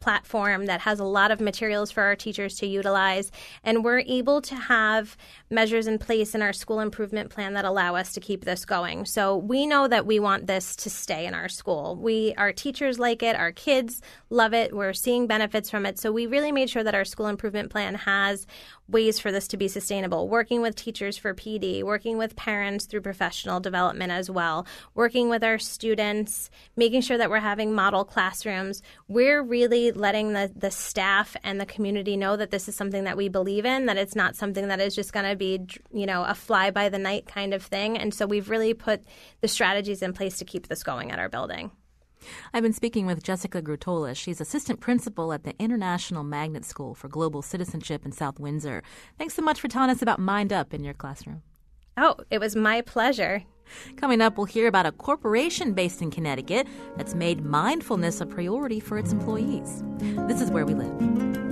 platform 0.00 0.66
that 0.66 0.80
has 0.80 1.00
a 1.00 1.04
lot 1.04 1.30
of 1.30 1.40
materials 1.40 1.90
for 1.90 2.02
our 2.02 2.16
teachers 2.16 2.56
to 2.56 2.66
utilize. 2.66 3.30
And 3.62 3.84
we're 3.84 4.00
able 4.00 4.40
to 4.42 4.54
have 4.54 5.16
measures 5.50 5.86
in 5.86 5.98
place 5.98 6.34
in 6.34 6.42
our 6.42 6.52
school 6.52 6.80
improvement 6.80 7.30
plan 7.30 7.54
that 7.54 7.64
allow 7.64 7.94
us 7.94 8.12
to 8.12 8.20
keep 8.20 8.44
this 8.44 8.64
going. 8.64 9.04
So 9.04 9.36
we 9.36 9.66
know 9.66 9.88
that 9.88 10.06
we 10.06 10.20
want 10.20 10.46
this 10.46 10.76
to 10.76 10.90
stay 10.90 11.26
in 11.26 11.34
our 11.34 11.48
school. 11.48 11.96
We 11.96 12.34
our 12.36 12.52
teachers 12.52 12.98
like 12.98 13.22
it, 13.22 13.36
our 13.36 13.52
kids 13.52 14.00
love 14.30 14.54
it. 14.54 14.74
We're 14.74 14.92
seeing 14.92 15.26
benefits 15.26 15.70
from 15.70 15.86
it. 15.86 15.98
So 15.98 16.12
we 16.12 16.26
really 16.26 16.52
made 16.52 16.70
sure 16.70 16.84
that 16.84 16.94
our 16.94 17.04
school 17.04 17.26
improvement 17.26 17.70
plan 17.70 17.94
has 17.94 18.46
ways 18.88 19.18
for 19.18 19.30
this 19.30 19.48
to 19.48 19.56
be 19.56 19.68
sustainable. 19.68 20.28
Working 20.28 20.62
with 20.62 20.74
teachers 20.74 21.16
for 21.16 21.34
PD, 21.34 21.82
working 21.82 22.18
with 22.18 22.36
parents 22.36 22.86
through 22.86 23.02
professional 23.02 23.60
development 23.60 24.12
as 24.12 24.30
well, 24.30 24.66
working 24.94 25.28
with 25.28 25.44
our 25.44 25.58
students, 25.58 26.50
making 26.76 27.02
sure 27.02 27.18
that 27.18 27.30
we're 27.30 27.38
having 27.38 27.74
model 27.74 28.04
classrooms. 28.04 28.82
We're 29.06 29.42
really 29.42 29.92
letting 29.92 30.32
the, 30.32 30.50
the 30.54 30.70
staff 30.70 31.36
and 31.44 31.60
the 31.60 31.66
community 31.66 32.16
know 32.16 32.36
that 32.36 32.50
this 32.50 32.68
is 32.68 32.76
something 32.76 33.04
that 33.04 33.16
we 33.16 33.28
believe 33.28 33.66
in, 33.66 33.86
that 33.86 33.98
it's 33.98 34.16
not 34.16 34.36
something 34.36 34.68
that 34.68 34.80
is 34.80 34.94
just 34.94 35.12
going 35.12 35.28
to 35.28 35.36
be, 35.36 35.66
you 35.92 36.06
know, 36.06 36.24
a 36.24 36.34
fly 36.34 36.70
by 36.70 36.88
the 36.88 36.98
night 36.98 37.26
kind 37.26 37.52
of 37.52 37.62
thing. 37.62 37.98
And 37.98 38.14
so 38.14 38.26
we've 38.26 38.48
really 38.48 38.74
put 38.74 39.02
the 39.40 39.48
strategies 39.48 40.02
in 40.02 40.12
place 40.12 40.38
to 40.38 40.44
keep 40.44 40.68
this 40.68 40.82
going 40.82 41.10
at 41.10 41.18
our 41.18 41.28
building. 41.28 41.70
I've 42.52 42.62
been 42.62 42.72
speaking 42.72 43.06
with 43.06 43.22
Jessica 43.22 43.62
Grutola. 43.62 44.16
She's 44.16 44.40
assistant 44.40 44.80
principal 44.80 45.32
at 45.32 45.44
the 45.44 45.54
International 45.58 46.24
Magnet 46.24 46.64
School 46.64 46.94
for 46.94 47.08
Global 47.08 47.42
Citizenship 47.42 48.04
in 48.04 48.12
South 48.12 48.38
Windsor. 48.38 48.82
Thanks 49.18 49.34
so 49.34 49.42
much 49.42 49.60
for 49.60 49.68
telling 49.68 49.90
us 49.90 50.02
about 50.02 50.18
Mind 50.18 50.52
Up 50.52 50.74
in 50.74 50.84
your 50.84 50.94
classroom. 50.94 51.42
Oh, 51.96 52.16
it 52.30 52.38
was 52.38 52.54
my 52.54 52.80
pleasure. 52.82 53.42
Coming 53.96 54.20
up, 54.20 54.36
we'll 54.36 54.46
hear 54.46 54.68
about 54.68 54.86
a 54.86 54.92
corporation 54.92 55.74
based 55.74 56.00
in 56.00 56.10
Connecticut 56.10 56.66
that's 56.96 57.14
made 57.14 57.44
mindfulness 57.44 58.20
a 58.20 58.26
priority 58.26 58.80
for 58.80 58.98
its 58.98 59.12
employees. 59.12 59.82
This 60.28 60.40
is 60.40 60.50
where 60.50 60.64
we 60.64 60.74
live. 60.74 61.47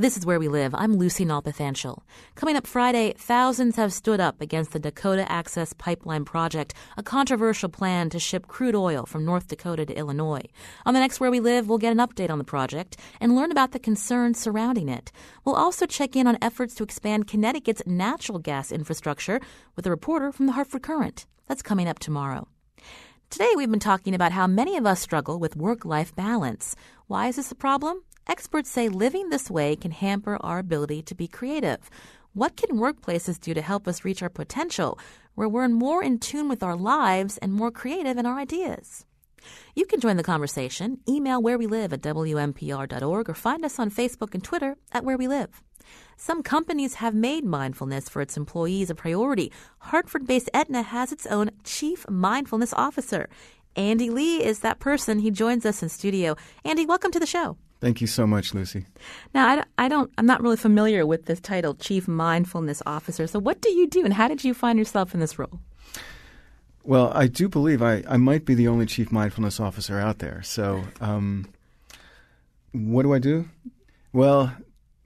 This 0.00 0.16
is 0.16 0.24
Where 0.24 0.40
We 0.40 0.48
Live. 0.48 0.74
I'm 0.74 0.94
Lucy 0.94 1.26
Nalpathanchil. 1.26 1.98
Coming 2.34 2.56
up 2.56 2.66
Friday, 2.66 3.12
thousands 3.18 3.76
have 3.76 3.92
stood 3.92 4.18
up 4.18 4.40
against 4.40 4.72
the 4.72 4.78
Dakota 4.78 5.30
Access 5.30 5.74
Pipeline 5.74 6.24
Project, 6.24 6.72
a 6.96 7.02
controversial 7.02 7.68
plan 7.68 8.08
to 8.08 8.18
ship 8.18 8.46
crude 8.46 8.74
oil 8.74 9.04
from 9.04 9.26
North 9.26 9.48
Dakota 9.48 9.84
to 9.84 9.94
Illinois. 9.94 10.46
On 10.86 10.94
the 10.94 11.00
next 11.00 11.20
Where 11.20 11.30
We 11.30 11.38
Live, 11.38 11.68
we'll 11.68 11.76
get 11.76 11.92
an 11.92 11.98
update 11.98 12.30
on 12.30 12.38
the 12.38 12.44
project 12.44 12.96
and 13.20 13.36
learn 13.36 13.50
about 13.50 13.72
the 13.72 13.78
concerns 13.78 14.40
surrounding 14.40 14.88
it. 14.88 15.12
We'll 15.44 15.54
also 15.54 15.84
check 15.84 16.16
in 16.16 16.26
on 16.26 16.38
efforts 16.40 16.74
to 16.76 16.82
expand 16.82 17.26
Connecticut's 17.26 17.82
natural 17.84 18.38
gas 18.38 18.72
infrastructure 18.72 19.38
with 19.76 19.86
a 19.86 19.90
reporter 19.90 20.32
from 20.32 20.46
the 20.46 20.52
Hartford 20.52 20.82
Courant. 20.82 21.26
That's 21.46 21.60
coming 21.60 21.88
up 21.88 21.98
tomorrow. 21.98 22.48
Today, 23.28 23.50
we've 23.54 23.70
been 23.70 23.78
talking 23.78 24.14
about 24.14 24.32
how 24.32 24.46
many 24.46 24.78
of 24.78 24.86
us 24.86 24.98
struggle 24.98 25.38
with 25.38 25.56
work 25.56 25.84
life 25.84 26.16
balance. 26.16 26.74
Why 27.06 27.28
is 27.28 27.36
this 27.36 27.52
a 27.52 27.54
problem? 27.54 28.02
Experts 28.30 28.70
say 28.70 28.88
living 28.88 29.28
this 29.28 29.50
way 29.50 29.74
can 29.74 29.90
hamper 29.90 30.38
our 30.40 30.60
ability 30.60 31.02
to 31.02 31.16
be 31.16 31.26
creative. 31.26 31.90
What 32.32 32.56
can 32.56 32.78
workplaces 32.78 33.40
do 33.40 33.54
to 33.54 33.60
help 33.60 33.88
us 33.88 34.04
reach 34.04 34.22
our 34.22 34.28
potential, 34.28 35.00
where 35.34 35.48
we're 35.48 35.66
more 35.66 36.00
in 36.04 36.20
tune 36.20 36.48
with 36.48 36.62
our 36.62 36.76
lives 36.76 37.38
and 37.38 37.52
more 37.52 37.72
creative 37.72 38.18
in 38.18 38.26
our 38.26 38.38
ideas? 38.38 39.04
You 39.74 39.84
can 39.84 39.98
join 39.98 40.16
the 40.16 40.22
conversation. 40.22 41.00
Email 41.08 41.42
where 41.42 41.58
we 41.58 41.66
live 41.66 41.92
at 41.92 42.02
WNPR.org 42.02 43.28
or 43.28 43.34
find 43.34 43.64
us 43.64 43.80
on 43.80 43.90
Facebook 43.90 44.32
and 44.32 44.44
Twitter 44.44 44.76
at 44.92 45.02
Where 45.02 45.18
We 45.18 45.26
Live. 45.26 45.60
Some 46.16 46.44
companies 46.44 46.94
have 46.94 47.16
made 47.16 47.44
mindfulness 47.44 48.08
for 48.08 48.22
its 48.22 48.36
employees 48.36 48.90
a 48.90 48.94
priority. 48.94 49.50
Hartford 49.80 50.28
based 50.28 50.50
Aetna 50.54 50.82
has 50.82 51.10
its 51.10 51.26
own 51.26 51.50
Chief 51.64 52.08
Mindfulness 52.08 52.72
Officer. 52.74 53.28
Andy 53.74 54.08
Lee 54.08 54.40
is 54.40 54.60
that 54.60 54.78
person. 54.78 55.18
He 55.18 55.32
joins 55.32 55.66
us 55.66 55.82
in 55.82 55.88
studio. 55.88 56.36
Andy, 56.64 56.86
welcome 56.86 57.10
to 57.10 57.18
the 57.18 57.26
show. 57.26 57.56
Thank 57.80 58.02
you 58.02 58.06
so 58.06 58.26
much, 58.26 58.52
Lucy. 58.52 58.84
Now, 59.32 59.46
I, 59.46 59.64
I 59.78 59.88
don't, 59.88 60.12
I'm 60.18 60.26
not 60.26 60.42
really 60.42 60.58
familiar 60.58 61.06
with 61.06 61.24
this 61.24 61.40
title, 61.40 61.74
Chief 61.74 62.06
Mindfulness 62.06 62.82
Officer. 62.84 63.26
So, 63.26 63.38
what 63.38 63.62
do 63.62 63.70
you 63.70 63.88
do, 63.88 64.04
and 64.04 64.12
how 64.12 64.28
did 64.28 64.44
you 64.44 64.52
find 64.52 64.78
yourself 64.78 65.14
in 65.14 65.20
this 65.20 65.38
role? 65.38 65.60
Well, 66.84 67.10
I 67.14 67.26
do 67.26 67.48
believe 67.48 67.82
I, 67.82 68.02
I 68.06 68.18
might 68.18 68.44
be 68.44 68.54
the 68.54 68.68
only 68.68 68.84
Chief 68.84 69.10
Mindfulness 69.10 69.60
Officer 69.60 69.98
out 69.98 70.18
there. 70.18 70.42
So, 70.42 70.84
um, 71.00 71.48
what 72.72 73.02
do 73.02 73.14
I 73.14 73.18
do? 73.18 73.48
Well, 74.12 74.54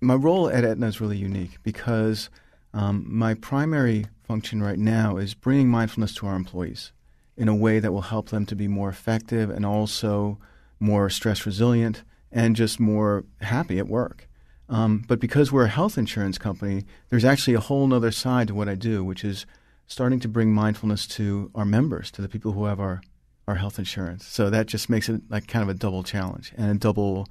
my 0.00 0.14
role 0.14 0.48
at 0.48 0.64
Aetna 0.64 0.86
is 0.86 1.00
really 1.00 1.16
unique 1.16 1.62
because 1.62 2.28
um, 2.72 3.04
my 3.06 3.34
primary 3.34 4.06
function 4.24 4.62
right 4.62 4.78
now 4.78 5.16
is 5.16 5.34
bringing 5.34 5.68
mindfulness 5.68 6.14
to 6.14 6.26
our 6.26 6.34
employees 6.34 6.90
in 7.36 7.48
a 7.48 7.54
way 7.54 7.78
that 7.78 7.92
will 7.92 8.02
help 8.02 8.30
them 8.30 8.46
to 8.46 8.56
be 8.56 8.66
more 8.66 8.88
effective 8.88 9.50
and 9.50 9.64
also 9.64 10.38
more 10.80 11.08
stress 11.08 11.46
resilient 11.46 12.02
and 12.34 12.56
just 12.56 12.80
more 12.80 13.24
happy 13.40 13.78
at 13.78 13.86
work. 13.86 14.28
Um, 14.68 15.04
but 15.06 15.20
because 15.20 15.52
we're 15.52 15.66
a 15.66 15.68
health 15.68 15.96
insurance 15.96 16.36
company, 16.36 16.84
there's 17.08 17.24
actually 17.24 17.54
a 17.54 17.60
whole 17.60 17.92
other 17.94 18.10
side 18.10 18.48
to 18.48 18.54
what 18.54 18.68
I 18.68 18.74
do, 18.74 19.04
which 19.04 19.24
is 19.24 19.46
starting 19.86 20.18
to 20.20 20.28
bring 20.28 20.52
mindfulness 20.52 21.06
to 21.06 21.50
our 21.54 21.64
members, 21.64 22.10
to 22.10 22.22
the 22.22 22.28
people 22.28 22.52
who 22.52 22.64
have 22.64 22.80
our, 22.80 23.02
our 23.46 23.54
health 23.54 23.78
insurance. 23.78 24.26
So 24.26 24.50
that 24.50 24.66
just 24.66 24.90
makes 24.90 25.08
it 25.08 25.22
like 25.30 25.46
kind 25.46 25.62
of 25.62 25.68
a 25.68 25.74
double 25.74 26.02
challenge 26.02 26.52
and 26.56 26.70
a 26.70 26.74
double, 26.74 27.28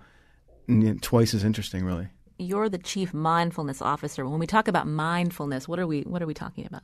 twice 1.01 1.33
as 1.33 1.43
interesting, 1.43 1.83
really. 1.83 2.07
You're 2.37 2.69
the 2.69 2.77
chief 2.77 3.13
mindfulness 3.13 3.81
officer. 3.81 4.27
When 4.27 4.39
we 4.39 4.47
talk 4.47 4.67
about 4.67 4.87
mindfulness, 4.87 5.67
what 5.67 5.79
are 5.79 5.87
we 5.87 6.01
what 6.01 6.21
are 6.21 6.25
we 6.25 6.33
talking 6.33 6.65
about? 6.65 6.81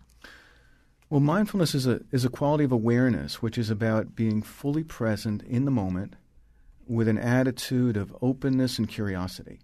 Well, 1.09 1.19
mindfulness 1.19 1.73
is 1.73 1.87
a 1.87 2.01
is 2.11 2.23
a 2.23 2.29
quality 2.29 2.63
of 2.63 2.71
awareness, 2.71 3.41
which 3.41 3.57
is 3.57 3.69
about 3.69 4.15
being 4.15 4.41
fully 4.41 4.83
present 4.83 5.41
in 5.43 5.65
the 5.65 5.71
moment 5.71 6.15
with 6.89 7.07
an 7.07 7.19
attitude 7.19 7.95
of 7.95 8.15
openness 8.21 8.79
and 8.79 8.89
curiosity. 8.89 9.59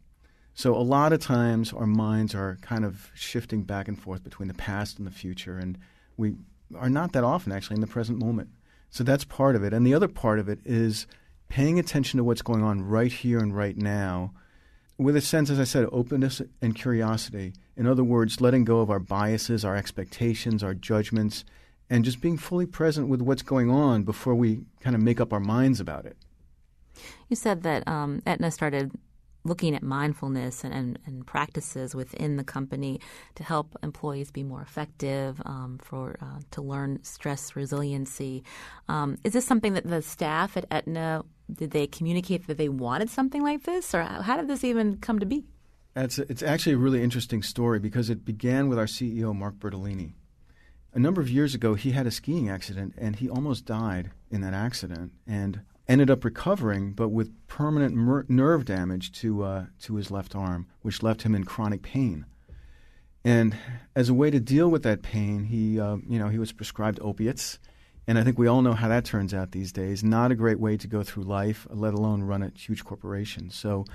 So, 0.54 0.74
a 0.76 0.78
lot 0.78 1.12
of 1.12 1.20
times 1.20 1.74
our 1.74 1.88
minds 1.88 2.34
are 2.34 2.58
kind 2.62 2.86
of 2.86 3.12
shifting 3.14 3.64
back 3.64 3.90
and 3.90 4.00
forth 4.00 4.24
between 4.24 4.48
the 4.48 4.54
past 4.54 4.98
and 4.98 5.06
the 5.06 5.12
future, 5.12 5.58
and 5.58 5.78
we 6.16 6.36
are 6.78 6.90
not 6.90 7.12
that 7.12 7.26
often 7.26 7.52
actually 7.52 7.76
in 7.76 7.82
the 7.82 7.88
present 7.88 8.20
moment. 8.20 8.50
So, 8.90 9.04
that's 9.04 9.26
part 9.26 9.56
of 9.58 9.64
it. 9.64 9.74
And 9.74 9.86
the 9.86 9.94
other 9.94 10.08
part 10.08 10.40
of 10.40 10.48
it 10.48 10.60
is 10.64 11.08
paying 11.50 11.80
attention 11.80 12.18
to 12.18 12.24
what's 12.24 12.42
going 12.42 12.64
on 12.64 12.84
right 12.84 13.12
here 13.12 13.40
and 13.40 13.56
right 13.56 13.76
now 13.76 14.32
with 14.98 15.16
a 15.16 15.22
sense, 15.22 15.50
as 15.50 15.60
I 15.60 15.66
said, 15.66 15.90
openness 15.92 16.42
and 16.62 16.74
curiosity. 16.76 17.54
In 17.76 17.88
other 17.88 18.04
words, 18.04 18.40
letting 18.40 18.64
go 18.64 18.80
of 18.80 18.90
our 18.90 19.00
biases, 19.00 19.66
our 19.66 19.76
expectations, 19.76 20.64
our 20.64 20.74
judgments, 20.74 21.44
and 21.90 22.06
just 22.06 22.22
being 22.22 22.38
fully 22.38 22.66
present 22.66 23.10
with 23.10 23.22
what's 23.22 23.42
going 23.42 23.70
on 23.70 24.04
before 24.04 24.36
we 24.36 24.62
kind 24.80 24.96
of 24.96 25.02
make 25.02 25.20
up 25.20 25.34
our 25.34 25.40
minds 25.40 25.80
about 25.80 26.06
it. 26.06 26.16
You 27.30 27.36
said 27.36 27.64
that 27.64 27.88
um, 27.88 28.22
Aetna 28.26 28.52
started 28.52 28.92
looking 29.46 29.76
at 29.76 29.84
mindfulness 29.84 30.64
and, 30.64 30.74
and, 30.74 31.00
and, 31.06 31.26
practices 31.26 31.94
within 31.94 32.36
the 32.36 32.44
company 32.44 33.00
to 33.36 33.44
help 33.44 33.78
employees 33.84 34.32
be 34.32 34.42
more 34.42 34.62
effective, 34.62 35.40
um, 35.46 35.80
for 35.84 36.18
uh, 36.20 36.40
to 36.50 36.64
learn 36.64 37.00
stress 37.04 37.56
resiliency. 37.56 38.44
Um, 38.90 39.18
is 39.24 39.34
this 39.34 39.46
something 39.46 39.74
that 39.74 39.88
the 39.88 40.02
staff 40.02 40.58
at 40.58 40.66
Aetna 40.72 41.24
did 41.54 41.72
they 41.72 41.86
communicate 41.86 42.48
that 42.48 42.58
they 42.58 42.70
wanted 42.70 43.10
something 43.10 43.44
like 43.44 43.64
this, 43.64 43.94
or 43.94 44.02
how 44.02 44.36
did 44.36 44.48
this 44.48 44.64
even 44.64 44.98
come 44.98 45.20
to 45.20 45.28
be? 45.28 45.46
It's, 45.96 46.18
it's 46.18 46.44
actually 46.44 46.74
a 46.74 46.78
really 46.78 47.02
interesting 47.02 47.42
story 47.42 47.80
because 47.80 48.10
it 48.10 48.26
began 48.26 48.68
with 48.68 48.78
our 48.78 48.86
CEO, 48.86 49.34
Mark 49.34 49.56
Bertolini. 49.56 50.14
A 50.94 51.00
number 51.00 51.22
of 51.22 51.30
years 51.30 51.54
ago, 51.54 51.76
he 51.76 51.92
had 51.92 52.08
a 52.08 52.12
skiing 52.12 52.50
accident 52.50 52.96
and 52.98 53.18
he 53.18 53.30
almost 53.30 53.66
died 53.66 54.12
in 54.32 54.42
that 54.42 54.54
accident. 54.54 55.14
And 55.28 55.62
ended 55.88 56.10
up 56.10 56.24
recovering, 56.24 56.94
but 56.94 57.10
with 57.10 57.34
permanent 57.48 57.96
mer- 57.96 58.26
nerve 58.28 58.66
damage 58.66 59.12
to 59.20 59.44
uh, 59.44 59.66
to 59.82 59.96
his 59.96 60.12
left 60.12 60.36
arm, 60.36 60.68
which 60.82 61.04
left 61.04 61.24
him 61.24 61.36
in 61.36 61.44
chronic 61.44 61.82
pain. 61.82 62.26
And 63.24 63.56
as 63.96 64.10
a 64.10 64.14
way 64.14 64.30
to 64.30 64.40
deal 64.40 64.70
with 64.70 64.84
that 64.84 65.02
pain, 65.02 65.46
he 65.46 65.80
uh, 65.80 65.98
you 66.08 66.20
know 66.20 66.30
he 66.30 66.40
was 66.40 66.52
prescribed 66.52 67.00
opiates, 67.02 67.60
and 68.08 68.18
I 68.18 68.24
think 68.24 68.38
we 68.38 68.48
all 68.48 68.62
know 68.62 68.74
how 68.74 68.88
that 68.88 69.06
turns 69.06 69.34
out 69.34 69.52
these 69.52 69.72
days. 69.72 70.04
Not 70.04 70.32
a 70.32 70.36
great 70.36 70.60
way 70.60 70.78
to 70.78 70.88
go 70.88 71.04
through 71.04 71.24
life, 71.24 71.68
let 71.70 71.94
alone 71.94 72.24
run 72.24 72.44
a 72.44 72.52
huge 72.56 72.84
corporation. 72.84 73.50
So. 73.50 73.86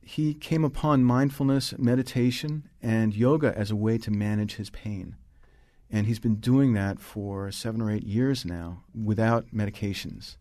He 0.00 0.32
came 0.32 0.64
upon 0.64 1.04
mindfulness, 1.04 1.76
meditation, 1.76 2.70
and 2.80 3.14
yoga 3.14 3.52
as 3.54 3.70
a 3.70 3.76
way 3.76 3.98
to 3.98 4.10
manage 4.10 4.54
his 4.54 4.70
pain. 4.70 5.16
And 5.90 6.06
he's 6.06 6.18
been 6.18 6.36
doing 6.36 6.72
that 6.72 6.98
for 6.98 7.50
seven 7.50 7.82
or 7.82 7.90
eight 7.90 8.06
years 8.06 8.46
now 8.46 8.84
without 8.94 9.48
medications 9.52 10.36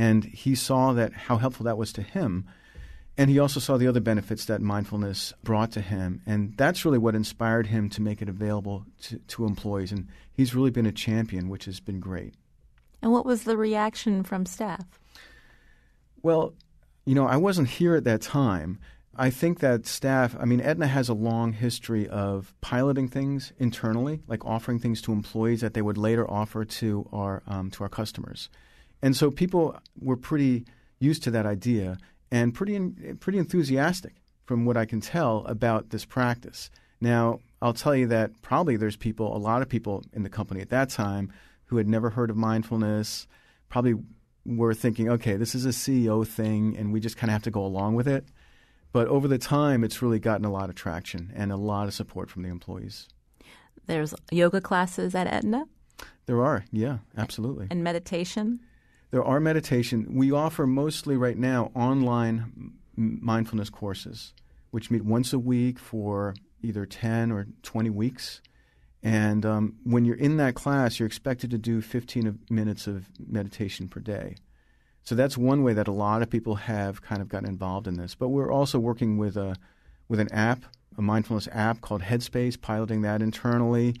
and 0.00 0.24
he 0.24 0.54
saw 0.54 0.94
that 0.94 1.12
how 1.12 1.36
helpful 1.36 1.64
that 1.64 1.76
was 1.76 1.92
to 1.92 2.00
him. 2.00 2.46
And 3.18 3.28
he 3.28 3.38
also 3.38 3.60
saw 3.60 3.76
the 3.76 3.86
other 3.86 4.00
benefits 4.00 4.46
that 4.46 4.62
mindfulness 4.62 5.34
brought 5.44 5.72
to 5.72 5.82
him. 5.82 6.22
And 6.24 6.56
that's 6.56 6.86
really 6.86 6.96
what 6.96 7.14
inspired 7.14 7.66
him 7.66 7.90
to 7.90 8.00
make 8.00 8.22
it 8.22 8.28
available 8.30 8.86
to, 9.02 9.18
to 9.18 9.44
employees. 9.44 9.92
And 9.92 10.08
he's 10.32 10.54
really 10.54 10.70
been 10.70 10.86
a 10.86 10.92
champion, 10.92 11.50
which 11.50 11.66
has 11.66 11.80
been 11.80 12.00
great. 12.00 12.32
And 13.02 13.12
what 13.12 13.26
was 13.26 13.44
the 13.44 13.58
reaction 13.58 14.22
from 14.22 14.46
staff? 14.46 14.86
Well, 16.22 16.54
you 17.04 17.14
know, 17.14 17.26
I 17.26 17.36
wasn't 17.36 17.68
here 17.68 17.94
at 17.94 18.04
that 18.04 18.22
time, 18.22 18.78
I 19.14 19.28
think 19.28 19.58
that 19.58 19.86
staff, 19.86 20.34
I 20.40 20.46
mean, 20.46 20.62
Aetna 20.62 20.86
has 20.86 21.10
a 21.10 21.14
long 21.14 21.52
history 21.52 22.08
of 22.08 22.54
piloting 22.62 23.08
things 23.08 23.52
internally, 23.58 24.22
like 24.26 24.46
offering 24.46 24.78
things 24.78 25.02
to 25.02 25.12
employees 25.12 25.60
that 25.60 25.74
they 25.74 25.82
would 25.82 25.98
later 25.98 26.30
offer 26.30 26.64
to 26.64 27.06
our 27.12 27.42
um, 27.46 27.70
to 27.72 27.82
our 27.82 27.90
customers, 27.90 28.48
and 29.02 29.16
so 29.16 29.30
people 29.30 29.78
were 30.00 30.16
pretty 30.16 30.64
used 30.98 31.22
to 31.24 31.30
that 31.30 31.46
idea 31.46 31.98
and 32.30 32.54
pretty 32.54 32.78
pretty 33.20 33.38
enthusiastic, 33.38 34.14
from 34.44 34.64
what 34.64 34.76
I 34.76 34.84
can 34.84 35.00
tell, 35.00 35.44
about 35.46 35.90
this 35.90 36.04
practice. 36.04 36.70
Now, 37.00 37.40
I'll 37.62 37.72
tell 37.72 37.96
you 37.96 38.06
that 38.08 38.42
probably 38.42 38.76
there's 38.76 38.96
people, 38.96 39.36
a 39.36 39.38
lot 39.38 39.62
of 39.62 39.68
people 39.68 40.04
in 40.12 40.22
the 40.22 40.28
company 40.28 40.60
at 40.60 40.70
that 40.70 40.90
time, 40.90 41.32
who 41.66 41.76
had 41.76 41.88
never 41.88 42.10
heard 42.10 42.30
of 42.30 42.36
mindfulness, 42.36 43.26
probably 43.68 43.94
were 44.44 44.74
thinking, 44.74 45.08
okay, 45.08 45.36
this 45.36 45.54
is 45.54 45.66
a 45.66 45.70
CEO 45.70 46.26
thing, 46.26 46.76
and 46.76 46.92
we 46.92 47.00
just 47.00 47.16
kind 47.16 47.30
of 47.30 47.32
have 47.32 47.42
to 47.44 47.50
go 47.50 47.64
along 47.64 47.94
with 47.94 48.08
it. 48.08 48.24
But 48.92 49.06
over 49.08 49.28
the 49.28 49.38
time, 49.38 49.84
it's 49.84 50.02
really 50.02 50.18
gotten 50.18 50.44
a 50.44 50.50
lot 50.50 50.68
of 50.68 50.74
traction 50.74 51.32
and 51.34 51.52
a 51.52 51.56
lot 51.56 51.86
of 51.86 51.94
support 51.94 52.28
from 52.28 52.42
the 52.42 52.48
employees. 52.48 53.08
There's 53.86 54.14
yoga 54.30 54.60
classes 54.60 55.14
at 55.14 55.26
Aetna? 55.26 55.66
There 56.26 56.42
are, 56.42 56.64
yeah, 56.72 56.98
absolutely. 57.16 57.68
And 57.70 57.84
meditation? 57.84 58.60
There 59.10 59.24
are 59.24 59.40
meditation. 59.40 60.14
We 60.14 60.30
offer 60.30 60.66
mostly 60.66 61.16
right 61.16 61.36
now 61.36 61.72
online 61.74 62.72
mindfulness 62.96 63.70
courses, 63.70 64.34
which 64.70 64.90
meet 64.90 65.04
once 65.04 65.32
a 65.32 65.38
week 65.38 65.78
for 65.78 66.34
either 66.62 66.86
10 66.86 67.32
or 67.32 67.46
20 67.62 67.90
weeks. 67.90 68.40
And 69.02 69.44
um, 69.46 69.76
when 69.84 70.04
you're 70.04 70.16
in 70.16 70.36
that 70.36 70.54
class, 70.54 70.98
you're 70.98 71.06
expected 71.06 71.50
to 71.50 71.58
do 71.58 71.80
15 71.80 72.38
minutes 72.50 72.86
of 72.86 73.06
meditation 73.18 73.88
per 73.88 74.00
day. 74.00 74.36
So 75.02 75.14
that's 75.14 75.36
one 75.36 75.62
way 75.62 75.72
that 75.72 75.88
a 75.88 75.92
lot 75.92 76.22
of 76.22 76.30
people 76.30 76.56
have 76.56 77.02
kind 77.02 77.22
of 77.22 77.28
gotten 77.28 77.48
involved 77.48 77.88
in 77.88 77.96
this. 77.96 78.14
But 78.14 78.28
we're 78.28 78.52
also 78.52 78.78
working 78.78 79.16
with 79.16 79.36
a 79.36 79.56
with 80.08 80.20
an 80.20 80.30
app, 80.32 80.64
a 80.98 81.02
mindfulness 81.02 81.48
app 81.52 81.80
called 81.80 82.02
Headspace, 82.02 82.60
piloting 82.60 83.02
that 83.02 83.22
internally, 83.22 83.96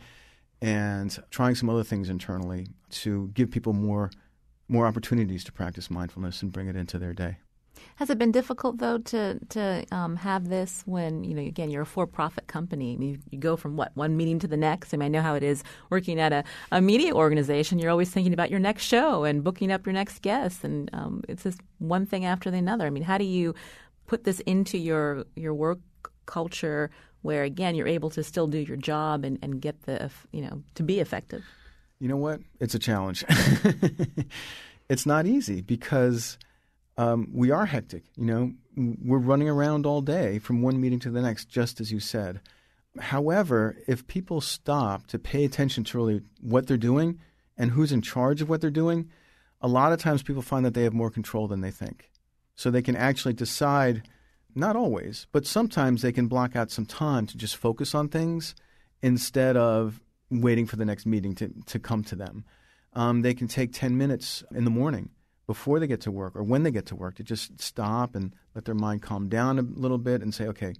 and 0.60 1.16
trying 1.30 1.54
some 1.54 1.70
other 1.70 1.84
things 1.84 2.10
internally 2.10 2.66
to 2.90 3.28
give 3.28 3.50
people 3.50 3.72
more 3.72 4.10
more 4.70 4.86
opportunities 4.86 5.44
to 5.44 5.52
practice 5.52 5.90
mindfulness 5.90 6.42
and 6.42 6.52
bring 6.52 6.68
it 6.68 6.76
into 6.76 6.98
their 6.98 7.12
day. 7.12 7.36
Has 7.96 8.10
it 8.10 8.18
been 8.18 8.32
difficult 8.32 8.78
though 8.78 8.98
to 8.98 9.38
to 9.50 9.84
um, 9.92 10.16
have 10.16 10.48
this 10.48 10.82
when 10.86 11.24
you 11.24 11.34
know 11.34 11.42
again 11.42 11.70
you're 11.70 11.82
a 11.82 11.86
for 11.86 12.06
profit 12.06 12.46
company? 12.46 12.94
I 12.94 12.96
mean, 12.96 13.10
you, 13.10 13.18
you, 13.30 13.38
go 13.38 13.56
from 13.56 13.76
what 13.76 13.92
one 13.94 14.16
meeting 14.16 14.38
to 14.40 14.48
the 14.48 14.56
next. 14.56 14.92
I 14.92 14.96
mean, 14.96 15.06
I 15.06 15.08
know 15.08 15.22
how 15.22 15.34
it 15.34 15.42
is 15.42 15.62
working 15.88 16.18
at 16.18 16.32
a, 16.32 16.44
a 16.72 16.80
media 16.80 17.12
organization. 17.14 17.78
You're 17.78 17.90
always 17.90 18.10
thinking 18.10 18.32
about 18.32 18.50
your 18.50 18.60
next 18.60 18.84
show 18.84 19.24
and 19.24 19.44
booking 19.44 19.70
up 19.70 19.86
your 19.86 19.92
next 19.92 20.22
guest, 20.22 20.64
and 20.64 20.90
um, 20.92 21.22
it's 21.28 21.42
just 21.42 21.60
one 21.78 22.06
thing 22.06 22.24
after 22.24 22.50
the 22.50 22.58
another. 22.58 22.86
I 22.86 22.90
mean, 22.90 23.02
how 23.02 23.18
do 23.18 23.24
you 23.24 23.54
put 24.06 24.24
this 24.24 24.40
into 24.40 24.78
your 24.78 25.24
your 25.36 25.54
work 25.54 25.78
culture 26.26 26.90
where 27.22 27.42
again 27.42 27.74
you're 27.74 27.88
able 27.88 28.10
to 28.10 28.22
still 28.22 28.46
do 28.46 28.58
your 28.58 28.76
job 28.76 29.24
and, 29.24 29.38
and 29.42 29.60
get 29.60 29.82
the 29.82 30.10
you 30.32 30.42
know 30.42 30.62
to 30.74 30.82
be 30.82 31.00
effective? 31.00 31.44
You 32.00 32.08
know 32.08 32.16
what? 32.16 32.40
It's 32.58 32.74
a 32.74 32.78
challenge. 32.78 33.24
it's 34.88 35.04
not 35.04 35.26
easy 35.26 35.60
because 35.60 36.38
um, 36.96 37.28
we 37.32 37.50
are 37.50 37.66
hectic. 37.66 38.04
You 38.16 38.24
know, 38.24 38.52
we're 39.04 39.18
running 39.18 39.48
around 39.48 39.84
all 39.84 40.00
day 40.00 40.38
from 40.38 40.62
one 40.62 40.80
meeting 40.80 40.98
to 41.00 41.10
the 41.10 41.20
next, 41.20 41.50
just 41.50 41.78
as 41.78 41.92
you 41.92 42.00
said. 42.00 42.40
However, 42.98 43.76
if 43.86 44.06
people 44.06 44.40
stop 44.40 45.06
to 45.08 45.18
pay 45.18 45.44
attention 45.44 45.84
to 45.84 45.98
really 45.98 46.22
what 46.40 46.66
they're 46.66 46.76
doing 46.76 47.20
and 47.56 47.70
who's 47.70 47.92
in 47.92 48.02
charge 48.02 48.40
of 48.40 48.48
what 48.48 48.62
they're 48.62 48.70
doing, 48.70 49.10
a 49.60 49.68
lot 49.68 49.92
of 49.92 50.00
times 50.00 50.22
people 50.22 50.42
find 50.42 50.64
that 50.64 50.74
they 50.74 50.84
have 50.84 50.94
more 50.94 51.10
control 51.10 51.46
than 51.46 51.60
they 51.60 51.70
think. 51.70 52.10
So 52.54 52.70
they 52.70 52.82
can 52.82 52.96
actually 52.96 53.34
decide, 53.34 54.08
not 54.54 54.74
always, 54.74 55.26
but 55.32 55.46
sometimes 55.46 56.02
they 56.02 56.12
can 56.12 56.26
block 56.26 56.56
out 56.56 56.70
some 56.70 56.86
time 56.86 57.26
to 57.26 57.36
just 57.36 57.56
focus 57.56 57.94
on 57.94 58.08
things 58.08 58.54
instead 59.02 59.56
of 59.56 60.00
waiting 60.30 60.66
for 60.66 60.76
the 60.76 60.84
next 60.84 61.06
meeting 61.06 61.34
to, 61.36 61.50
to 61.66 61.78
come 61.78 62.04
to 62.04 62.16
them. 62.16 62.44
Um, 62.92 63.22
they 63.22 63.34
can 63.34 63.48
take 63.48 63.72
10 63.72 63.96
minutes 63.96 64.42
in 64.54 64.64
the 64.64 64.70
morning 64.70 65.10
before 65.46 65.80
they 65.80 65.86
get 65.86 66.00
to 66.02 66.10
work 66.10 66.36
or 66.36 66.42
when 66.42 66.62
they 66.62 66.70
get 66.70 66.86
to 66.86 66.96
work 66.96 67.16
to 67.16 67.24
just 67.24 67.60
stop 67.60 68.14
and 68.14 68.34
let 68.54 68.64
their 68.64 68.74
mind 68.74 69.02
calm 69.02 69.28
down 69.28 69.58
a 69.58 69.62
little 69.62 69.98
bit 69.98 70.22
and 70.22 70.34
say, 70.34 70.46
okay, 70.46 70.74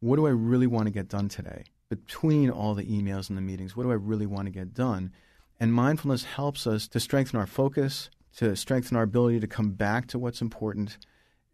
what 0.00 0.16
do 0.16 0.26
I 0.26 0.30
really 0.30 0.66
want 0.66 0.86
to 0.86 0.92
get 0.92 1.08
done 1.08 1.28
today? 1.28 1.64
Between 1.88 2.50
all 2.50 2.74
the 2.74 2.84
emails 2.84 3.28
and 3.28 3.36
the 3.36 3.42
meetings, 3.42 3.76
what 3.76 3.84
do 3.84 3.90
I 3.90 3.94
really 3.94 4.26
want 4.26 4.46
to 4.46 4.52
get 4.52 4.74
done? 4.74 5.12
And 5.58 5.74
mindfulness 5.74 6.24
helps 6.24 6.66
us 6.66 6.88
to 6.88 7.00
strengthen 7.00 7.38
our 7.38 7.46
focus, 7.46 8.10
to 8.36 8.56
strengthen 8.56 8.96
our 8.96 9.02
ability 9.02 9.40
to 9.40 9.46
come 9.46 9.72
back 9.72 10.06
to 10.08 10.18
what's 10.18 10.40
important, 10.40 10.98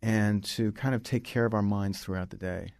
and 0.00 0.44
to 0.44 0.72
kind 0.72 0.94
of 0.94 1.02
take 1.02 1.24
care 1.24 1.44
of 1.44 1.54
our 1.54 1.62
minds 1.62 2.00
throughout 2.00 2.30
the 2.30 2.36
day. 2.36 2.72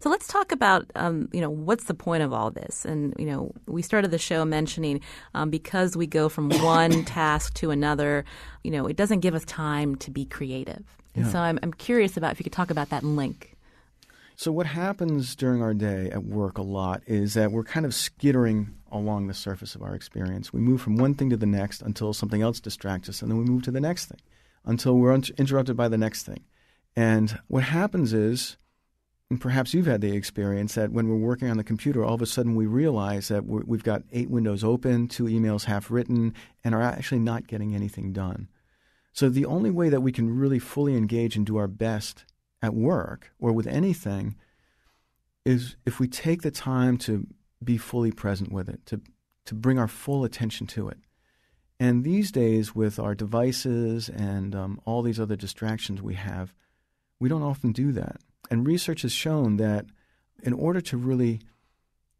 So 0.00 0.08
let's 0.08 0.26
talk 0.26 0.50
about, 0.50 0.90
um, 0.96 1.28
you 1.32 1.42
know, 1.42 1.50
what's 1.50 1.84
the 1.84 1.94
point 1.94 2.22
of 2.22 2.32
all 2.32 2.50
this? 2.50 2.86
And, 2.86 3.14
you 3.18 3.26
know, 3.26 3.52
we 3.66 3.82
started 3.82 4.10
the 4.10 4.18
show 4.18 4.46
mentioning 4.46 5.00
um, 5.34 5.50
because 5.50 5.94
we 5.94 6.06
go 6.06 6.30
from 6.30 6.50
one 6.62 7.04
task 7.04 7.54
to 7.54 7.70
another, 7.70 8.24
you 8.64 8.70
know, 8.70 8.86
it 8.86 8.96
doesn't 8.96 9.20
give 9.20 9.34
us 9.34 9.44
time 9.44 9.96
to 9.96 10.10
be 10.10 10.24
creative. 10.24 10.84
And 11.14 11.26
yeah. 11.26 11.30
so 11.30 11.38
I'm, 11.40 11.58
I'm 11.62 11.72
curious 11.72 12.16
about 12.16 12.32
if 12.32 12.40
you 12.40 12.44
could 12.44 12.52
talk 12.52 12.70
about 12.70 12.88
that 12.88 13.02
link. 13.02 13.56
So 14.36 14.50
what 14.50 14.64
happens 14.64 15.36
during 15.36 15.60
our 15.60 15.74
day 15.74 16.08
at 16.10 16.24
work 16.24 16.56
a 16.56 16.62
lot 16.62 17.02
is 17.06 17.34
that 17.34 17.52
we're 17.52 17.62
kind 17.62 17.84
of 17.84 17.94
skittering 17.94 18.74
along 18.90 19.26
the 19.26 19.34
surface 19.34 19.74
of 19.74 19.82
our 19.82 19.94
experience. 19.94 20.50
We 20.50 20.60
move 20.60 20.80
from 20.80 20.96
one 20.96 21.12
thing 21.12 21.28
to 21.28 21.36
the 21.36 21.44
next 21.44 21.82
until 21.82 22.14
something 22.14 22.40
else 22.40 22.58
distracts 22.58 23.10
us, 23.10 23.20
and 23.20 23.30
then 23.30 23.36
we 23.36 23.44
move 23.44 23.64
to 23.64 23.70
the 23.70 23.80
next 23.80 24.06
thing 24.06 24.20
until 24.64 24.96
we're 24.96 25.14
interrupted 25.14 25.76
by 25.76 25.88
the 25.88 25.98
next 25.98 26.22
thing. 26.22 26.42
And 26.96 27.38
what 27.48 27.64
happens 27.64 28.14
is 28.14 28.56
and 29.30 29.40
perhaps 29.40 29.72
you've 29.72 29.86
had 29.86 30.00
the 30.00 30.16
experience 30.16 30.74
that 30.74 30.90
when 30.90 31.08
we're 31.08 31.14
working 31.14 31.48
on 31.48 31.56
the 31.56 31.64
computer, 31.64 32.04
all 32.04 32.14
of 32.14 32.22
a 32.22 32.26
sudden 32.26 32.56
we 32.56 32.66
realize 32.66 33.28
that 33.28 33.46
we 33.46 33.76
have 33.76 33.84
got 33.84 34.02
eight 34.10 34.28
windows 34.28 34.64
open, 34.64 35.06
two 35.06 35.24
emails 35.24 35.64
half 35.64 35.88
written, 35.88 36.34
and 36.64 36.74
are 36.74 36.82
actually 36.82 37.20
not 37.20 37.46
getting 37.46 37.72
anything 37.72 38.12
done. 38.12 38.48
So 39.12 39.28
the 39.28 39.46
only 39.46 39.70
way 39.70 39.88
that 39.88 40.00
we 40.00 40.10
can 40.10 40.36
really 40.36 40.58
fully 40.58 40.96
engage 40.96 41.36
and 41.36 41.46
do 41.46 41.56
our 41.58 41.68
best 41.68 42.24
at 42.60 42.74
work 42.74 43.32
or 43.38 43.52
with 43.52 43.68
anything 43.68 44.34
is 45.44 45.76
if 45.86 46.00
we 46.00 46.08
take 46.08 46.42
the 46.42 46.50
time 46.50 46.98
to 46.98 47.26
be 47.62 47.76
fully 47.76 48.10
present 48.10 48.52
with 48.52 48.68
it, 48.68 48.84
to, 48.86 49.00
to 49.46 49.54
bring 49.54 49.78
our 49.78 49.88
full 49.88 50.24
attention 50.24 50.66
to 50.66 50.88
it. 50.88 50.98
And 51.78 52.04
these 52.04 52.30
days, 52.30 52.74
with 52.74 52.98
our 52.98 53.14
devices 53.14 54.08
and 54.08 54.54
um, 54.54 54.80
all 54.84 55.02
these 55.02 55.18
other 55.20 55.36
distractions 55.36 56.02
we 56.02 56.14
have, 56.14 56.52
we 57.18 57.28
don't 57.28 57.42
often 57.42 57.72
do 57.72 57.92
that. 57.92 58.20
And 58.50 58.66
research 58.66 59.02
has 59.02 59.12
shown 59.12 59.56
that 59.56 59.86
in 60.42 60.52
order 60.52 60.80
to 60.80 60.96
really 60.96 61.40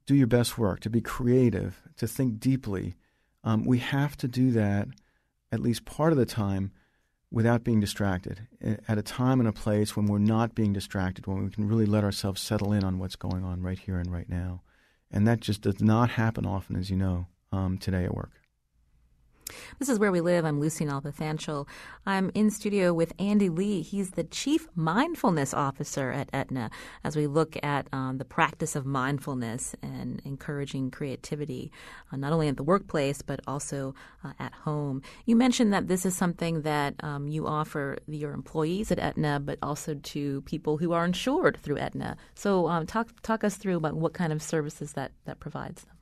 do 0.07 0.15
your 0.15 0.27
best 0.27 0.59
work, 0.59 0.81
to 0.81 0.91
be 0.91 1.01
creative, 1.01 1.81
to 1.97 2.07
think 2.07 2.41
deeply, 2.41 2.97
um, 3.45 3.65
we 3.65 3.79
have 3.79 4.17
to 4.19 4.29
do 4.29 4.51
that 4.53 4.89
at 5.53 5.61
least 5.61 5.85
part 5.85 6.13
of 6.13 6.19
the 6.19 6.27
time 6.27 6.73
without 7.33 7.63
being 7.63 7.79
distracted, 7.79 8.49
at 8.61 8.99
a 8.99 9.03
time 9.03 9.39
and 9.39 9.49
a 9.49 9.53
place 9.53 9.97
when 9.97 10.07
we're 10.07 10.19
not 10.19 10.55
being 10.55 10.73
distracted, 10.73 11.27
when 11.29 11.45
we 11.45 11.51
can 11.51 11.69
really 11.69 11.87
let 11.87 12.03
ourselves 12.03 12.41
settle 12.41 12.73
in 12.73 12.83
on 12.83 12.99
what's 12.99 13.15
going 13.15 13.45
on 13.45 13.63
right 13.63 13.79
here 13.79 13.99
and 13.99 14.13
right 14.13 14.29
now. 14.29 14.63
And 15.13 15.27
that 15.29 15.41
just 15.41 15.63
does 15.63 15.81
not 15.81 16.11
happen 16.11 16.45
often, 16.45 16.75
as 16.75 16.91
you 16.91 16.97
know, 16.97 17.27
um, 17.53 17.79
today 17.79 18.05
at 18.05 18.15
work. 18.15 18.40
This 19.79 19.89
is 19.89 19.99
Where 19.99 20.13
We 20.13 20.21
Live. 20.21 20.45
I'm 20.45 20.61
Lucy 20.61 20.85
Nalpathanchil. 20.85 21.67
I'm 22.07 22.31
in 22.35 22.51
studio 22.51 22.93
with 22.93 23.13
Andy 23.19 23.49
Lee. 23.49 23.83
He's 23.83 24.11
the 24.13 24.25
Chief 24.25 24.69
Mindfulness 24.75 25.55
Officer 25.55 26.11
at 26.13 26.29
Aetna 26.33 26.71
as 27.05 27.17
we 27.17 27.27
look 27.27 27.57
at 27.63 27.87
um, 27.93 28.19
the 28.19 28.25
practice 28.25 28.77
of 28.77 28.87
mindfulness 28.87 29.75
and 29.83 30.21
encouraging 30.25 30.91
creativity, 30.91 31.73
uh, 32.13 32.17
not 32.17 32.33
only 32.33 32.49
at 32.49 32.57
the 32.57 32.63
workplace, 32.63 33.23
but 33.23 33.41
also 33.47 33.95
uh, 34.25 34.33
at 34.39 34.53
home. 34.53 35.03
You 35.27 35.37
mentioned 35.37 35.73
that 35.73 35.89
this 35.89 36.05
is 36.05 36.17
something 36.17 36.63
that 36.63 36.95
um, 37.03 37.29
you 37.29 37.47
offer 37.47 37.99
your 38.07 38.33
employees 38.33 38.91
at 38.91 38.99
Aetna, 38.99 39.41
but 39.41 39.59
also 39.63 39.95
to 39.95 40.43
people 40.43 40.79
who 40.79 40.93
are 40.93 41.05
insured 41.05 41.59
through 41.63 41.79
Aetna. 41.79 42.17
So 42.35 42.69
um, 42.69 42.87
talk, 42.87 43.09
talk 43.23 43.45
us 43.45 43.57
through 43.57 43.77
about 43.77 43.95
what 43.95 44.13
kind 44.15 44.33
of 44.33 44.43
services 44.43 44.93
that, 44.93 45.13
that 45.25 45.41
provides 45.41 45.85
them. 45.85 45.97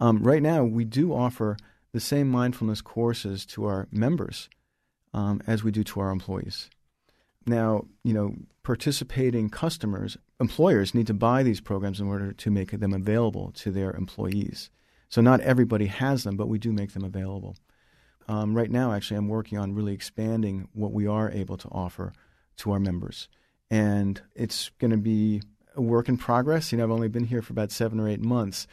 Um, 0.00 0.22
right 0.22 0.42
now, 0.42 0.64
we 0.64 0.84
do 0.84 1.12
offer– 1.12 1.56
the 1.92 2.00
same 2.00 2.28
mindfulness 2.28 2.80
courses 2.80 3.46
to 3.46 3.64
our 3.64 3.88
members 3.90 4.48
um, 5.14 5.40
as 5.46 5.64
we 5.64 5.70
do 5.70 5.82
to 5.84 6.00
our 6.00 6.10
employees. 6.10 6.68
Now, 7.46 7.84
you 8.04 8.12
know, 8.12 8.34
participating 8.62 9.48
customers, 9.48 10.18
employers 10.38 10.94
need 10.94 11.06
to 11.06 11.14
buy 11.14 11.42
these 11.42 11.60
programs 11.60 12.00
in 12.00 12.06
order 12.06 12.32
to 12.32 12.50
make 12.50 12.72
them 12.72 12.92
available 12.92 13.52
to 13.52 13.70
their 13.70 13.92
employees. 13.92 14.70
So 15.08 15.22
not 15.22 15.40
everybody 15.40 15.86
has 15.86 16.24
them, 16.24 16.36
but 16.36 16.48
we 16.48 16.58
do 16.58 16.72
make 16.72 16.92
them 16.92 17.04
available. 17.04 17.56
Um, 18.28 18.54
right 18.54 18.70
now, 18.70 18.92
actually, 18.92 19.16
I'm 19.16 19.28
working 19.28 19.56
on 19.56 19.74
really 19.74 19.94
expanding 19.94 20.68
what 20.74 20.92
we 20.92 21.06
are 21.06 21.30
able 21.30 21.56
to 21.56 21.68
offer 21.68 22.12
to 22.58 22.72
our 22.72 22.78
members. 22.78 23.28
And 23.70 24.20
it's 24.34 24.70
going 24.78 24.90
to 24.90 24.98
be 24.98 25.40
a 25.74 25.80
work 25.80 26.08
in 26.08 26.18
progress. 26.18 26.70
You 26.70 26.78
know, 26.78 26.84
I've 26.84 26.90
only 26.90 27.08
been 27.08 27.24
here 27.24 27.40
for 27.40 27.54
about 27.54 27.70
seven 27.70 27.98
or 27.98 28.08
eight 28.08 28.20
months, 28.20 28.66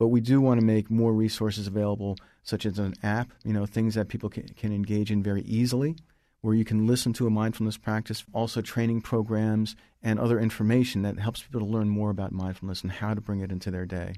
but 0.00 0.08
we 0.08 0.22
do 0.22 0.40
want 0.40 0.58
to 0.58 0.64
make 0.66 0.90
more 0.90 1.12
resources 1.12 1.66
available 1.66 2.16
such 2.42 2.64
as 2.64 2.78
an 2.78 2.94
app, 3.02 3.30
you 3.44 3.52
know, 3.52 3.66
things 3.66 3.94
that 3.94 4.08
people 4.08 4.30
can, 4.30 4.48
can 4.56 4.72
engage 4.72 5.10
in 5.10 5.22
very 5.22 5.42
easily 5.42 5.94
where 6.40 6.54
you 6.54 6.64
can 6.64 6.86
listen 6.86 7.12
to 7.12 7.26
a 7.26 7.30
mindfulness 7.30 7.76
practice, 7.76 8.24
also 8.32 8.62
training 8.62 9.02
programs 9.02 9.76
and 10.02 10.18
other 10.18 10.40
information 10.40 11.02
that 11.02 11.18
helps 11.18 11.42
people 11.42 11.60
to 11.60 11.66
learn 11.66 11.86
more 11.86 12.08
about 12.08 12.32
mindfulness 12.32 12.80
and 12.82 12.92
how 12.92 13.12
to 13.12 13.20
bring 13.20 13.40
it 13.40 13.52
into 13.52 13.70
their 13.70 13.84
day. 13.84 14.14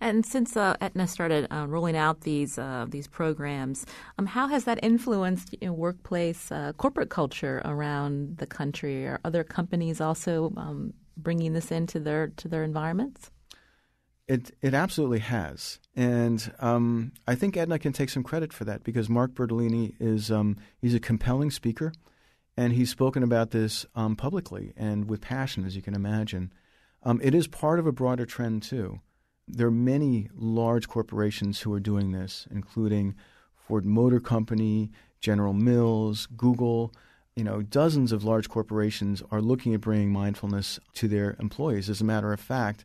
And 0.00 0.24
since 0.24 0.56
uh, 0.56 0.76
Aetna 0.80 1.08
started 1.08 1.48
uh, 1.50 1.66
rolling 1.66 1.96
out 1.96 2.20
these 2.20 2.56
uh, 2.56 2.86
these 2.88 3.08
programs, 3.08 3.84
um, 4.16 4.26
how 4.26 4.46
has 4.46 4.62
that 4.64 4.78
influenced 4.80 5.56
you 5.60 5.66
know, 5.66 5.72
workplace 5.72 6.52
uh, 6.52 6.72
corporate 6.76 7.10
culture 7.10 7.62
around 7.64 8.36
the 8.36 8.46
country? 8.46 9.08
Are 9.08 9.18
other 9.24 9.42
companies 9.42 10.00
also 10.00 10.52
um, 10.56 10.92
bringing 11.16 11.54
this 11.54 11.72
into 11.72 11.98
their 11.98 12.28
to 12.36 12.46
their 12.46 12.62
environments? 12.62 13.30
It 14.28 14.50
it 14.60 14.74
absolutely 14.74 15.20
has, 15.20 15.78
and 15.94 16.52
um, 16.58 17.12
I 17.28 17.36
think 17.36 17.56
Aetna 17.56 17.78
can 17.78 17.92
take 17.92 18.10
some 18.10 18.24
credit 18.24 18.52
for 18.52 18.64
that 18.64 18.82
because 18.82 19.08
Mark 19.08 19.34
Bertolini 19.34 19.94
is 20.00 20.32
um, 20.32 20.56
he's 20.82 20.94
a 20.94 21.00
compelling 21.00 21.52
speaker, 21.52 21.92
and 22.56 22.72
he's 22.72 22.90
spoken 22.90 23.22
about 23.22 23.52
this 23.52 23.86
um, 23.94 24.16
publicly 24.16 24.72
and 24.76 25.08
with 25.08 25.20
passion, 25.20 25.64
as 25.64 25.76
you 25.76 25.82
can 25.82 25.94
imagine. 25.94 26.52
Um, 27.04 27.20
it 27.22 27.36
is 27.36 27.46
part 27.46 27.78
of 27.78 27.86
a 27.86 27.92
broader 27.92 28.26
trend 28.26 28.64
too. 28.64 29.00
There 29.46 29.68
are 29.68 29.70
many 29.70 30.28
large 30.34 30.88
corporations 30.88 31.60
who 31.60 31.72
are 31.72 31.78
doing 31.78 32.10
this, 32.10 32.48
including 32.50 33.14
Ford 33.54 33.86
Motor 33.86 34.18
Company, 34.18 34.90
General 35.20 35.52
Mills, 35.52 36.26
Google. 36.36 36.92
You 37.36 37.44
know, 37.44 37.62
dozens 37.62 38.10
of 38.10 38.24
large 38.24 38.48
corporations 38.48 39.22
are 39.30 39.40
looking 39.40 39.72
at 39.72 39.82
bringing 39.82 40.10
mindfulness 40.10 40.80
to 40.94 41.06
their 41.06 41.36
employees. 41.38 41.88
As 41.88 42.00
a 42.00 42.04
matter 42.04 42.32
of 42.32 42.40
fact 42.40 42.84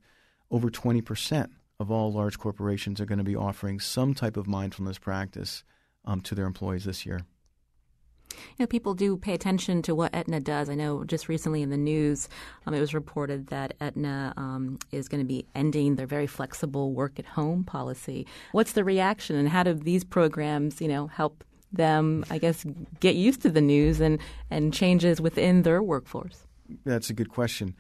over 0.52 0.70
20% 0.70 1.50
of 1.80 1.90
all 1.90 2.12
large 2.12 2.38
corporations 2.38 3.02
are 3.02 3.06
going 3.06 3.18
to 3.18 3.24
be 3.24 3.36
offering 3.36 3.80
some 3.80 4.14
type 4.14 4.38
of 4.38 4.48
mindfulness 4.48 5.00
practice 5.00 5.64
um, 6.06 6.22
to 6.22 6.36
their 6.36 6.46
employees 6.46 6.86
this 6.86 7.06
year. 7.06 7.22
You 8.32 8.64
know, 8.64 8.68
people 8.68 8.94
do 8.94 9.18
pay 9.18 9.34
attention 9.34 9.82
to 9.84 9.96
what 9.96 10.14
Aetna 10.14 10.40
does. 10.40 10.70
I 10.70 10.76
know 10.76 11.04
just 11.04 11.28
recently 11.28 11.62
in 11.62 11.70
the 11.70 11.78
news, 11.78 12.30
um, 12.66 12.74
it 12.74 12.80
was 12.80 12.94
reported 12.94 13.48
that 13.48 13.74
Aetna 13.82 14.34
um, 14.38 14.80
is 14.92 15.08
going 15.08 15.20
to 15.20 15.28
be 15.28 15.46
ending 15.56 15.96
their 15.96 16.08
very 16.08 16.28
flexible 16.28 16.94
work 16.94 17.20
at 17.20 17.26
home 17.26 17.64
policy. 17.64 18.26
What's 18.52 18.72
the 18.72 18.84
reaction, 18.84 19.36
and 19.36 19.50
how 19.50 19.64
do 19.64 19.74
these 19.74 20.04
programs, 20.04 20.80
you 20.82 20.88
know, 20.88 21.08
help 21.08 21.44
them, 21.74 22.24
I 22.30 22.38
guess, 22.38 22.66
get 23.00 23.16
used 23.16 23.42
to 23.42 23.50
the 23.50 23.62
news 23.62 24.00
and, 24.00 24.20
and 24.50 24.74
changes 24.74 25.20
within 25.20 25.64
their 25.64 25.82
workforce? 25.82 26.46
That's 26.86 27.10
a 27.10 27.14
good 27.14 27.30
question. 27.30 27.76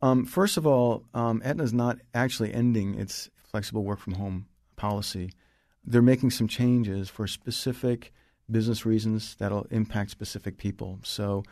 Um, 0.00 0.24
first 0.24 0.56
of 0.56 0.66
all, 0.66 1.04
um, 1.14 1.42
Aetna 1.44 1.64
is 1.64 1.72
not 1.72 1.98
actually 2.14 2.52
ending 2.52 2.94
its 2.94 3.30
flexible 3.44 3.84
work 3.84 3.98
from 3.98 4.14
home 4.14 4.46
policy. 4.76 5.32
They're 5.84 6.02
making 6.02 6.30
some 6.30 6.48
changes 6.48 7.08
for 7.08 7.26
specific 7.26 8.12
business 8.50 8.86
reasons 8.86 9.34
that'll 9.38 9.66
impact 9.70 10.10
specific 10.10 10.56
people. 10.56 11.00
So, 11.02 11.42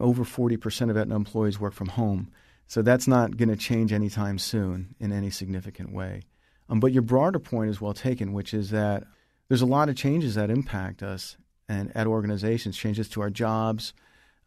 over 0.00 0.24
40% 0.24 0.90
of 0.90 0.96
Aetna 0.96 1.14
employees 1.14 1.60
work 1.60 1.74
from 1.74 1.88
home. 1.88 2.30
So, 2.66 2.82
that's 2.82 3.06
not 3.06 3.36
going 3.36 3.50
to 3.50 3.56
change 3.56 3.92
anytime 3.92 4.38
soon 4.38 4.94
in 4.98 5.12
any 5.12 5.30
significant 5.30 5.92
way. 5.92 6.22
Um, 6.68 6.80
but 6.80 6.92
your 6.92 7.02
broader 7.02 7.38
point 7.38 7.70
is 7.70 7.80
well 7.80 7.92
taken, 7.92 8.32
which 8.32 8.54
is 8.54 8.70
that 8.70 9.04
there's 9.48 9.62
a 9.62 9.66
lot 9.66 9.88
of 9.88 9.96
changes 9.96 10.34
that 10.36 10.50
impact 10.50 11.02
us 11.02 11.36
and 11.68 11.94
at 11.94 12.06
organizations, 12.06 12.76
changes 12.76 13.08
to 13.10 13.20
our 13.20 13.30
jobs, 13.30 13.92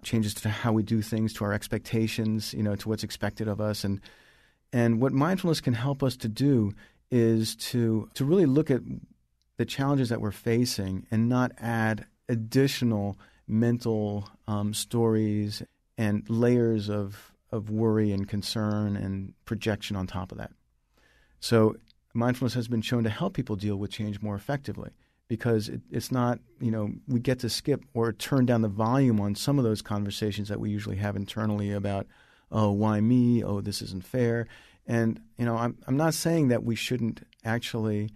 changes 0.06 0.34
to 0.36 0.50
how 0.50 0.72
we 0.72 0.84
do 0.84 1.02
things, 1.02 1.34
to 1.34 1.44
our 1.44 1.52
expectations, 1.52 2.54
you 2.54 2.64
know, 2.64 2.76
to 2.76 2.88
what's 2.88 3.04
expected 3.04 3.48
of 3.48 3.60
us. 3.60 3.84
And 3.84 4.00
and 4.72 5.02
what 5.02 5.12
mindfulness 5.12 5.62
can 5.62 5.74
help 5.74 6.04
us 6.04 6.16
to 6.18 6.30
do 6.30 6.74
is 7.12 7.56
to 7.58 8.10
to 8.14 8.24
really 8.24 8.46
look 8.46 8.72
at 8.72 8.82
the 9.58 9.66
challenges 9.66 10.10
that 10.10 10.22
we're 10.22 10.32
facing 10.32 11.06
and 11.12 11.28
not 11.28 11.52
add 11.58 12.06
additional 12.30 13.18
mental 13.48 14.30
um, 14.48 14.74
stories 14.74 15.62
and 15.98 16.30
layers 16.30 16.90
of 16.90 17.34
of 17.52 17.70
worry 17.70 18.12
and 18.12 18.28
concern 18.28 18.96
and 18.96 19.34
projection 19.46 19.96
on 19.96 20.08
top 20.08 20.32
of 20.32 20.38
that. 20.38 20.52
So 21.40 21.76
mindfulness 22.14 22.54
has 22.54 22.68
been 22.68 22.82
shown 22.82 23.04
to 23.04 23.10
help 23.10 23.34
people 23.34 23.56
deal 23.56 23.76
with 23.76 23.92
change 23.92 24.22
more 24.22 24.36
effectively 24.36 24.92
because 25.28 25.70
it, 25.70 25.82
it's 25.92 26.12
not, 26.12 26.40
you 26.60 26.72
know, 26.72 26.92
we 27.08 27.20
get 27.20 27.40
to 27.40 27.50
skip 27.50 27.84
or 27.94 28.14
turn 28.14 28.46
down 28.46 28.62
the 28.62 28.68
volume 28.68 29.20
on 29.20 29.36
some 29.36 29.58
of 29.58 29.66
those 29.66 29.82
conversations 29.82 30.50
that 30.50 30.60
we 30.60 30.70
usually 30.70 30.98
have 30.98 31.16
internally 31.16 31.72
about, 31.72 32.08
oh, 32.52 32.72
why 32.72 33.02
me? 33.02 33.44
Oh, 33.44 33.62
this 33.62 33.82
isn't 33.82 34.06
fair. 34.06 34.48
And, 34.88 35.20
you 35.38 35.46
know, 35.46 35.58
I'm, 35.58 35.78
I'm 35.88 35.98
not 35.98 36.14
saying 36.14 36.50
that 36.50 36.64
we 36.64 36.76
shouldn't 36.76 37.22
actually 37.44 38.12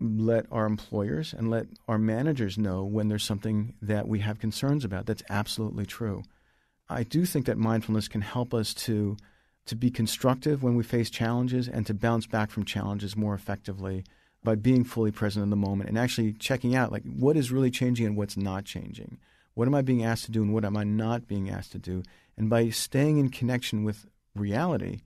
let 0.00 0.46
our 0.50 0.66
employers 0.66 1.32
and 1.32 1.50
let 1.50 1.66
our 1.88 1.98
managers 1.98 2.58
know 2.58 2.84
when 2.84 3.08
there's 3.08 3.24
something 3.24 3.74
that 3.82 4.08
we 4.08 4.20
have 4.20 4.38
concerns 4.38 4.84
about. 4.84 5.06
That's 5.06 5.22
absolutely 5.30 5.86
true. 5.86 6.22
I 6.88 7.04
do 7.04 7.24
think 7.24 7.46
that 7.46 7.58
mindfulness 7.58 8.08
can 8.08 8.20
help 8.20 8.52
us 8.52 8.74
to 8.74 9.16
to 9.64 9.76
be 9.76 9.92
constructive 9.92 10.64
when 10.64 10.74
we 10.74 10.82
face 10.82 11.08
challenges 11.08 11.68
and 11.68 11.86
to 11.86 11.94
bounce 11.94 12.26
back 12.26 12.50
from 12.50 12.64
challenges 12.64 13.16
more 13.16 13.32
effectively 13.32 14.04
by 14.44 14.54
being 14.54 14.84
fully 14.84 15.10
present 15.10 15.42
in 15.42 15.50
the 15.50 15.56
moment 15.56 15.88
and 15.88 15.98
actually 15.98 16.32
checking 16.32 16.74
out 16.74 16.92
like 16.92 17.04
what 17.04 17.36
is 17.36 17.52
really 17.52 17.70
changing 17.70 18.06
and 18.06 18.16
what's 18.16 18.36
not 18.36 18.64
changing. 18.64 19.18
What 19.54 19.68
am 19.68 19.74
I 19.74 19.82
being 19.82 20.04
asked 20.04 20.24
to 20.26 20.30
do 20.30 20.42
and 20.42 20.52
what 20.52 20.64
am 20.64 20.76
I 20.76 20.84
not 20.84 21.28
being 21.28 21.50
asked 21.50 21.72
to 21.72 21.78
do? 21.78 22.02
And 22.36 22.48
by 22.48 22.70
staying 22.70 23.18
in 23.18 23.28
connection 23.28 23.84
with 23.84 24.06
reality 24.34 25.00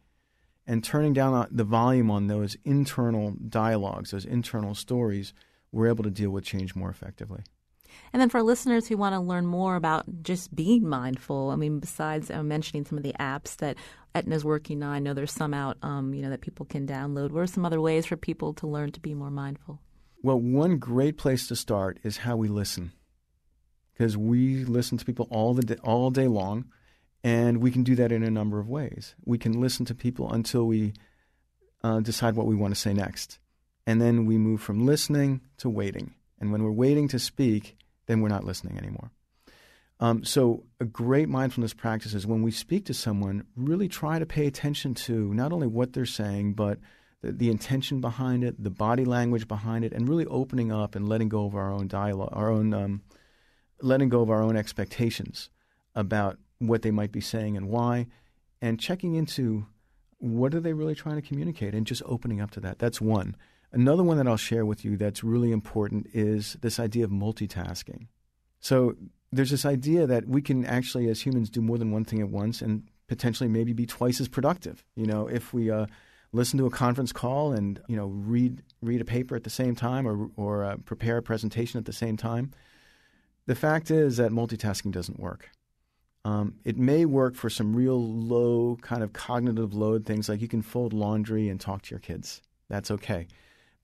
and 0.66 0.82
turning 0.82 1.12
down 1.12 1.49
the 1.51 1.64
volume 1.64 2.11
on 2.11 2.28
those 2.28 2.57
internal 2.64 3.32
dialogues, 3.32 4.11
those 4.12 4.24
internal 4.24 4.74
stories, 4.74 5.32
we're 5.72 5.89
able 5.89 6.05
to 6.05 6.11
deal 6.11 6.30
with 6.30 6.45
change 6.45 6.74
more 6.74 6.91
effectively. 6.91 7.43
And 8.13 8.21
then 8.21 8.29
for 8.29 8.43
listeners 8.43 8.87
who 8.87 8.97
want 8.97 9.15
to 9.15 9.21
learn 9.21 9.47
more 9.47 9.77
about 9.77 10.05
just 10.23 10.55
being 10.55 10.89
mindful, 10.89 11.51
I 11.51 11.57
mean, 11.57 11.81
besides 11.81 12.31
uh, 12.31 12.43
mentioning 12.43 12.85
some 12.85 12.99
of 12.99 13.05
the 13.05 13.15
apps 13.21 13.57
that 13.57 13.77
Aetna's 14.15 14.45
working 14.45 14.83
on, 14.83 14.93
I 14.93 14.99
know 14.99 15.13
there's 15.13 15.33
some 15.33 15.53
out, 15.53 15.77
um, 15.83 16.15
you 16.15 16.23
know, 16.23 16.31
that 16.31 16.41
people 16.41 16.65
can 16.65 16.87
download. 16.87 17.31
What 17.31 17.43
are 17.43 17.47
some 17.47 17.67
other 17.67 17.81
ways 17.81 18.07
for 18.07 18.17
people 18.17 18.55
to 18.55 18.67
learn 18.67 18.93
to 18.93 19.01
be 19.01 19.13
more 19.13 19.31
mindful? 19.31 19.81
Well, 20.23 20.41
one 20.41 20.79
great 20.79 21.19
place 21.19 21.47
to 21.49 21.57
start 21.57 21.99
is 22.03 22.17
how 22.19 22.37
we 22.37 22.49
listen, 22.49 22.93
because 23.93 24.17
we 24.17 24.65
listen 24.65 24.97
to 24.99 25.05
people 25.05 25.29
all 25.31 25.53
the 25.53 25.63
day, 25.63 25.77
all 25.83 26.11
day 26.11 26.27
long, 26.27 26.65
and 27.23 27.59
we 27.59 27.71
can 27.71 27.83
do 27.83 27.95
that 27.97 28.13
in 28.13 28.23
a 28.23 28.31
number 28.31 28.59
of 28.59 28.69
ways. 28.69 29.15
We 29.25 29.37
can 29.37 29.61
listen 29.61 29.85
to 29.87 29.95
people 29.95 30.33
until 30.33 30.65
we 30.67 30.95
uh, 31.85 32.01
decide 32.01 32.35
what 32.35 32.47
we 32.47 32.57
want 32.57 32.75
to 32.75 32.81
say 32.81 32.95
next, 32.95 33.39
and 33.87 34.01
then 34.01 34.25
we 34.25 34.39
move 34.39 34.63
from 34.63 34.87
listening 34.87 35.43
to 35.59 35.69
waiting. 35.69 36.15
And 36.41 36.51
when 36.51 36.63
we're 36.63 36.73
waiting 36.73 37.09
to 37.09 37.19
speak, 37.19 37.77
then 38.07 38.21
we're 38.21 38.29
not 38.29 38.45
listening 38.45 38.79
anymore. 38.79 39.11
Um, 39.99 40.25
so, 40.25 40.65
a 40.79 40.85
great 40.85 41.29
mindfulness 41.29 41.73
practice 41.73 42.13
is 42.13 42.27
when 42.27 42.43
we 42.43 42.51
speak 42.51 42.85
to 42.87 42.95
someone, 42.95 43.45
really 43.57 43.89
try 43.89 44.19
to 44.19 44.27
pay 44.27 44.47
attention 44.47 44.95
to 44.95 45.33
not 45.33 45.53
only 45.53 45.67
what 45.67 45.95
they're 45.95 46.05
saying, 46.05 46.53
but 46.53 46.79
the, 47.23 47.33
the, 47.33 47.51
intention 47.51 48.03
behind 48.03 48.45
it, 48.45 48.63
the 48.63 48.71
body 48.71 49.07
language 49.07 49.49
behind 49.49 49.87
it, 49.87 49.95
and 49.95 50.07
really 50.07 50.27
opening 50.27 50.71
up 50.71 50.97
and 50.97 51.09
letting 51.09 51.31
go 51.31 51.47
of 51.47 51.55
our 51.55 51.73
own 51.73 51.89
dialogue, 51.89 52.29
our 52.33 52.51
own 52.51 52.75
um, 52.75 53.03
letting 53.81 54.11
go 54.11 54.21
of 54.21 54.29
our 54.29 54.43
own 54.43 54.55
expectations 54.55 55.49
about 55.95 56.37
what 56.59 56.83
they 56.83 56.91
might 56.91 57.13
be 57.13 57.21
saying 57.21 57.57
and 57.57 57.69
why, 57.69 58.07
and 58.61 58.79
checking 58.79 59.15
into 59.15 59.67
what 60.19 60.55
are 60.55 60.61
they 60.61 60.75
really 60.75 60.95
trying 60.95 61.17
to 61.17 61.27
communicate, 61.27 61.75
and 61.75 61.87
just 61.87 62.03
opening 62.05 62.41
up 62.43 62.51
to 62.51 62.61
that. 62.61 62.79
That's 62.79 63.01
one. 63.01 63.35
Another 63.77 64.03
one 64.03 64.16
that 64.16 64.27
I'll 64.27 64.39
share 64.39 64.64
with 64.64 64.87
you 64.87 64.97
that's 64.97 65.22
really 65.22 65.53
important 65.53 66.07
is 66.14 66.57
this 66.62 66.81
idea 66.81 67.05
of 67.05 67.11
multitasking. 67.11 68.07
So 68.59 68.95
there's 69.31 69.51
this 69.51 69.66
idea 69.66 70.07
that 70.07 70.27
we 70.27 70.41
can 70.41 70.64
actually, 70.64 71.11
as 71.11 71.20
humans, 71.20 71.51
do 71.51 71.61
more 71.61 71.77
than 71.77 71.91
one 71.91 72.07
thing 72.07 72.22
at 72.22 72.31
once 72.31 72.62
and 72.62 72.89
potentially 73.07 73.51
maybe 73.51 73.74
be 73.74 73.85
twice 73.85 74.18
as 74.18 74.29
productive. 74.29 74.83
You 74.95 75.05
know, 75.05 75.27
if 75.27 75.53
we 75.53 75.70
uh, 75.70 75.85
listen 76.33 76.59
to 76.59 76.64
a 76.64 76.70
conference 76.70 77.12
call 77.12 77.53
and 77.53 77.79
you 77.87 77.97
know 77.97 78.07
read 78.07 78.62
read 78.81 79.03
a 79.03 79.05
paper 79.05 79.37
at 79.37 79.45
the 79.45 79.51
same 79.51 79.77
time 79.77 80.09
or 80.09 80.31
or 80.37 80.64
uh, 80.64 80.77
prepare 80.87 81.18
a 81.18 81.22
presentation 81.22 81.77
at 81.77 81.85
the 81.85 81.93
same 81.93 82.16
time. 82.16 82.53
The 83.45 83.55
fact 83.55 83.91
is 83.91 84.16
that 84.16 84.33
multitasking 84.33 84.91
doesn't 84.91 85.20
work. 85.20 85.51
Um, 86.24 86.55
it 86.64 86.79
may 86.79 87.05
work 87.05 87.35
for 87.35 87.51
some 87.51 87.77
real 87.77 88.03
low 88.03 88.79
kind 88.81 89.03
of 89.03 89.12
cognitive 89.12 89.74
load 89.74 90.07
things 90.07 90.31
like 90.31 90.41
you 90.41 90.49
can 90.49 90.62
fold 90.62 90.95
laundry 90.95 91.51
and 91.51 91.61
talk 91.61 91.83
to 91.83 91.91
your 91.91 92.01
kids. 92.01 92.41
That's 92.70 92.91
okay 92.91 93.27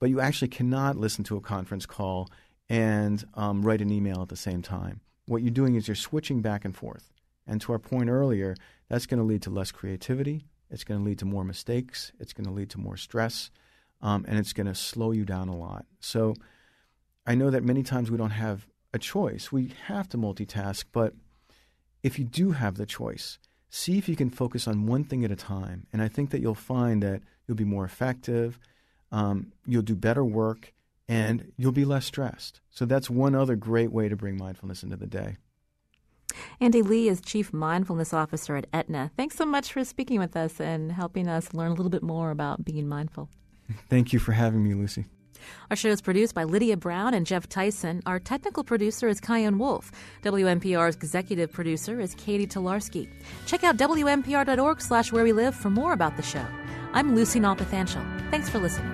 but 0.03 0.09
you 0.09 0.19
actually 0.19 0.49
cannot 0.49 0.97
listen 0.97 1.23
to 1.23 1.37
a 1.37 1.39
conference 1.39 1.85
call 1.85 2.29
and 2.67 3.23
um, 3.35 3.61
write 3.61 3.79
an 3.79 3.89
email 3.89 4.21
at 4.21 4.27
the 4.27 4.35
same 4.35 4.61
time. 4.61 4.99
What 5.27 5.41
you're 5.41 5.49
doing 5.49 5.75
is 5.75 5.87
you're 5.87 5.95
switching 5.95 6.41
back 6.41 6.65
and 6.65 6.75
forth. 6.75 7.13
And 7.47 7.61
to 7.61 7.71
our 7.71 7.79
point 7.79 8.09
earlier, 8.09 8.53
that's 8.89 9.05
going 9.05 9.19
to 9.19 9.23
lead 9.23 9.43
to 9.43 9.49
less 9.49 9.71
creativity. 9.71 10.43
It's 10.69 10.83
going 10.83 10.99
to 10.99 11.05
lead 11.05 11.19
to 11.19 11.25
more 11.25 11.45
mistakes. 11.45 12.11
It's 12.19 12.33
going 12.33 12.43
to 12.43 12.51
lead 12.51 12.69
to 12.71 12.81
more 12.81 12.97
stress. 12.97 13.49
Um, 14.01 14.25
and 14.27 14.37
it's 14.37 14.51
going 14.51 14.67
to 14.67 14.75
slow 14.75 15.13
you 15.13 15.23
down 15.23 15.47
a 15.47 15.55
lot. 15.55 15.85
So 16.01 16.35
I 17.25 17.35
know 17.35 17.49
that 17.49 17.63
many 17.63 17.81
times 17.81 18.11
we 18.11 18.17
don't 18.17 18.31
have 18.31 18.67
a 18.93 18.99
choice. 18.99 19.53
We 19.53 19.71
have 19.85 20.09
to 20.09 20.17
multitask, 20.17 20.83
but 20.91 21.13
if 22.03 22.19
you 22.19 22.25
do 22.25 22.51
have 22.51 22.75
the 22.75 22.85
choice, 22.85 23.39
see 23.69 23.97
if 23.97 24.09
you 24.09 24.17
can 24.17 24.29
focus 24.29 24.67
on 24.67 24.85
one 24.85 25.05
thing 25.05 25.23
at 25.23 25.31
a 25.31 25.37
time. 25.37 25.87
And 25.93 26.01
I 26.01 26.09
think 26.09 26.31
that 26.31 26.41
you'll 26.41 26.55
find 26.55 27.01
that 27.03 27.21
you'll 27.47 27.55
be 27.55 27.63
more 27.63 27.85
effective 27.85 28.59
um, 29.13 29.53
you'll 29.65 29.83
do 29.83 29.95
better 29.95 30.25
work 30.25 30.73
and 31.07 31.51
you'll 31.55 31.71
be 31.71 31.85
less 31.85 32.05
stressed. 32.05 32.59
So 32.71 32.85
that's 32.85 33.09
one 33.09 33.35
other 33.35 33.55
great 33.55 33.91
way 33.91 34.09
to 34.09 34.15
bring 34.15 34.37
mindfulness 34.37 34.83
into 34.83 34.97
the 34.97 35.07
day. 35.07 35.37
Andy 36.59 36.81
Lee 36.81 37.07
is 37.07 37.21
Chief 37.21 37.53
Mindfulness 37.53 38.11
Officer 38.11 38.55
at 38.55 38.65
Aetna. 38.73 39.11
Thanks 39.15 39.35
so 39.35 39.45
much 39.45 39.71
for 39.71 39.85
speaking 39.85 40.19
with 40.19 40.35
us 40.35 40.59
and 40.59 40.91
helping 40.91 41.27
us 41.27 41.53
learn 41.53 41.71
a 41.71 41.75
little 41.75 41.91
bit 41.91 42.01
more 42.01 42.31
about 42.31 42.65
being 42.65 42.87
mindful. 42.87 43.29
Thank 43.89 44.13
you 44.13 44.19
for 44.19 44.31
having 44.31 44.63
me, 44.63 44.73
Lucy. 44.73 45.05
Our 45.69 45.75
show 45.75 45.89
is 45.89 46.01
produced 46.01 46.33
by 46.33 46.45
Lydia 46.45 46.77
Brown 46.77 47.13
and 47.13 47.25
Jeff 47.25 47.47
Tyson. 47.49 48.01
Our 48.05 48.19
technical 48.19 48.63
producer 48.63 49.07
is 49.09 49.19
Kyone 49.19 49.57
Wolf. 49.57 49.91
WNPR's 50.23 50.95
executive 50.95 51.51
producer 51.51 51.99
is 51.99 52.15
Katie 52.15 52.47
Tolarski. 52.47 53.09
Check 53.45 53.63
out 53.63 53.77
WNPR.org 53.77 54.81
slash 54.81 55.11
where 55.11 55.23
we 55.23 55.33
live 55.33 55.53
for 55.53 55.69
more 55.69 55.93
about 55.93 56.15
the 56.15 56.23
show. 56.23 56.45
I'm 56.93 57.13
Lucy 57.13 57.39
Nalpathanchil. 57.39 58.31
Thanks 58.31 58.49
for 58.49 58.59
listening. 58.59 58.92